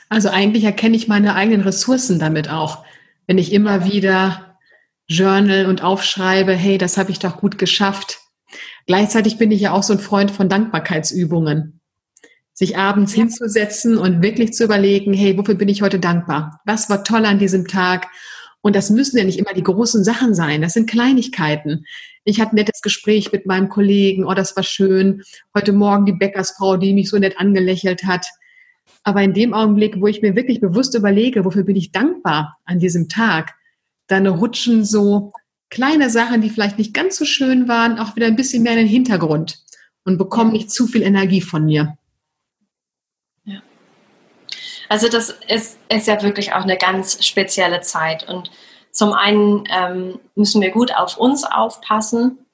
Also 0.09 0.29
eigentlich 0.29 0.63
erkenne 0.63 0.95
ich 0.95 1.07
meine 1.07 1.35
eigenen 1.35 1.61
Ressourcen 1.61 2.19
damit 2.19 2.49
auch, 2.49 2.83
wenn 3.27 3.37
ich 3.37 3.53
immer 3.53 3.85
wieder 3.85 4.57
journal 5.07 5.65
und 5.65 5.83
aufschreibe, 5.83 6.53
hey, 6.53 6.77
das 6.77 6.97
habe 6.97 7.11
ich 7.11 7.19
doch 7.19 7.37
gut 7.37 7.57
geschafft. 7.57 8.19
Gleichzeitig 8.87 9.37
bin 9.37 9.51
ich 9.51 9.61
ja 9.61 9.71
auch 9.71 9.83
so 9.83 9.93
ein 9.93 9.99
Freund 9.99 10.31
von 10.31 10.49
Dankbarkeitsübungen. 10.49 11.81
Sich 12.53 12.77
abends 12.77 13.15
ja. 13.15 13.23
hinzusetzen 13.23 13.97
und 13.97 14.21
wirklich 14.21 14.53
zu 14.53 14.63
überlegen, 14.63 15.13
hey, 15.13 15.37
wofür 15.37 15.55
bin 15.55 15.69
ich 15.69 15.81
heute 15.81 15.99
dankbar? 15.99 16.59
Was 16.65 16.89
war 16.89 17.03
toll 17.03 17.25
an 17.25 17.39
diesem 17.39 17.67
Tag? 17.67 18.07
Und 18.61 18.75
das 18.75 18.89
müssen 18.89 19.17
ja 19.17 19.23
nicht 19.23 19.39
immer 19.39 19.53
die 19.53 19.63
großen 19.63 20.03
Sachen 20.03 20.35
sein. 20.35 20.61
Das 20.61 20.73
sind 20.73 20.89
Kleinigkeiten. 20.89 21.85
Ich 22.23 22.39
hatte 22.39 22.53
ein 22.53 22.55
nettes 22.55 22.81
Gespräch 22.81 23.31
mit 23.31 23.45
meinem 23.45 23.69
Kollegen. 23.69 24.25
Oh, 24.25 24.33
das 24.33 24.55
war 24.55 24.63
schön. 24.63 25.23
Heute 25.55 25.73
Morgen 25.73 26.05
die 26.05 26.13
Bäckersfrau, 26.13 26.77
die 26.77 26.93
mich 26.93 27.09
so 27.09 27.17
nett 27.17 27.39
angelächelt 27.39 28.03
hat. 28.03 28.27
Aber 29.03 29.23
in 29.23 29.33
dem 29.33 29.53
Augenblick, 29.53 29.99
wo 29.99 30.07
ich 30.07 30.21
mir 30.21 30.35
wirklich 30.35 30.59
bewusst 30.59 30.95
überlege, 30.95 31.43
wofür 31.43 31.63
bin 31.63 31.75
ich 31.75 31.91
dankbar 31.91 32.57
an 32.65 32.77
diesem 32.77 33.09
Tag, 33.09 33.55
dann 34.07 34.27
rutschen 34.27 34.85
so 34.85 35.33
kleine 35.69 36.09
Sachen, 36.09 36.41
die 36.41 36.49
vielleicht 36.49 36.77
nicht 36.77 36.93
ganz 36.93 37.17
so 37.17 37.25
schön 37.25 37.67
waren, 37.67 37.97
auch 37.97 38.15
wieder 38.15 38.27
ein 38.27 38.35
bisschen 38.35 38.61
mehr 38.61 38.73
in 38.73 38.79
den 38.79 38.87
Hintergrund 38.87 39.63
und 40.03 40.17
bekommen 40.17 40.51
nicht 40.51 40.69
zu 40.69 40.85
viel 40.85 41.01
Energie 41.01 41.41
von 41.41 41.65
mir. 41.65 41.97
Also 44.91 45.07
das 45.07 45.29
ist, 45.47 45.79
ist 45.87 46.07
ja 46.07 46.21
wirklich 46.21 46.51
auch 46.51 46.63
eine 46.63 46.75
ganz 46.75 47.25
spezielle 47.25 47.79
Zeit 47.79 48.27
und 48.27 48.51
Zum 48.91 49.13
einen 49.13 49.63
ähm, 49.71 50.19
müssen 50.35 50.61
wir 50.61 50.71
gut 50.71 50.93
auf 50.93 51.15
uns 51.15 51.45
aufpassen, 51.45 52.45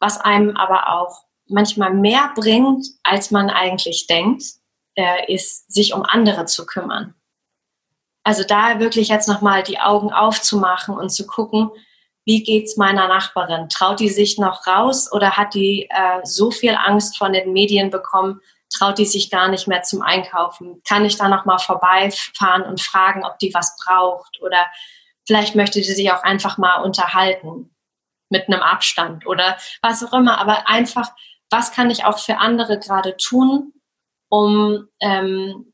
was 0.00 0.20
einem 0.20 0.56
aber 0.56 0.88
auch 0.88 1.22
manchmal 1.46 1.94
mehr 1.94 2.32
bringt, 2.34 2.88
als 3.04 3.30
man 3.30 3.50
eigentlich 3.50 4.08
denkt, 4.08 4.42
äh, 4.96 5.32
ist, 5.32 5.72
sich 5.72 5.94
um 5.94 6.02
andere 6.02 6.46
zu 6.46 6.66
kümmern. 6.66 7.14
Also 8.24 8.42
da 8.42 8.80
wirklich 8.80 9.06
jetzt 9.06 9.28
nochmal 9.28 9.62
die 9.62 9.78
Augen 9.78 10.12
aufzumachen 10.12 10.96
und 10.96 11.10
zu 11.10 11.24
gucken, 11.24 11.70
wie 12.24 12.42
geht's 12.42 12.76
meiner 12.76 13.06
Nachbarin? 13.06 13.68
Traut 13.68 14.00
die 14.00 14.08
sich 14.08 14.38
noch 14.38 14.66
raus 14.66 15.12
oder 15.12 15.36
hat 15.36 15.54
die 15.54 15.86
äh, 15.88 16.18
so 16.24 16.50
viel 16.50 16.74
Angst 16.74 17.16
von 17.16 17.32
den 17.32 17.52
Medien 17.52 17.90
bekommen, 17.90 18.40
traut 18.70 18.98
die 18.98 19.06
sich 19.06 19.30
gar 19.30 19.48
nicht 19.48 19.68
mehr 19.68 19.82
zum 19.82 20.02
Einkaufen? 20.02 20.82
Kann 20.86 21.04
ich 21.04 21.16
da 21.16 21.28
nochmal 21.28 21.58
vorbeifahren 21.58 22.62
und 22.62 22.80
fragen, 22.80 23.24
ob 23.24 23.38
die 23.38 23.54
was 23.54 23.76
braucht? 23.84 24.40
Oder 24.40 24.66
vielleicht 25.26 25.54
möchte 25.54 25.80
die 25.80 25.92
sich 25.92 26.10
auch 26.12 26.22
einfach 26.22 26.58
mal 26.58 26.82
unterhalten 26.82 27.74
mit 28.28 28.48
einem 28.48 28.62
Abstand 28.62 29.26
oder 29.26 29.56
was 29.82 30.04
auch 30.04 30.12
immer. 30.12 30.38
Aber 30.38 30.68
einfach, 30.68 31.10
was 31.50 31.72
kann 31.72 31.90
ich 31.90 32.04
auch 32.04 32.18
für 32.18 32.38
andere 32.38 32.78
gerade 32.78 33.16
tun, 33.16 33.72
um 34.28 34.88
ähm, 35.00 35.72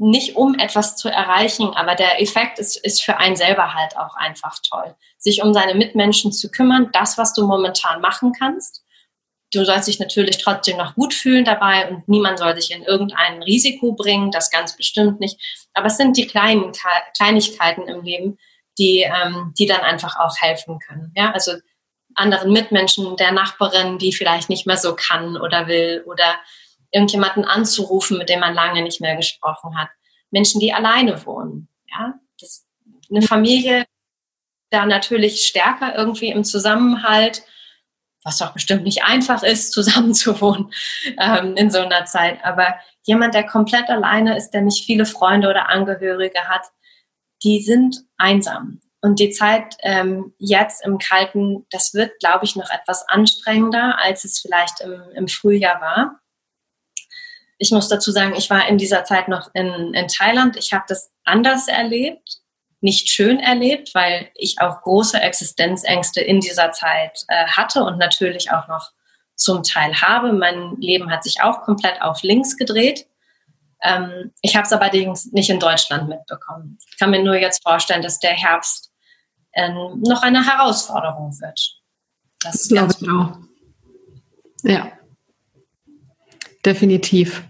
nicht 0.00 0.36
um 0.36 0.58
etwas 0.58 0.96
zu 0.96 1.10
erreichen, 1.10 1.74
aber 1.74 1.94
der 1.94 2.22
Effekt 2.22 2.58
ist, 2.58 2.76
ist 2.76 3.02
für 3.02 3.18
einen 3.18 3.36
selber 3.36 3.74
halt 3.74 3.98
auch 3.98 4.16
einfach 4.16 4.58
toll. 4.66 4.96
Sich 5.18 5.42
um 5.42 5.52
seine 5.52 5.74
Mitmenschen 5.74 6.32
zu 6.32 6.50
kümmern, 6.50 6.88
das, 6.92 7.18
was 7.18 7.34
du 7.34 7.46
momentan 7.46 8.00
machen 8.00 8.32
kannst. 8.32 8.82
Du 9.52 9.64
sollst 9.64 9.88
dich 9.88 9.98
natürlich 9.98 10.38
trotzdem 10.38 10.76
noch 10.76 10.94
gut 10.94 11.12
fühlen 11.12 11.44
dabei 11.44 11.88
und 11.88 12.08
niemand 12.08 12.38
soll 12.38 12.54
sich 12.54 12.70
in 12.70 12.82
irgendein 12.82 13.42
Risiko 13.42 13.92
bringen, 13.92 14.30
das 14.30 14.50
ganz 14.50 14.76
bestimmt 14.76 15.20
nicht. 15.20 15.40
Aber 15.74 15.86
es 15.86 15.96
sind 15.96 16.16
die 16.16 16.26
kleinen 16.26 16.72
Kleinigkeiten 17.16 17.88
im 17.88 18.02
Leben, 18.02 18.38
die, 18.78 19.00
ähm, 19.00 19.52
die 19.58 19.66
dann 19.66 19.80
einfach 19.80 20.16
auch 20.18 20.36
helfen 20.38 20.78
können. 20.78 21.12
Ja, 21.16 21.32
also 21.32 21.52
anderen 22.14 22.52
Mitmenschen, 22.52 23.16
der 23.16 23.32
Nachbarin, 23.32 23.98
die 23.98 24.12
vielleicht 24.12 24.48
nicht 24.48 24.66
mehr 24.66 24.76
so 24.76 24.94
kann 24.94 25.36
oder 25.36 25.66
will 25.66 26.04
oder 26.06 26.36
irgendjemanden 26.90 27.44
anzurufen, 27.44 28.18
mit 28.18 28.28
dem 28.28 28.40
man 28.40 28.54
lange 28.54 28.82
nicht 28.82 29.00
mehr 29.00 29.16
gesprochen 29.16 29.78
hat. 29.78 29.88
Menschen, 30.30 30.60
die 30.60 30.72
alleine 30.72 31.24
wohnen. 31.26 31.68
Ja, 31.88 32.14
das, 32.40 32.66
eine 33.10 33.22
Familie 33.22 33.86
da 34.70 34.86
natürlich 34.86 35.46
stärker 35.46 35.96
irgendwie 35.96 36.28
im 36.28 36.44
Zusammenhalt, 36.44 37.42
was 38.30 38.38
doch 38.38 38.52
bestimmt 38.52 38.84
nicht 38.84 39.02
einfach 39.02 39.42
ist, 39.42 39.72
zusammenzuwohnen 39.72 40.72
ähm, 41.18 41.56
in 41.56 41.70
so 41.70 41.80
einer 41.80 42.04
Zeit. 42.04 42.38
Aber 42.44 42.76
jemand, 43.02 43.34
der 43.34 43.44
komplett 43.44 43.90
alleine 43.90 44.36
ist, 44.36 44.52
der 44.52 44.62
nicht 44.62 44.86
viele 44.86 45.04
Freunde 45.04 45.50
oder 45.50 45.68
Angehörige 45.68 46.48
hat, 46.48 46.62
die 47.42 47.60
sind 47.60 48.04
einsam. 48.18 48.80
Und 49.02 49.18
die 49.18 49.30
Zeit 49.30 49.76
ähm, 49.80 50.34
jetzt 50.38 50.84
im 50.84 50.98
Kalten, 50.98 51.66
das 51.70 51.94
wird, 51.94 52.20
glaube 52.20 52.44
ich, 52.44 52.54
noch 52.54 52.70
etwas 52.70 53.08
anstrengender, 53.08 53.98
als 53.98 54.24
es 54.24 54.38
vielleicht 54.38 54.80
im, 54.82 55.02
im 55.14 55.26
Frühjahr 55.26 55.80
war. 55.80 56.20
Ich 57.58 57.72
muss 57.72 57.88
dazu 57.88 58.12
sagen, 58.12 58.34
ich 58.36 58.48
war 58.50 58.68
in 58.68 58.78
dieser 58.78 59.04
Zeit 59.04 59.28
noch 59.28 59.50
in, 59.54 59.94
in 59.94 60.08
Thailand. 60.08 60.56
Ich 60.56 60.72
habe 60.72 60.84
das 60.86 61.10
anders 61.24 61.66
erlebt, 61.66 62.39
nicht 62.80 63.08
schön 63.08 63.38
erlebt, 63.38 63.94
weil 63.94 64.30
ich 64.34 64.60
auch 64.60 64.82
große 64.82 65.20
Existenzängste 65.20 66.20
in 66.20 66.40
dieser 66.40 66.72
Zeit 66.72 67.24
äh, 67.28 67.46
hatte 67.46 67.84
und 67.84 67.98
natürlich 67.98 68.50
auch 68.50 68.68
noch 68.68 68.90
zum 69.34 69.62
Teil 69.62 70.00
habe. 70.00 70.32
Mein 70.32 70.76
Leben 70.78 71.10
hat 71.10 71.24
sich 71.24 71.42
auch 71.42 71.62
komplett 71.62 72.00
auf 72.02 72.22
links 72.22 72.56
gedreht. 72.56 73.06
Ähm, 73.82 74.32
ich 74.42 74.56
habe 74.56 74.66
es 74.66 74.72
allerdings 74.72 75.32
nicht 75.32 75.50
in 75.50 75.60
Deutschland 75.60 76.08
mitbekommen. 76.08 76.78
Ich 76.90 76.98
kann 76.98 77.10
mir 77.10 77.22
nur 77.22 77.36
jetzt 77.36 77.62
vorstellen, 77.62 78.02
dass 78.02 78.18
der 78.18 78.32
Herbst 78.32 78.92
ähm, 79.54 80.02
noch 80.06 80.22
eine 80.22 80.44
Herausforderung 80.44 81.32
wird. 81.40 81.80
Das, 82.40 82.52
das 82.52 82.68
glaube 82.68 82.94
ich 82.98 83.08
auch. 83.10 83.36
Ja, 84.62 84.92
definitiv. 86.64 87.42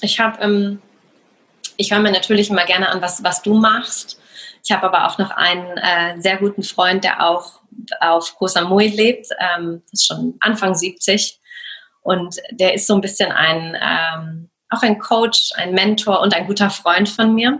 Ich 0.00 0.20
habe, 0.20 0.40
ähm, 0.40 0.82
ich 1.80 1.90
höre 1.90 2.00
mir 2.00 2.12
natürlich 2.12 2.50
immer 2.50 2.66
gerne 2.66 2.90
an, 2.90 3.00
was, 3.00 3.24
was 3.24 3.40
du 3.40 3.54
machst. 3.54 4.20
Ich 4.62 4.70
habe 4.70 4.86
aber 4.86 5.06
auch 5.06 5.16
noch 5.16 5.30
einen 5.30 5.78
äh, 5.78 6.20
sehr 6.20 6.36
guten 6.36 6.62
Freund, 6.62 7.04
der 7.04 7.26
auch 7.26 7.62
auf 8.00 8.36
Koh 8.36 8.46
Samui 8.46 8.88
lebt, 8.88 9.28
ähm, 9.38 9.82
ist 9.90 10.06
schon 10.06 10.36
Anfang 10.40 10.74
70 10.74 11.40
und 12.02 12.36
der 12.50 12.74
ist 12.74 12.86
so 12.86 12.94
ein 12.94 13.00
bisschen 13.00 13.32
ein, 13.32 13.76
ähm, 13.80 14.50
auch 14.68 14.82
ein 14.82 14.98
Coach, 14.98 15.50
ein 15.54 15.72
Mentor 15.72 16.20
und 16.20 16.34
ein 16.34 16.46
guter 16.46 16.68
Freund 16.68 17.08
von 17.08 17.34
mir. 17.34 17.58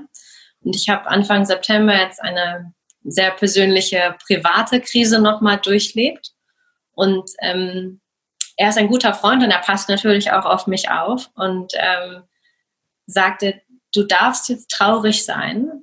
Und 0.62 0.76
ich 0.76 0.90
habe 0.90 1.08
Anfang 1.08 1.46
September 1.46 1.94
jetzt 1.94 2.22
eine 2.22 2.74
sehr 3.02 3.30
persönliche 3.30 4.16
private 4.26 4.82
Krise 4.82 5.20
nochmal 5.20 5.58
durchlebt. 5.58 6.32
Und 6.92 7.30
ähm, 7.40 8.00
er 8.56 8.68
ist 8.68 8.76
ein 8.76 8.88
guter 8.88 9.14
Freund 9.14 9.42
und 9.42 9.50
er 9.50 9.60
passt 9.60 9.88
natürlich 9.88 10.30
auch 10.32 10.44
auf 10.44 10.66
mich 10.66 10.90
auf 10.90 11.30
und 11.34 11.72
ähm, 11.76 12.24
sagte, 13.06 13.62
du 13.94 14.04
darfst 14.04 14.48
jetzt 14.48 14.70
traurig 14.70 15.24
sein 15.24 15.82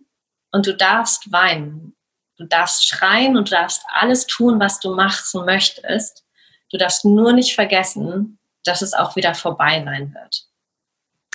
und 0.52 0.66
du 0.66 0.76
darfst 0.76 1.32
weinen. 1.32 1.96
Du 2.38 2.46
darfst 2.46 2.88
schreien 2.88 3.36
und 3.38 3.50
du 3.50 3.56
darfst 3.56 3.84
alles 3.94 4.28
tun, 4.28 4.60
was 4.60 4.80
du 4.80 4.94
machen 4.94 5.46
möchtest. 5.46 6.24
Du 6.72 6.78
darfst 6.78 7.04
nur 7.04 7.34
nicht 7.34 7.56
vergessen, 7.56 8.38
dass 8.64 8.82
es 8.82 8.94
auch 8.94 9.16
wieder 9.16 9.34
vorbei 9.34 9.82
sein 9.84 10.14
wird. 10.14 10.44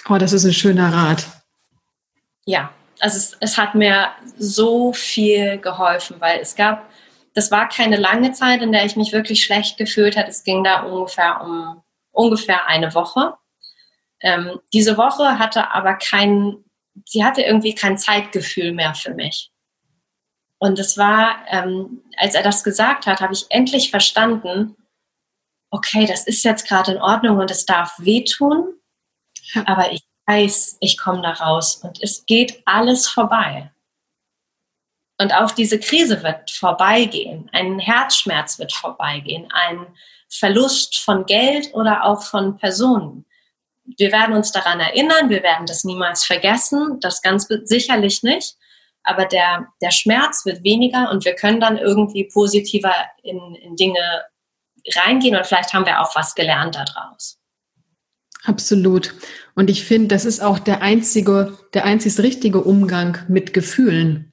Oh, 0.09 0.18
das 0.18 0.33
ist 0.33 0.45
ein 0.45 0.53
schöner 0.53 0.93
Rat. 0.93 1.27
Ja, 2.45 2.73
also 3.01 3.16
es, 3.16 3.37
es 3.41 3.59
hat 3.59 3.75
mir 3.75 4.11
so 4.39 4.93
viel 4.93 5.59
geholfen, 5.59 6.20
weil 6.20 6.41
es 6.41 6.55
gab 6.55 6.89
das 7.35 7.51
war 7.51 7.68
keine 7.68 7.97
lange 7.97 8.33
Zeit, 8.33 8.61
in 8.62 8.73
der 8.73 8.85
ich 8.85 8.97
mich 8.97 9.12
wirklich 9.12 9.43
schlecht 9.43 9.79
gefühlt 9.79 10.16
habe. 10.16 10.29
Es 10.29 10.45
ging 10.45 10.64
da 10.64 10.83
ungefähr 10.83 11.41
um 11.41 11.83
ungefähr 12.11 12.66
eine 12.66 12.95
Woche. 12.95 13.35
Ähm, 14.23 14.61
diese 14.73 14.97
Woche 14.97 15.39
hatte 15.39 15.70
aber 15.73 15.95
kein, 15.95 16.64
sie 17.05 17.25
hatte 17.25 17.43
irgendwie 17.43 17.75
kein 17.75 17.99
Zeitgefühl 17.99 18.73
mehr 18.73 18.95
für 18.95 19.14
mich. 19.14 19.51
Und 20.59 20.79
es 20.79 20.97
war, 20.97 21.45
ähm, 21.49 22.03
als 22.16 22.35
er 22.35 22.43
das 22.43 22.62
gesagt 22.62 23.07
hat, 23.07 23.20
habe 23.20 23.33
ich 23.33 23.47
endlich 23.49 23.91
verstanden, 23.91 24.77
okay, 25.70 26.07
das 26.07 26.27
ist 26.27 26.45
jetzt 26.45 26.68
gerade 26.68 26.93
in 26.93 27.03
Ordnung 27.03 27.39
und 27.39 27.51
es 27.51 27.66
darf 27.66 27.95
wehtun, 27.99 28.75
aber 29.64 29.91
ich 29.93 30.03
weiß, 30.27 30.77
ich 30.81 30.99
komme 30.99 31.23
da 31.23 31.33
raus 31.33 31.77
und 31.83 32.01
es 32.03 32.25
geht 32.27 32.62
alles 32.64 33.09
vorbei. 33.09 33.73
Und 35.18 35.35
auch 35.35 35.51
diese 35.51 35.79
Krise 35.79 36.23
wird 36.23 36.51
vorbeigehen. 36.51 37.49
Ein 37.53 37.79
Herzschmerz 37.79 38.59
wird 38.59 38.73
vorbeigehen. 38.73 39.49
Ein 39.53 39.87
Verlust 40.29 40.99
von 40.99 41.27
Geld 41.27 41.75
oder 41.75 42.05
auch 42.05 42.23
von 42.23 42.57
Personen. 42.57 43.25
Wir 43.85 44.12
werden 44.12 44.35
uns 44.35 44.53
daran 44.53 44.80
erinnern. 44.80 45.28
Wir 45.28 45.43
werden 45.43 45.66
das 45.66 45.85
niemals 45.85 46.24
vergessen. 46.24 46.99
Das 47.01 47.22
ganz 47.22 47.49
sicherlich 47.64 48.22
nicht. 48.22 48.57
Aber 49.05 49.26
der, 49.26 49.68
der 49.80 49.91
Schmerz 49.91 50.47
wird 50.47 50.62
weniger 50.62 51.11
und 51.11 51.24
wir 51.24 51.35
können 51.35 51.61
dann 51.61 51.76
irgendwie 51.76 52.28
positiver 52.33 52.95
in, 53.22 53.55
in 53.57 53.76
Dinge 53.76 54.22
reingehen 54.95 55.37
und 55.37 55.47
vielleicht 55.47 55.72
haben 55.72 55.87
wir 55.87 56.01
auch 56.01 56.14
was 56.14 56.35
gelernt 56.35 56.74
daraus. 56.74 57.39
Absolut. 58.45 59.14
Und 59.55 59.70
ich 59.70 59.85
finde, 59.85 60.09
das 60.09 60.24
ist 60.24 60.41
auch 60.41 60.59
der 60.59 60.83
einzige, 60.83 61.57
der 61.74 61.85
einzig 61.85 62.18
richtige 62.18 62.61
Umgang 62.61 63.18
mit 63.28 63.53
Gefühlen. 63.53 64.33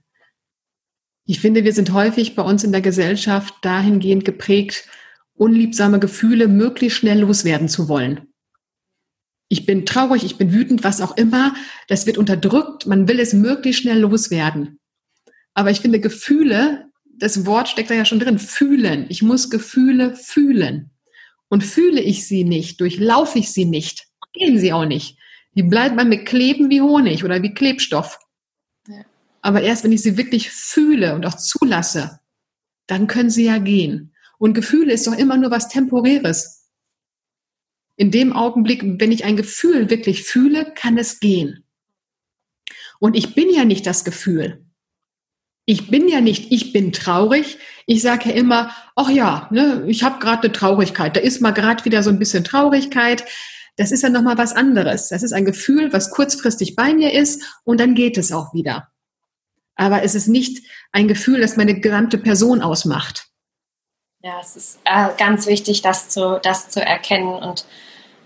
Ich 1.26 1.40
finde, 1.40 1.64
wir 1.64 1.74
sind 1.74 1.94
häufig 1.94 2.36
bei 2.36 2.42
uns 2.42 2.64
in 2.64 2.72
der 2.72 2.82
Gesellschaft 2.82 3.54
dahingehend 3.62 4.26
geprägt, 4.26 4.86
unliebsame 5.36 6.00
Gefühle 6.00 6.48
möglichst 6.48 6.98
schnell 6.98 7.20
loswerden 7.20 7.70
zu 7.70 7.88
wollen. 7.88 8.29
Ich 9.50 9.66
bin 9.66 9.86
traurig, 9.86 10.24
ich 10.24 10.38
bin 10.38 10.54
wütend, 10.54 10.84
was 10.84 11.02
auch 11.02 11.18
immer. 11.18 11.56
Das 11.88 12.06
wird 12.06 12.18
unterdrückt. 12.18 12.86
Man 12.86 13.08
will 13.08 13.20
es 13.20 13.34
möglichst 13.34 13.82
schnell 13.82 14.00
loswerden. 14.00 14.80
Aber 15.54 15.72
ich 15.72 15.82
finde, 15.82 16.00
Gefühle, 16.00 16.86
das 17.18 17.46
Wort 17.46 17.68
steckt 17.68 17.90
da 17.90 17.96
ja 17.96 18.06
schon 18.06 18.20
drin, 18.20 18.40
fühlen. 18.40 19.08
Ich 19.10 19.22
muss 19.22 19.50
Gefühle 19.50 20.16
fühlen. 20.16 20.92
Und 21.50 21.64
fühle 21.64 22.00
ich 22.00 22.28
sie 22.28 22.44
nicht, 22.44 22.80
durchlaufe 22.80 23.40
ich 23.40 23.52
sie 23.52 23.66
nicht, 23.66 24.06
gehen 24.34 24.60
sie 24.60 24.72
auch 24.72 24.86
nicht. 24.86 25.18
Die 25.56 25.64
bleiben 25.64 25.96
bei 25.98 26.06
mir 26.06 26.24
kleben 26.24 26.70
wie 26.70 26.82
Honig 26.82 27.24
oder 27.24 27.42
wie 27.42 27.56
Klebstoff. 27.56 28.20
Aber 29.42 29.62
erst 29.62 29.84
wenn 29.84 29.92
ich 29.92 30.04
sie 30.04 30.16
wirklich 30.16 30.52
fühle 30.52 31.16
und 31.16 31.26
auch 31.26 31.36
zulasse, 31.36 32.20
dann 32.88 33.08
können 33.08 33.30
sie 33.30 33.46
ja 33.46 33.58
gehen. 33.58 34.14
Und 34.38 34.54
Gefühle 34.54 34.94
ist 34.94 35.08
doch 35.08 35.18
immer 35.18 35.38
nur 35.38 35.52
was 35.52 35.70
Temporäres. 35.70 36.59
In 38.00 38.12
dem 38.12 38.32
Augenblick, 38.32 38.82
wenn 38.84 39.12
ich 39.12 39.26
ein 39.26 39.36
Gefühl 39.36 39.90
wirklich 39.90 40.24
fühle, 40.24 40.72
kann 40.74 40.98
es 40.98 41.20
gehen. 41.20 41.66
Und 43.00 43.16
ich 43.16 43.36
bin 43.36 43.54
ja 43.54 43.66
nicht 43.66 43.86
das 43.86 44.06
Gefühl. 44.06 44.66
Ich 45.66 45.92
bin 45.92 46.08
ja 46.08 46.22
nicht, 46.22 46.52
ich 46.52 46.72
bin 46.72 46.94
traurig. 46.94 47.58
Ich 47.86 48.02
sage 48.02 48.30
ja 48.30 48.36
immer, 48.36 48.72
ach 48.96 49.10
ja, 49.10 49.50
ne, 49.52 49.84
ich 49.88 50.02
habe 50.04 50.20
gerade 50.20 50.44
eine 50.44 50.54
Traurigkeit. 50.54 51.18
Da 51.18 51.20
ist 51.20 51.42
mal 51.42 51.52
gerade 51.52 51.84
wieder 51.84 52.02
so 52.02 52.10
ein 52.10 52.20
bisschen 52.20 52.46
Traurigkeit. 52.46 53.26
Das 53.76 53.92
ist 53.92 54.02
ja 54.02 54.10
nochmal 54.10 54.38
was 54.38 54.54
anderes. 54.54 55.10
Das 55.10 55.22
ist 55.22 55.34
ein 55.34 55.46
Gefühl, 55.46 55.92
was 55.92 56.12
kurzfristig 56.12 56.76
bei 56.78 56.94
mir 56.94 57.14
ist 57.14 57.44
und 57.66 57.82
dann 57.82 57.96
geht 57.96 58.18
es 58.18 58.32
auch 58.32 58.54
wieder. 58.54 58.88
aber 59.80 60.04
es 60.04 60.14
ist 60.14 60.28
nicht 60.28 60.66
ein 60.92 61.08
Gefühl, 61.08 61.40
das 61.40 61.56
meine 61.56 61.80
gesamte 61.80 62.18
Person 62.18 62.62
ausmacht. 62.62 63.28
Ja, 64.22 64.42
es 64.42 64.58
ist 64.58 64.80
äh, 64.84 65.08
ganz 65.18 65.48
wichtig, 65.48 65.82
das 65.82 66.10
zu, 66.10 66.40
das 66.44 66.70
zu 66.70 66.82
erkennen. 66.86 67.30
Und 67.30 67.66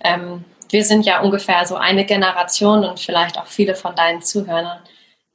ähm, 0.04 0.46
wir 0.70 0.84
sind 0.84 1.06
ja 1.06 1.22
ungefähr 1.22 1.66
so 1.66 1.76
eine 1.76 2.06
Generation 2.06 2.84
und 2.84 3.00
vielleicht 3.00 3.38
auch 3.38 3.48
viele 3.48 3.76
von 3.76 3.96
deinen 3.96 4.22
Zuhörern. 4.22 4.82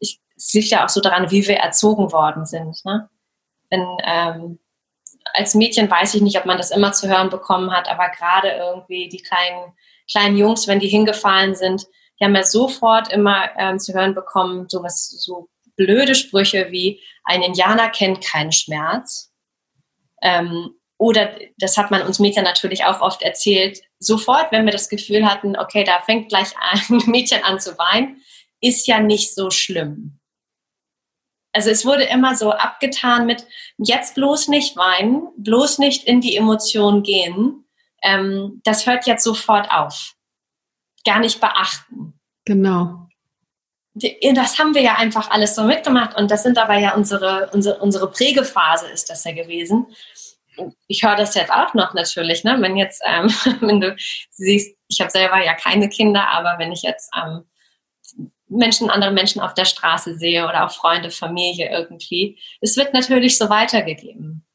Ich, 0.01 0.21
es 0.37 0.53
liegt 0.53 0.71
ja 0.71 0.85
auch 0.85 0.89
so 0.89 1.01
daran, 1.01 1.31
wie 1.31 1.47
wir 1.47 1.57
erzogen 1.57 2.13
worden 2.13 2.45
sind. 2.45 2.85
Ne? 2.85 3.09
Wenn, 3.71 3.87
ähm, 4.05 4.59
als 5.35 5.55
Mädchen 5.55 5.91
weiß 5.91 6.15
ich 6.15 6.23
nicht, 6.23 6.39
ob 6.39 6.47
man 6.47 6.59
das 6.59 6.71
immer 6.71 6.93
zu 6.93 7.09
hören 7.09 7.31
bekommen 7.31 7.71
hat, 7.71 7.89
aber 7.89 8.09
gerade 8.09 8.51
irgendwie 8.51 9.09
die 9.09 9.23
kleinen, 9.23 9.73
kleinen 10.11 10.37
Jungs, 10.37 10.67
wenn 10.67 10.81
die 10.81 10.89
hingefallen 10.89 11.55
sind, 11.55 11.87
die 12.19 12.25
haben 12.25 12.35
ja 12.35 12.43
sofort 12.43 13.13
immer 13.13 13.51
ähm, 13.57 13.79
zu 13.79 13.95
hören 13.95 14.15
bekommen, 14.15 14.69
sowas, 14.69 15.09
so 15.09 15.49
blöde 15.77 16.15
Sprüche 16.15 16.71
wie 16.71 17.01
ein 17.25 17.43
Indianer 17.43 17.91
kennt 17.91 18.25
keinen 18.25 18.53
Schmerz. 18.53 19.33
Ähm, 20.23 20.75
oder 20.99 21.31
das 21.59 21.77
hat 21.77 21.93
man 21.93 22.03
uns 22.03 22.19
Mädchen 22.19 22.43
natürlich 22.43 22.85
auch 22.85 23.01
oft 23.01 23.23
erzählt, 23.23 23.83
sofort, 23.99 24.53
wenn 24.53 24.65
wir 24.65 24.73
das 24.73 24.89
Gefühl 24.89 25.29
hatten, 25.29 25.57
okay, 25.57 25.85
da 25.85 26.01
fängt 26.01 26.29
gleich 26.29 26.49
ein 26.59 26.99
Mädchen 27.07 27.43
an 27.45 27.61
zu 27.61 27.77
weinen, 27.79 28.23
ist 28.61 28.87
ja 28.87 29.01
nicht 29.01 29.35
so 29.35 29.51
schlimm. 29.51 30.19
Also 31.53 31.71
es 31.71 31.85
wurde 31.85 32.05
immer 32.05 32.37
so 32.37 32.53
abgetan 32.53 33.27
mit, 33.27 33.47
jetzt 33.79 34.15
bloß 34.15 34.49
nicht 34.49 34.77
weinen, 34.77 35.29
bloß 35.39 35.79
nicht 35.79 36.05
in 36.05 36.21
die 36.21 36.37
Emotion 36.37 37.03
gehen. 37.03 37.65
Ähm, 38.03 38.61
das 38.65 38.87
hört 38.87 39.07
jetzt 39.07 39.25
sofort 39.25 39.71
auf. 39.71 40.15
Gar 41.05 41.21
nicht 41.21 41.41
beachten. 41.41 42.19
Genau. 42.45 43.09
Das 43.95 44.59
haben 44.59 44.75
wir 44.75 44.83
ja 44.83 44.95
einfach 44.95 45.31
alles 45.31 45.57
so 45.57 45.65
mitgemacht 45.65 46.17
und 46.17 46.31
das 46.31 46.45
sind 46.45 46.57
aber 46.59 46.79
ja 46.79 46.95
unsere, 46.95 47.51
unsere, 47.53 47.81
unsere 47.81 48.09
Prägephase 48.09 48.87
ist 48.87 49.11
das 49.11 49.25
ja 49.25 49.33
gewesen. 49.33 49.87
Ich 50.87 51.03
höre 51.03 51.17
das 51.17 51.35
jetzt 51.35 51.53
auch 51.53 51.75
noch 51.75 51.95
natürlich, 51.95 52.45
ne? 52.45 52.57
Wenn 52.61 52.77
jetzt, 52.77 53.03
ähm, 53.07 53.29
wenn 53.61 53.81
du 53.81 53.97
siehst, 54.31 54.77
ich 54.89 55.01
habe 55.01 55.11
selber 55.11 55.43
ja 55.45 55.55
keine 55.55 55.89
Kinder, 55.89 56.29
aber 56.29 56.59
wenn 56.59 56.73
ich 56.73 56.83
jetzt 56.83 57.11
ähm, 57.17 57.45
Menschen, 58.49 58.91
andere 58.91 59.13
Menschen 59.13 59.41
auf 59.41 59.55
der 59.55 59.65
Straße 59.65 60.17
sehe 60.17 60.45
oder 60.45 60.65
auch 60.65 60.71
Freunde, 60.71 61.11
Familie 61.11 61.71
irgendwie. 61.71 62.39
Es 62.61 62.77
wird 62.77 62.95
natürlich 62.95 63.37
so 63.37 63.51
weitergegeben. 63.51 64.47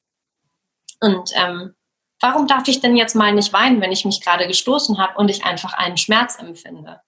Und 1.00 1.32
ähm, 1.36 1.74
warum 2.20 2.48
darf 2.48 2.68
ich 2.68 2.82
denn 2.82 2.96
jetzt 2.96 3.16
mal 3.16 3.34
nicht 3.34 3.54
weinen, 3.54 3.82
wenn 3.82 3.92
ich 3.92 4.06
mich 4.06 4.22
gerade 4.22 4.48
gestoßen 4.48 4.98
habe 4.98 5.18
und 5.18 5.30
ich 5.30 5.46
einfach 5.46 5.74
einen 5.74 5.98
Schmerz 5.98 6.40
empfinde? 6.40 7.02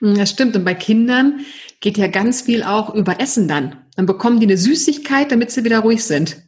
Das 0.00 0.30
stimmt. 0.30 0.56
Und 0.56 0.64
bei 0.64 0.74
Kindern 0.74 1.44
geht 1.80 1.96
ja 1.96 2.06
ganz 2.06 2.42
viel 2.42 2.62
auch 2.62 2.94
über 2.94 3.20
Essen 3.20 3.48
dann. 3.48 3.86
Dann 3.96 4.06
bekommen 4.06 4.40
die 4.40 4.46
eine 4.46 4.58
Süßigkeit, 4.58 5.32
damit 5.32 5.50
sie 5.50 5.64
wieder 5.64 5.80
ruhig 5.80 6.04
sind. 6.04 6.45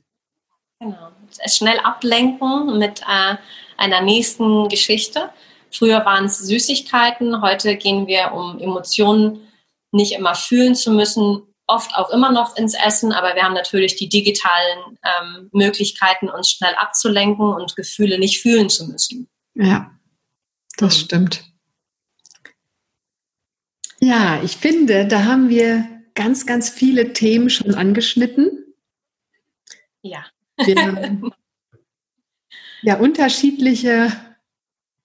Schnell 1.47 1.79
ablenken 1.81 2.79
mit 2.79 3.01
äh, 3.03 3.37
einer 3.77 4.01
nächsten 4.01 4.69
Geschichte. 4.69 5.31
Früher 5.71 6.05
waren 6.05 6.25
es 6.25 6.39
Süßigkeiten, 6.39 7.43
heute 7.43 7.77
gehen 7.77 8.07
wir, 8.07 8.33
um 8.33 8.59
Emotionen 8.59 9.41
nicht 9.93 10.13
immer 10.13 10.35
fühlen 10.35 10.75
zu 10.75 10.93
müssen, 10.93 11.43
oft 11.67 11.95
auch 11.95 12.11
immer 12.11 12.33
noch 12.33 12.57
ins 12.57 12.75
Essen, 12.75 13.13
aber 13.13 13.35
wir 13.35 13.43
haben 13.43 13.55
natürlich 13.55 13.97
die 13.97 14.09
digitalen 14.09 14.99
ähm, 15.05 15.51
Möglichkeiten, 15.53 16.29
uns 16.29 16.51
schnell 16.51 16.75
abzulenken 16.75 17.53
und 17.53 17.77
Gefühle 17.77 18.19
nicht 18.19 18.41
fühlen 18.41 18.71
zu 18.71 18.87
müssen. 18.89 19.29
Ja, 19.55 19.91
das 20.79 20.97
mhm. 20.97 21.05
stimmt. 21.05 21.45
Ja, 24.01 24.41
ich 24.43 24.57
finde, 24.57 25.07
da 25.07 25.25
haben 25.25 25.49
wir 25.49 25.87
ganz, 26.15 26.47
ganz 26.47 26.71
viele 26.71 27.13
Themen 27.13 27.51
schon 27.51 27.75
angeschnitten. 27.75 28.75
Ja. 30.03 30.25
Wir, 30.65 31.21
ja, 32.83 32.97
unterschiedliche 32.99 34.13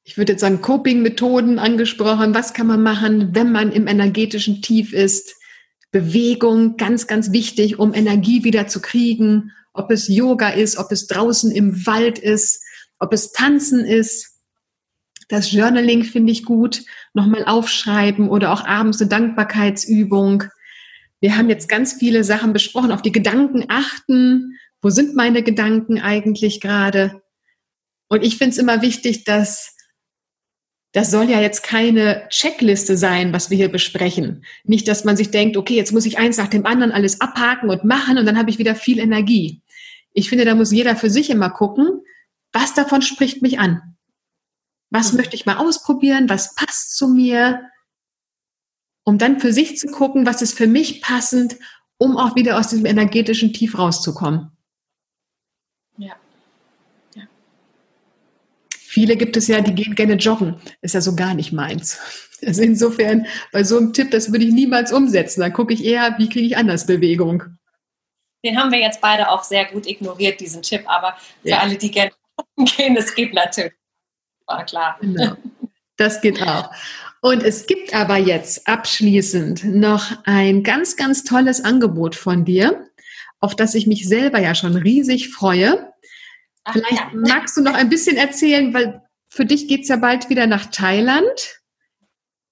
ich 0.03 0.17
würde 0.17 0.33
jetzt 0.33 0.41
sagen, 0.41 0.61
Coping-Methoden 0.61 1.59
angesprochen. 1.59 2.35
Was 2.35 2.53
kann 2.53 2.67
man 2.67 2.83
machen, 2.83 3.33
wenn 3.33 3.51
man 3.51 3.71
im 3.71 3.87
energetischen 3.87 4.61
Tief 4.61 4.93
ist? 4.93 5.35
Bewegung, 5.91 6.75
ganz, 6.75 7.07
ganz 7.07 7.31
wichtig, 7.31 7.79
um 7.79 7.93
Energie 7.93 8.43
wieder 8.43 8.67
zu 8.67 8.81
kriegen. 8.81 9.51
Ob 9.73 9.91
es 9.91 10.07
Yoga 10.07 10.49
ist, 10.49 10.77
ob 10.77 10.91
es 10.91 11.07
draußen 11.07 11.51
im 11.51 11.85
Wald 11.85 12.19
ist, 12.19 12.61
ob 12.99 13.13
es 13.13 13.31
Tanzen 13.31 13.85
ist. 13.85 14.31
Das 15.29 15.51
Journaling 15.51 16.03
finde 16.03 16.31
ich 16.31 16.43
gut. 16.43 16.83
Nochmal 17.13 17.45
aufschreiben 17.45 18.27
oder 18.27 18.51
auch 18.51 18.65
abends 18.65 18.99
eine 18.99 19.09
Dankbarkeitsübung. 19.09 20.43
Wir 21.21 21.37
haben 21.37 21.49
jetzt 21.49 21.69
ganz 21.69 21.93
viele 21.93 22.23
Sachen 22.25 22.51
besprochen. 22.51 22.91
Auf 22.91 23.01
die 23.01 23.11
Gedanken 23.13 23.65
achten. 23.69 24.57
Wo 24.83 24.89
sind 24.89 25.15
meine 25.15 25.41
Gedanken 25.41 25.99
eigentlich 25.99 26.61
gerade? 26.61 27.23
Und 28.09 28.23
ich 28.23 28.37
finde 28.37 28.51
es 28.51 28.57
immer 28.57 28.81
wichtig, 28.81 29.23
dass 29.23 29.75
das 30.91 31.09
soll 31.09 31.27
ja 31.27 31.41
jetzt 31.41 31.63
keine 31.63 32.27
Checkliste 32.29 32.97
sein, 32.97 33.33
was 33.33 33.49
wir 33.49 33.57
hier 33.57 33.71
besprechen. 33.71 34.45
Nicht, 34.63 34.87
dass 34.87 35.05
man 35.05 35.17
sich 35.17 35.31
denkt, 35.31 35.57
okay, 35.57 35.75
jetzt 35.75 35.91
muss 35.91 36.05
ich 36.05 36.19
eins 36.19 36.37
nach 36.37 36.49
dem 36.49 36.67
anderen 36.67 36.91
alles 36.91 37.19
abhaken 37.19 37.71
und 37.71 37.83
machen 37.83 38.19
und 38.19 38.27
dann 38.27 38.37
habe 38.37 38.51
ich 38.51 38.59
wieder 38.59 38.75
viel 38.75 38.99
Energie. 38.99 39.63
Ich 40.11 40.29
finde, 40.29 40.45
da 40.45 40.53
muss 40.53 40.71
jeder 40.71 40.95
für 40.95 41.09
sich 41.09 41.31
immer 41.31 41.49
gucken, 41.49 42.01
was 42.51 42.75
davon 42.75 43.01
spricht 43.01 43.41
mich 43.41 43.57
an. 43.57 43.95
Was 44.91 45.13
mhm. 45.13 45.17
möchte 45.17 45.35
ich 45.35 45.47
mal 45.47 45.57
ausprobieren? 45.57 46.29
Was 46.29 46.53
passt 46.53 46.95
zu 46.95 47.07
mir? 47.07 47.63
Um 49.03 49.17
dann 49.17 49.39
für 49.39 49.51
sich 49.51 49.79
zu 49.79 49.87
gucken, 49.87 50.27
was 50.27 50.43
ist 50.43 50.55
für 50.55 50.67
mich 50.67 51.01
passend, 51.01 51.55
um 51.97 52.17
auch 52.17 52.35
wieder 52.35 52.59
aus 52.59 52.67
diesem 52.67 52.85
energetischen 52.85 53.53
Tief 53.53 53.79
rauszukommen. 53.79 54.51
Ja. 55.97 56.15
Viele 58.93 59.17
gibt 59.17 59.35
es 59.37 59.47
ja, 59.47 59.59
die 59.59 59.73
gehen 59.73 59.95
gerne 59.95 60.13
joggen. 60.13 60.61
Ist 60.81 60.93
ja 60.93 61.01
so 61.01 61.15
gar 61.15 61.33
nicht 61.33 61.51
meins. 61.51 61.99
Also 62.45 62.61
insofern, 62.61 63.25
bei 63.53 63.63
so 63.63 63.77
einem 63.77 63.93
Tipp, 63.93 64.11
das 64.11 64.33
würde 64.33 64.43
ich 64.43 64.51
niemals 64.51 64.91
umsetzen. 64.91 65.39
Dann 65.39 65.53
gucke 65.53 65.73
ich 65.73 65.85
eher, 65.85 66.15
wie 66.17 66.27
kriege 66.27 66.45
ich 66.45 66.57
anders 66.57 66.85
Bewegung. 66.85 67.41
Den 68.43 68.59
haben 68.59 68.69
wir 68.69 68.79
jetzt 68.79 68.99
beide 68.99 69.29
auch 69.29 69.43
sehr 69.43 69.63
gut 69.63 69.87
ignoriert, 69.87 70.41
diesen 70.41 70.61
Tipp. 70.61 70.81
Aber 70.87 71.15
für 71.41 71.47
ja. 71.47 71.59
alle, 71.59 71.77
die 71.77 71.89
gerne 71.89 72.11
joggen 72.37 72.65
gehen, 72.65 72.97
es 72.97 73.15
geht 73.15 73.33
natürlich. 73.33 73.71
War 74.45 74.65
klar. 74.65 74.97
Genau. 74.99 75.37
Das 75.95 76.19
geht 76.19 76.41
auch. 76.41 76.69
Und 77.21 77.43
es 77.43 77.65
gibt 77.65 77.95
aber 77.95 78.17
jetzt 78.17 78.67
abschließend 78.67 79.63
noch 79.63 80.11
ein 80.25 80.63
ganz, 80.63 80.97
ganz 80.97 81.23
tolles 81.23 81.63
Angebot 81.63 82.15
von 82.15 82.43
dir, 82.43 82.89
auf 83.39 83.55
das 83.55 83.73
ich 83.73 83.87
mich 83.87 84.05
selber 84.05 84.39
ja 84.39 84.53
schon 84.53 84.75
riesig 84.75 85.29
freue. 85.29 85.92
Vielleicht 86.71 86.91
ja. 86.91 87.09
magst 87.13 87.57
du 87.57 87.61
noch 87.61 87.73
ein 87.73 87.89
bisschen 87.89 88.17
erzählen, 88.17 88.73
weil 88.73 89.01
für 89.27 89.45
dich 89.45 89.67
geht 89.67 89.81
es 89.81 89.89
ja 89.89 89.97
bald 89.97 90.29
wieder 90.29 90.47
nach 90.47 90.67
Thailand. 90.67 91.61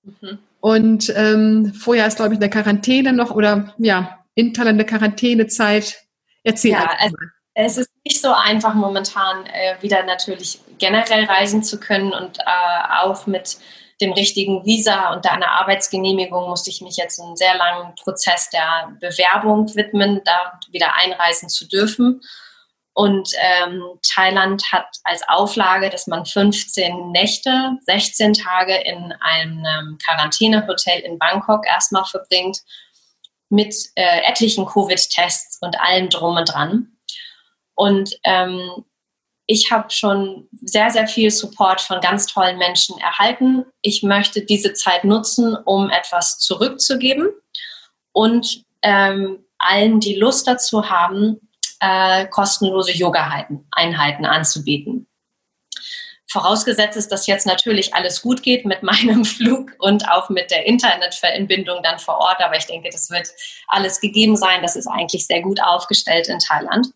Mhm. 0.03 0.39
Und 0.59 1.13
ähm, 1.15 1.73
vorher 1.73 2.07
ist, 2.07 2.17
glaube 2.17 2.33
ich, 2.33 2.39
eine 2.39 2.49
Quarantäne 2.49 3.13
noch 3.13 3.31
oder 3.31 3.73
ja, 3.77 4.19
in 4.35 4.53
Thailand 4.53 4.75
eine 4.75 4.85
Quarantänezeit. 4.85 6.03
Erzähl. 6.43 6.71
Ja, 6.71 6.89
es, 6.99 7.13
es, 7.53 7.77
ist 7.77 7.91
nicht 8.05 8.21
so 8.21 8.33
einfach 8.33 8.73
momentan 8.73 9.45
äh, 9.47 9.75
wieder 9.81 10.03
natürlich 10.03 10.59
generell 10.77 11.25
reisen 11.25 11.63
zu 11.63 11.79
können 11.79 12.13
und 12.13 12.39
äh, 12.39 12.93
auch 13.01 13.27
mit 13.27 13.57
dem 14.01 14.13
richtigen 14.13 14.65
Visa 14.65 15.13
und 15.13 15.29
einer 15.31 15.51
Arbeitsgenehmigung 15.51 16.49
musste 16.49 16.71
ich 16.71 16.81
mich 16.81 16.97
jetzt 16.97 17.19
einen 17.19 17.35
sehr 17.35 17.55
langen 17.55 17.93
Prozess 17.95 18.49
der 18.49 18.91
Bewerbung 18.99 19.73
widmen, 19.75 20.21
da 20.25 20.59
wieder 20.71 20.95
einreisen 20.95 21.49
zu 21.49 21.67
dürfen. 21.67 22.21
Und 22.93 23.29
ähm, 23.39 23.83
Thailand 24.13 24.63
hat 24.71 24.87
als 25.05 25.21
Auflage, 25.29 25.89
dass 25.89 26.07
man 26.07 26.25
15 26.25 27.11
Nächte, 27.11 27.77
16 27.85 28.33
Tage 28.33 28.75
in 28.75 29.13
einem 29.21 29.97
Quarantänehotel 30.05 30.99
in 30.99 31.17
Bangkok 31.17 31.65
erstmal 31.65 32.03
verbringt 32.05 32.59
mit 33.49 33.75
äh, 33.95 34.21
etlichen 34.29 34.65
Covid-Tests 34.65 35.59
und 35.61 35.79
allem 35.79 36.09
drum 36.09 36.35
und 36.35 36.53
dran. 36.53 36.97
Und 37.75 38.17
ähm, 38.23 38.85
ich 39.47 39.71
habe 39.71 39.89
schon 39.89 40.47
sehr, 40.61 40.89
sehr 40.91 41.07
viel 41.07 41.31
Support 41.31 41.81
von 41.81 41.99
ganz 41.99 42.25
tollen 42.25 42.57
Menschen 42.57 42.97
erhalten. 42.99 43.65
Ich 43.81 44.03
möchte 44.03 44.45
diese 44.45 44.73
Zeit 44.73 45.03
nutzen, 45.03 45.57
um 45.65 45.89
etwas 45.89 46.39
zurückzugeben 46.39 47.29
und 48.13 48.63
ähm, 48.81 49.45
allen, 49.57 49.99
die 49.99 50.15
Lust 50.15 50.47
dazu 50.47 50.89
haben, 50.89 51.49
äh, 51.81 52.27
kostenlose 52.27 52.93
Yoga-Einheiten 52.93 54.25
anzubieten. 54.25 55.07
Vorausgesetzt 56.31 56.95
ist, 56.95 57.11
dass 57.11 57.27
jetzt 57.27 57.45
natürlich 57.45 57.93
alles 57.93 58.21
gut 58.21 58.41
geht 58.41 58.65
mit 58.65 58.83
meinem 58.91 59.25
Flug 59.25 59.71
und 59.79 60.07
auch 60.09 60.29
mit 60.29 60.49
der 60.51 60.65
Internetverbindung 60.65 61.83
dann 61.83 61.99
vor 61.99 62.19
Ort. 62.19 62.39
Aber 62.39 62.55
ich 62.55 62.67
denke, 62.67 62.89
das 62.89 63.09
wird 63.09 63.27
alles 63.67 63.99
gegeben 63.99 64.37
sein. 64.37 64.61
Das 64.61 64.77
ist 64.77 64.87
eigentlich 64.87 65.27
sehr 65.27 65.41
gut 65.41 65.61
aufgestellt 65.61 66.29
in 66.29 66.39
Thailand. 66.39 66.87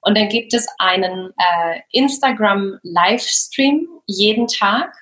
Und 0.00 0.16
dann 0.16 0.28
gibt 0.28 0.52
es 0.52 0.66
einen 0.78 1.32
äh, 1.38 1.80
Instagram-Livestream 1.92 3.88
jeden 4.06 4.48
Tag. 4.48 4.92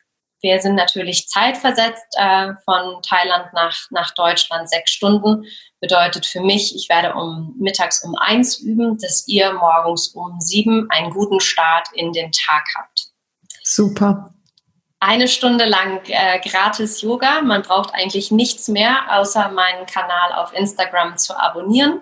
Wir 0.43 0.61
sind 0.61 0.75
natürlich 0.75 1.27
zeitversetzt 1.29 2.17
äh, 2.19 2.53
von 2.65 3.03
Thailand 3.03 3.53
nach, 3.53 3.77
nach 3.91 4.15
Deutschland 4.15 4.69
sechs 4.69 4.93
Stunden 4.93 5.45
Bedeutet 5.87 6.27
für 6.27 6.41
mich, 6.41 6.75
ich 6.75 6.89
werde 6.89 7.15
um 7.15 7.55
mittags 7.61 8.03
um 8.03 8.17
eins 8.17 8.59
üben, 8.59 8.99
dass 8.99 9.29
ihr 9.29 9.53
morgens 9.53 10.09
um 10.09 10.41
sieben 10.41 10.89
einen 10.91 11.11
guten 11.11 11.39
Start 11.39 11.87
in 11.93 12.13
den 12.13 12.33
Tag 12.33 12.65
habt. 12.77 13.11
Super. 13.63 14.35
Eine 14.99 15.29
Stunde 15.29 15.65
lang 15.65 16.01
äh, 16.07 16.41
gratis 16.41 17.03
Yoga. 17.03 17.41
Man 17.43 17.63
braucht 17.63 17.95
eigentlich 17.95 18.33
nichts 18.33 18.67
mehr, 18.67 19.17
außer 19.17 19.51
meinen 19.51 19.87
Kanal 19.87 20.33
auf 20.33 20.53
Instagram 20.55 21.19
zu 21.19 21.39
abonnieren. 21.39 22.01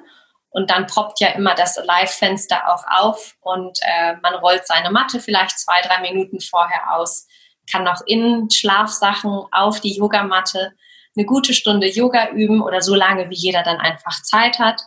Und 0.49 0.71
dann 0.71 0.87
poppt 0.87 1.21
ja 1.21 1.29
immer 1.33 1.55
das 1.55 1.79
Live-Fenster 1.85 2.63
auch 2.73 2.85
auf 2.87 3.37
und 3.43 3.81
äh, 3.83 4.15
man 4.23 4.35
rollt 4.37 4.67
seine 4.67 4.91
Matte 4.91 5.21
vielleicht 5.21 5.59
zwei, 5.59 5.83
drei 5.83 6.01
Minuten 6.01 6.41
vorher 6.41 6.97
aus, 6.97 7.27
kann 7.71 7.85
noch 7.85 8.01
in 8.07 8.49
Schlafsachen 8.51 9.45
auf 9.53 9.81
die 9.81 9.95
Yogamatte 9.95 10.73
eine 11.17 11.27
gute 11.27 11.55
Stunde 11.55 11.89
Yoga 11.89 12.31
üben 12.31 12.63
oder 12.63 12.83
so 12.83 12.95
lange, 12.95 13.31
wie 13.31 13.37
jeder 13.37 13.63
dann 13.63 13.79
einfach 13.79 14.23
Zeit 14.23 14.59
hat. 14.59 14.83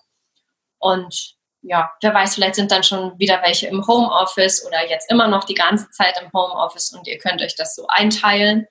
Und 0.80 1.36
ja, 1.62 1.92
wer 2.02 2.14
weiß, 2.14 2.36
vielleicht 2.36 2.56
sind 2.56 2.72
dann 2.72 2.84
schon 2.84 3.18
wieder 3.20 3.42
welche 3.42 3.68
im 3.68 3.86
Homeoffice 3.86 4.66
oder 4.66 4.88
jetzt 4.90 5.12
immer 5.12 5.28
noch 5.28 5.44
die 5.44 5.54
ganze 5.54 5.90
Zeit 5.92 6.20
im 6.22 6.32
Homeoffice 6.32 6.92
und 6.92 7.08
ihr 7.08 7.18
könnt 7.18 7.42
euch 7.42 7.56
das 7.56 7.76
so 7.76 7.88
einteilen. 7.88 8.68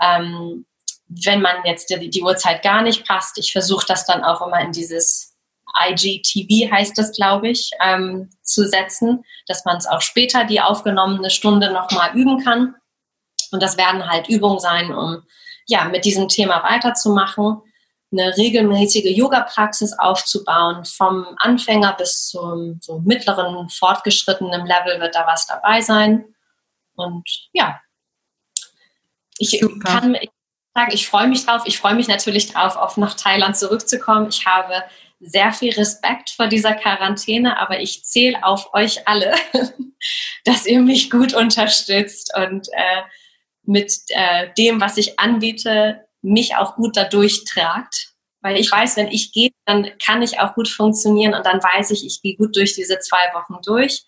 Ähm, 0.00 0.66
wenn 1.06 1.42
man 1.42 1.56
jetzt 1.64 1.90
die, 1.90 2.10
die 2.10 2.22
Uhrzeit 2.22 2.62
gar 2.62 2.82
nicht 2.82 3.06
passt, 3.06 3.38
ich 3.38 3.52
versuche 3.52 3.86
das 3.86 4.06
dann 4.06 4.24
auch 4.24 4.46
immer 4.46 4.60
in 4.60 4.72
dieses 4.72 5.34
IGTV 5.88 6.70
heißt 6.70 6.96
das, 6.96 7.12
glaube 7.12 7.48
ich, 7.48 7.70
ähm, 7.82 8.30
zu 8.42 8.66
setzen, 8.68 9.24
dass 9.46 9.64
man 9.64 9.76
es 9.76 9.86
auch 9.86 10.00
später 10.00 10.44
die 10.44 10.60
aufgenommene 10.60 11.30
Stunde 11.30 11.72
nochmal 11.72 12.14
üben 12.14 12.42
kann. 12.44 12.76
Und 13.50 13.62
das 13.62 13.76
werden 13.76 14.08
halt 14.08 14.28
Übungen 14.28 14.60
sein, 14.60 14.94
um 14.94 15.24
ja, 15.66 15.84
mit 15.84 16.04
diesem 16.04 16.28
Thema 16.28 16.62
weiterzumachen, 16.62 17.62
eine 18.12 18.36
regelmäßige 18.36 19.16
Yoga-Praxis 19.16 19.98
aufzubauen. 19.98 20.84
Vom 20.84 21.26
Anfänger 21.38 21.94
bis 21.94 22.28
zum 22.28 22.78
so 22.80 23.00
mittleren, 23.00 23.68
fortgeschrittenen 23.68 24.66
Level 24.66 25.00
wird 25.00 25.14
da 25.14 25.26
was 25.26 25.46
dabei 25.46 25.80
sein. 25.80 26.24
Und 26.94 27.28
ja, 27.52 27.80
ich 29.38 29.58
Super. 29.60 29.78
kann 29.84 30.16
sagen, 30.74 30.92
ich 30.92 31.06
freue 31.06 31.28
mich 31.28 31.44
drauf. 31.44 31.62
Ich 31.64 31.78
freue 31.78 31.94
mich 31.94 32.08
natürlich 32.08 32.52
drauf, 32.52 32.76
auf 32.76 32.96
nach 32.96 33.14
Thailand 33.14 33.56
zurückzukommen. 33.56 34.28
Ich 34.28 34.46
habe 34.46 34.82
sehr 35.20 35.52
viel 35.52 35.72
Respekt 35.72 36.30
vor 36.30 36.48
dieser 36.48 36.74
Quarantäne, 36.74 37.58
aber 37.58 37.80
ich 37.80 38.04
zähle 38.04 38.44
auf 38.44 38.74
euch 38.74 39.08
alle, 39.08 39.34
dass 40.44 40.66
ihr 40.66 40.80
mich 40.80 41.10
gut 41.10 41.34
unterstützt 41.34 42.32
und 42.36 42.68
äh, 42.72 43.02
mit 43.66 43.92
äh, 44.08 44.48
dem, 44.56 44.80
was 44.80 44.96
ich 44.96 45.18
anbiete, 45.18 46.00
mich 46.22 46.56
auch 46.56 46.76
gut 46.76 46.96
dadurch 46.96 47.44
tragt. 47.44 48.10
Weil 48.40 48.58
ich 48.58 48.70
weiß, 48.70 48.96
wenn 48.96 49.08
ich 49.08 49.32
gehe, 49.32 49.50
dann 49.64 49.88
kann 50.04 50.20
ich 50.20 50.38
auch 50.38 50.54
gut 50.54 50.68
funktionieren 50.68 51.34
und 51.34 51.46
dann 51.46 51.62
weiß 51.62 51.90
ich, 51.90 52.04
ich 52.04 52.20
gehe 52.20 52.36
gut 52.36 52.54
durch 52.56 52.74
diese 52.74 52.98
zwei 52.98 53.32
Wochen 53.34 53.60
durch. 53.64 54.04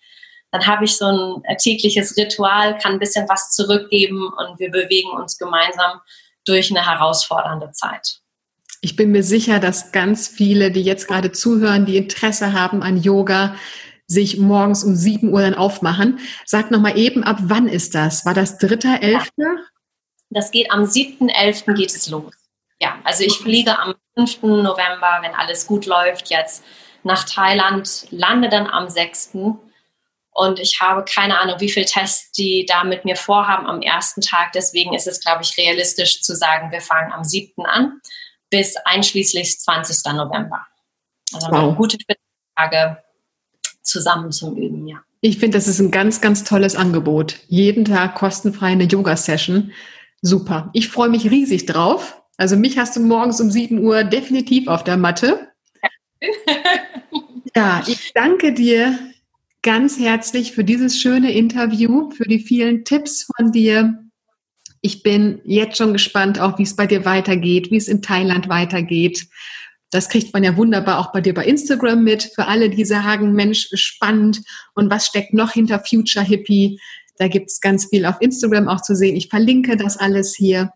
Dann 0.51 0.67
habe 0.67 0.85
ich 0.85 0.95
so 0.95 1.05
ein 1.05 1.43
äh, 1.45 1.57
tägliches 1.57 2.15
Ritual, 2.17 2.77
kann 2.77 2.93
ein 2.93 2.99
bisschen 2.99 3.27
was 3.27 3.51
zurückgeben 3.51 4.31
und 4.37 4.59
wir 4.59 4.69
bewegen 4.69 5.09
uns 5.09 5.37
gemeinsam 5.37 6.01
durch 6.45 6.69
eine 6.69 6.85
herausfordernde 6.85 7.71
Zeit. 7.71 8.21
Ich 8.81 8.95
bin 8.95 9.11
mir 9.11 9.23
sicher, 9.23 9.59
dass 9.59 9.91
ganz 9.91 10.27
viele, 10.27 10.71
die 10.71 10.83
jetzt 10.83 11.07
gerade 11.07 11.31
zuhören, 11.31 11.85
die 11.85 11.97
Interesse 11.97 12.53
haben 12.53 12.83
an 12.83 13.01
Yoga, 13.01 13.55
sich 14.07 14.37
morgens 14.37 14.83
um 14.83 14.95
7 14.95 15.31
Uhr 15.31 15.41
dann 15.41 15.53
aufmachen. 15.53 16.19
Sag 16.45 16.71
nochmal 16.71 16.97
eben, 16.97 17.23
ab 17.23 17.37
wann 17.41 17.67
ist 17.67 17.93
das? 17.93 18.25
War 18.25 18.33
das 18.33 18.59
3.11.? 18.59 19.29
Das 20.29 20.51
geht 20.51 20.71
am 20.71 20.83
7.11. 20.83 21.73
geht 21.73 21.93
es 21.93 22.09
los. 22.09 22.33
Ja, 22.79 22.99
also 23.03 23.23
ich 23.23 23.37
fliege 23.37 23.77
am 23.77 23.95
5. 24.15 24.43
November, 24.43 25.19
wenn 25.21 25.33
alles 25.33 25.67
gut 25.67 25.85
läuft, 25.85 26.29
jetzt 26.29 26.63
nach 27.03 27.23
Thailand, 27.23 28.07
lande 28.11 28.49
dann 28.49 28.67
am 28.67 28.89
6. 28.89 29.31
Und 30.31 30.59
ich 30.59 30.79
habe 30.79 31.03
keine 31.03 31.39
Ahnung, 31.39 31.59
wie 31.59 31.69
viele 31.69 31.85
Tests 31.85 32.31
die 32.31 32.65
da 32.65 32.83
mit 32.83 33.05
mir 33.05 33.15
vorhaben 33.15 33.65
am 33.65 33.81
ersten 33.81 34.21
Tag. 34.21 34.51
Deswegen 34.53 34.93
ist 34.93 35.07
es, 35.07 35.19
glaube 35.19 35.41
ich, 35.41 35.57
realistisch 35.57 36.21
zu 36.21 36.35
sagen, 36.35 36.71
wir 36.71 36.81
fangen 36.81 37.11
am 37.11 37.23
7. 37.23 37.65
an 37.65 37.99
bis 38.49 38.75
einschließlich 38.77 39.59
20. 39.59 40.13
November. 40.13 40.65
Also 41.33 41.47
wow. 41.51 41.75
gute 41.75 41.97
Tage 42.55 43.03
zusammen 43.87 44.31
zum 44.31 44.55
Üben, 44.57 44.87
ja. 44.87 44.97
Ich 45.21 45.39
finde, 45.39 45.57
das 45.57 45.67
ist 45.67 45.79
ein 45.79 45.91
ganz, 45.91 46.21
ganz 46.21 46.43
tolles 46.43 46.75
Angebot. 46.75 47.39
Jeden 47.47 47.85
Tag 47.85 48.15
kostenfrei 48.15 48.67
eine 48.67 48.83
Yoga-Session. 48.83 49.71
Super. 50.21 50.69
Ich 50.73 50.89
freue 50.89 51.09
mich 51.09 51.31
riesig 51.31 51.65
drauf. 51.65 52.21
Also 52.37 52.55
mich 52.55 52.77
hast 52.77 52.95
du 52.95 52.99
morgens 52.99 53.41
um 53.41 53.49
7 53.49 53.83
Uhr 53.83 54.03
definitiv 54.03 54.67
auf 54.67 54.83
der 54.83 54.97
Matte. 54.97 55.47
ja, 57.55 57.83
ich 57.87 58.13
danke 58.13 58.53
dir 58.53 58.97
ganz 59.63 59.99
herzlich 59.99 60.51
für 60.51 60.63
dieses 60.63 60.99
schöne 60.99 61.31
Interview, 61.33 62.11
für 62.11 62.25
die 62.25 62.39
vielen 62.39 62.85
Tipps 62.85 63.27
von 63.35 63.51
dir. 63.51 64.03
Ich 64.81 65.01
bin 65.01 65.41
jetzt 65.43 65.77
schon 65.77 65.93
gespannt, 65.93 66.39
auch 66.39 66.59
wie 66.59 66.63
es 66.63 66.75
bei 66.75 66.85
dir 66.85 67.05
weitergeht, 67.05 67.71
wie 67.71 67.77
es 67.77 67.87
in 67.87 68.03
Thailand 68.03 68.49
weitergeht. 68.49 69.27
Das 69.91 70.09
kriegt 70.09 70.33
man 70.33 70.43
ja 70.43 70.57
wunderbar 70.57 70.99
auch 70.99 71.11
bei 71.11 71.21
dir 71.21 71.33
bei 71.33 71.45
Instagram 71.45 72.03
mit. 72.03 72.23
Für 72.35 72.47
alle, 72.47 72.69
die 72.69 72.83
sagen, 72.83 73.33
Mensch, 73.33 73.69
spannend 73.73 74.41
und 74.73 74.89
was 74.89 75.07
steckt 75.07 75.33
noch 75.33 75.51
hinter 75.51 75.79
Future 75.79 76.25
Hippie? 76.25 76.79
Da 77.17 77.27
gibt 77.27 77.49
es 77.49 77.61
ganz 77.61 77.85
viel 77.85 78.05
auf 78.05 78.17
Instagram 78.19 78.67
auch 78.67 78.81
zu 78.81 78.95
sehen. 78.95 79.15
Ich 79.15 79.29
verlinke 79.29 79.77
das 79.77 79.97
alles 79.97 80.35
hier. 80.35 80.71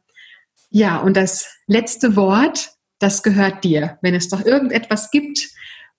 Ja, 0.70 1.00
und 1.00 1.18
das 1.18 1.48
letzte 1.68 2.16
Wort, 2.16 2.72
das 3.00 3.22
gehört 3.22 3.64
dir. 3.64 3.98
Wenn 4.02 4.16
es 4.16 4.30
doch 4.30 4.46
irgendetwas 4.46 5.12
gibt, 5.12 5.50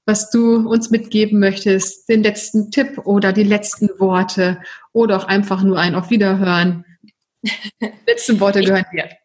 was 0.06 0.30
du 0.30 0.68
uns 0.68 0.90
mitgeben 0.90 1.38
möchtest, 1.38 2.08
den 2.08 2.22
letzten 2.22 2.70
Tipp 2.70 2.98
oder 3.04 3.32
die 3.32 3.44
letzten 3.44 3.88
Worte 3.98 4.60
oder 4.92 5.18
auch 5.18 5.24
einfach 5.24 5.62
nur 5.62 5.78
ein 5.78 5.94
Auf 5.94 6.10
Wiederhören. 6.10 6.84
letzten 8.06 8.40
Worte 8.40 8.62
gehören 8.62 8.86
dir 8.92 9.21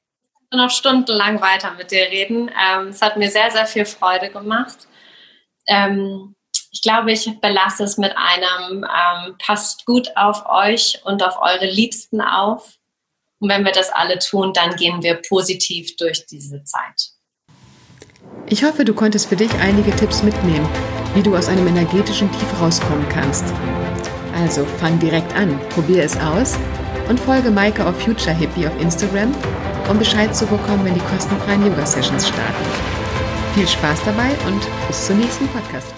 noch 0.51 0.69
stundenlang 0.69 1.41
weiter 1.41 1.73
mit 1.77 1.91
dir 1.91 2.07
reden. 2.07 2.49
Ähm, 2.49 2.87
es 2.89 3.01
hat 3.01 3.17
mir 3.17 3.29
sehr, 3.29 3.51
sehr 3.51 3.65
viel 3.65 3.85
Freude 3.85 4.29
gemacht. 4.29 4.87
Ähm, 5.67 6.35
ich 6.71 6.81
glaube, 6.81 7.11
ich 7.11 7.39
belasse 7.41 7.83
es 7.83 7.97
mit 7.97 8.13
einem, 8.15 8.83
ähm, 8.83 9.35
passt 9.39 9.85
gut 9.85 10.09
auf 10.15 10.45
euch 10.47 11.01
und 11.03 11.23
auf 11.23 11.37
eure 11.41 11.65
Liebsten 11.65 12.21
auf. 12.21 12.75
Und 13.39 13.49
wenn 13.49 13.65
wir 13.65 13.71
das 13.71 13.89
alle 13.89 14.19
tun, 14.19 14.53
dann 14.53 14.75
gehen 14.75 15.03
wir 15.03 15.21
positiv 15.27 15.95
durch 15.97 16.25
diese 16.25 16.63
Zeit. 16.63 17.11
Ich 18.47 18.63
hoffe, 18.63 18.85
du 18.85 18.93
konntest 18.93 19.27
für 19.27 19.35
dich 19.35 19.53
einige 19.55 19.95
Tipps 19.95 20.23
mitnehmen, 20.23 20.67
wie 21.13 21.23
du 21.23 21.35
aus 21.35 21.47
einem 21.47 21.67
energetischen 21.67 22.31
Tief 22.31 22.61
rauskommen 22.61 23.07
kannst. 23.09 23.45
Also 24.33 24.65
fang 24.65 24.99
direkt 24.99 25.33
an, 25.35 25.59
probier 25.69 26.03
es 26.03 26.17
aus 26.17 26.57
und 27.09 27.19
folge 27.19 27.51
Maike 27.51 27.85
auf 27.85 27.99
Future 28.01 28.35
Hippie 28.35 28.67
auf 28.67 28.79
Instagram 28.79 29.33
um 29.89 29.97
Bescheid 29.97 30.35
zu 30.35 30.45
bekommen, 30.45 30.85
wenn 30.85 30.93
die 30.93 30.99
kostenfreien 31.01 31.65
Yoga-Sessions 31.65 32.27
starten. 32.27 32.65
Viel 33.53 33.67
Spaß 33.67 33.99
dabei 34.05 34.29
und 34.47 34.67
bis 34.88 35.07
zur 35.07 35.15
nächsten 35.15 35.47
Podcast. 35.47 35.96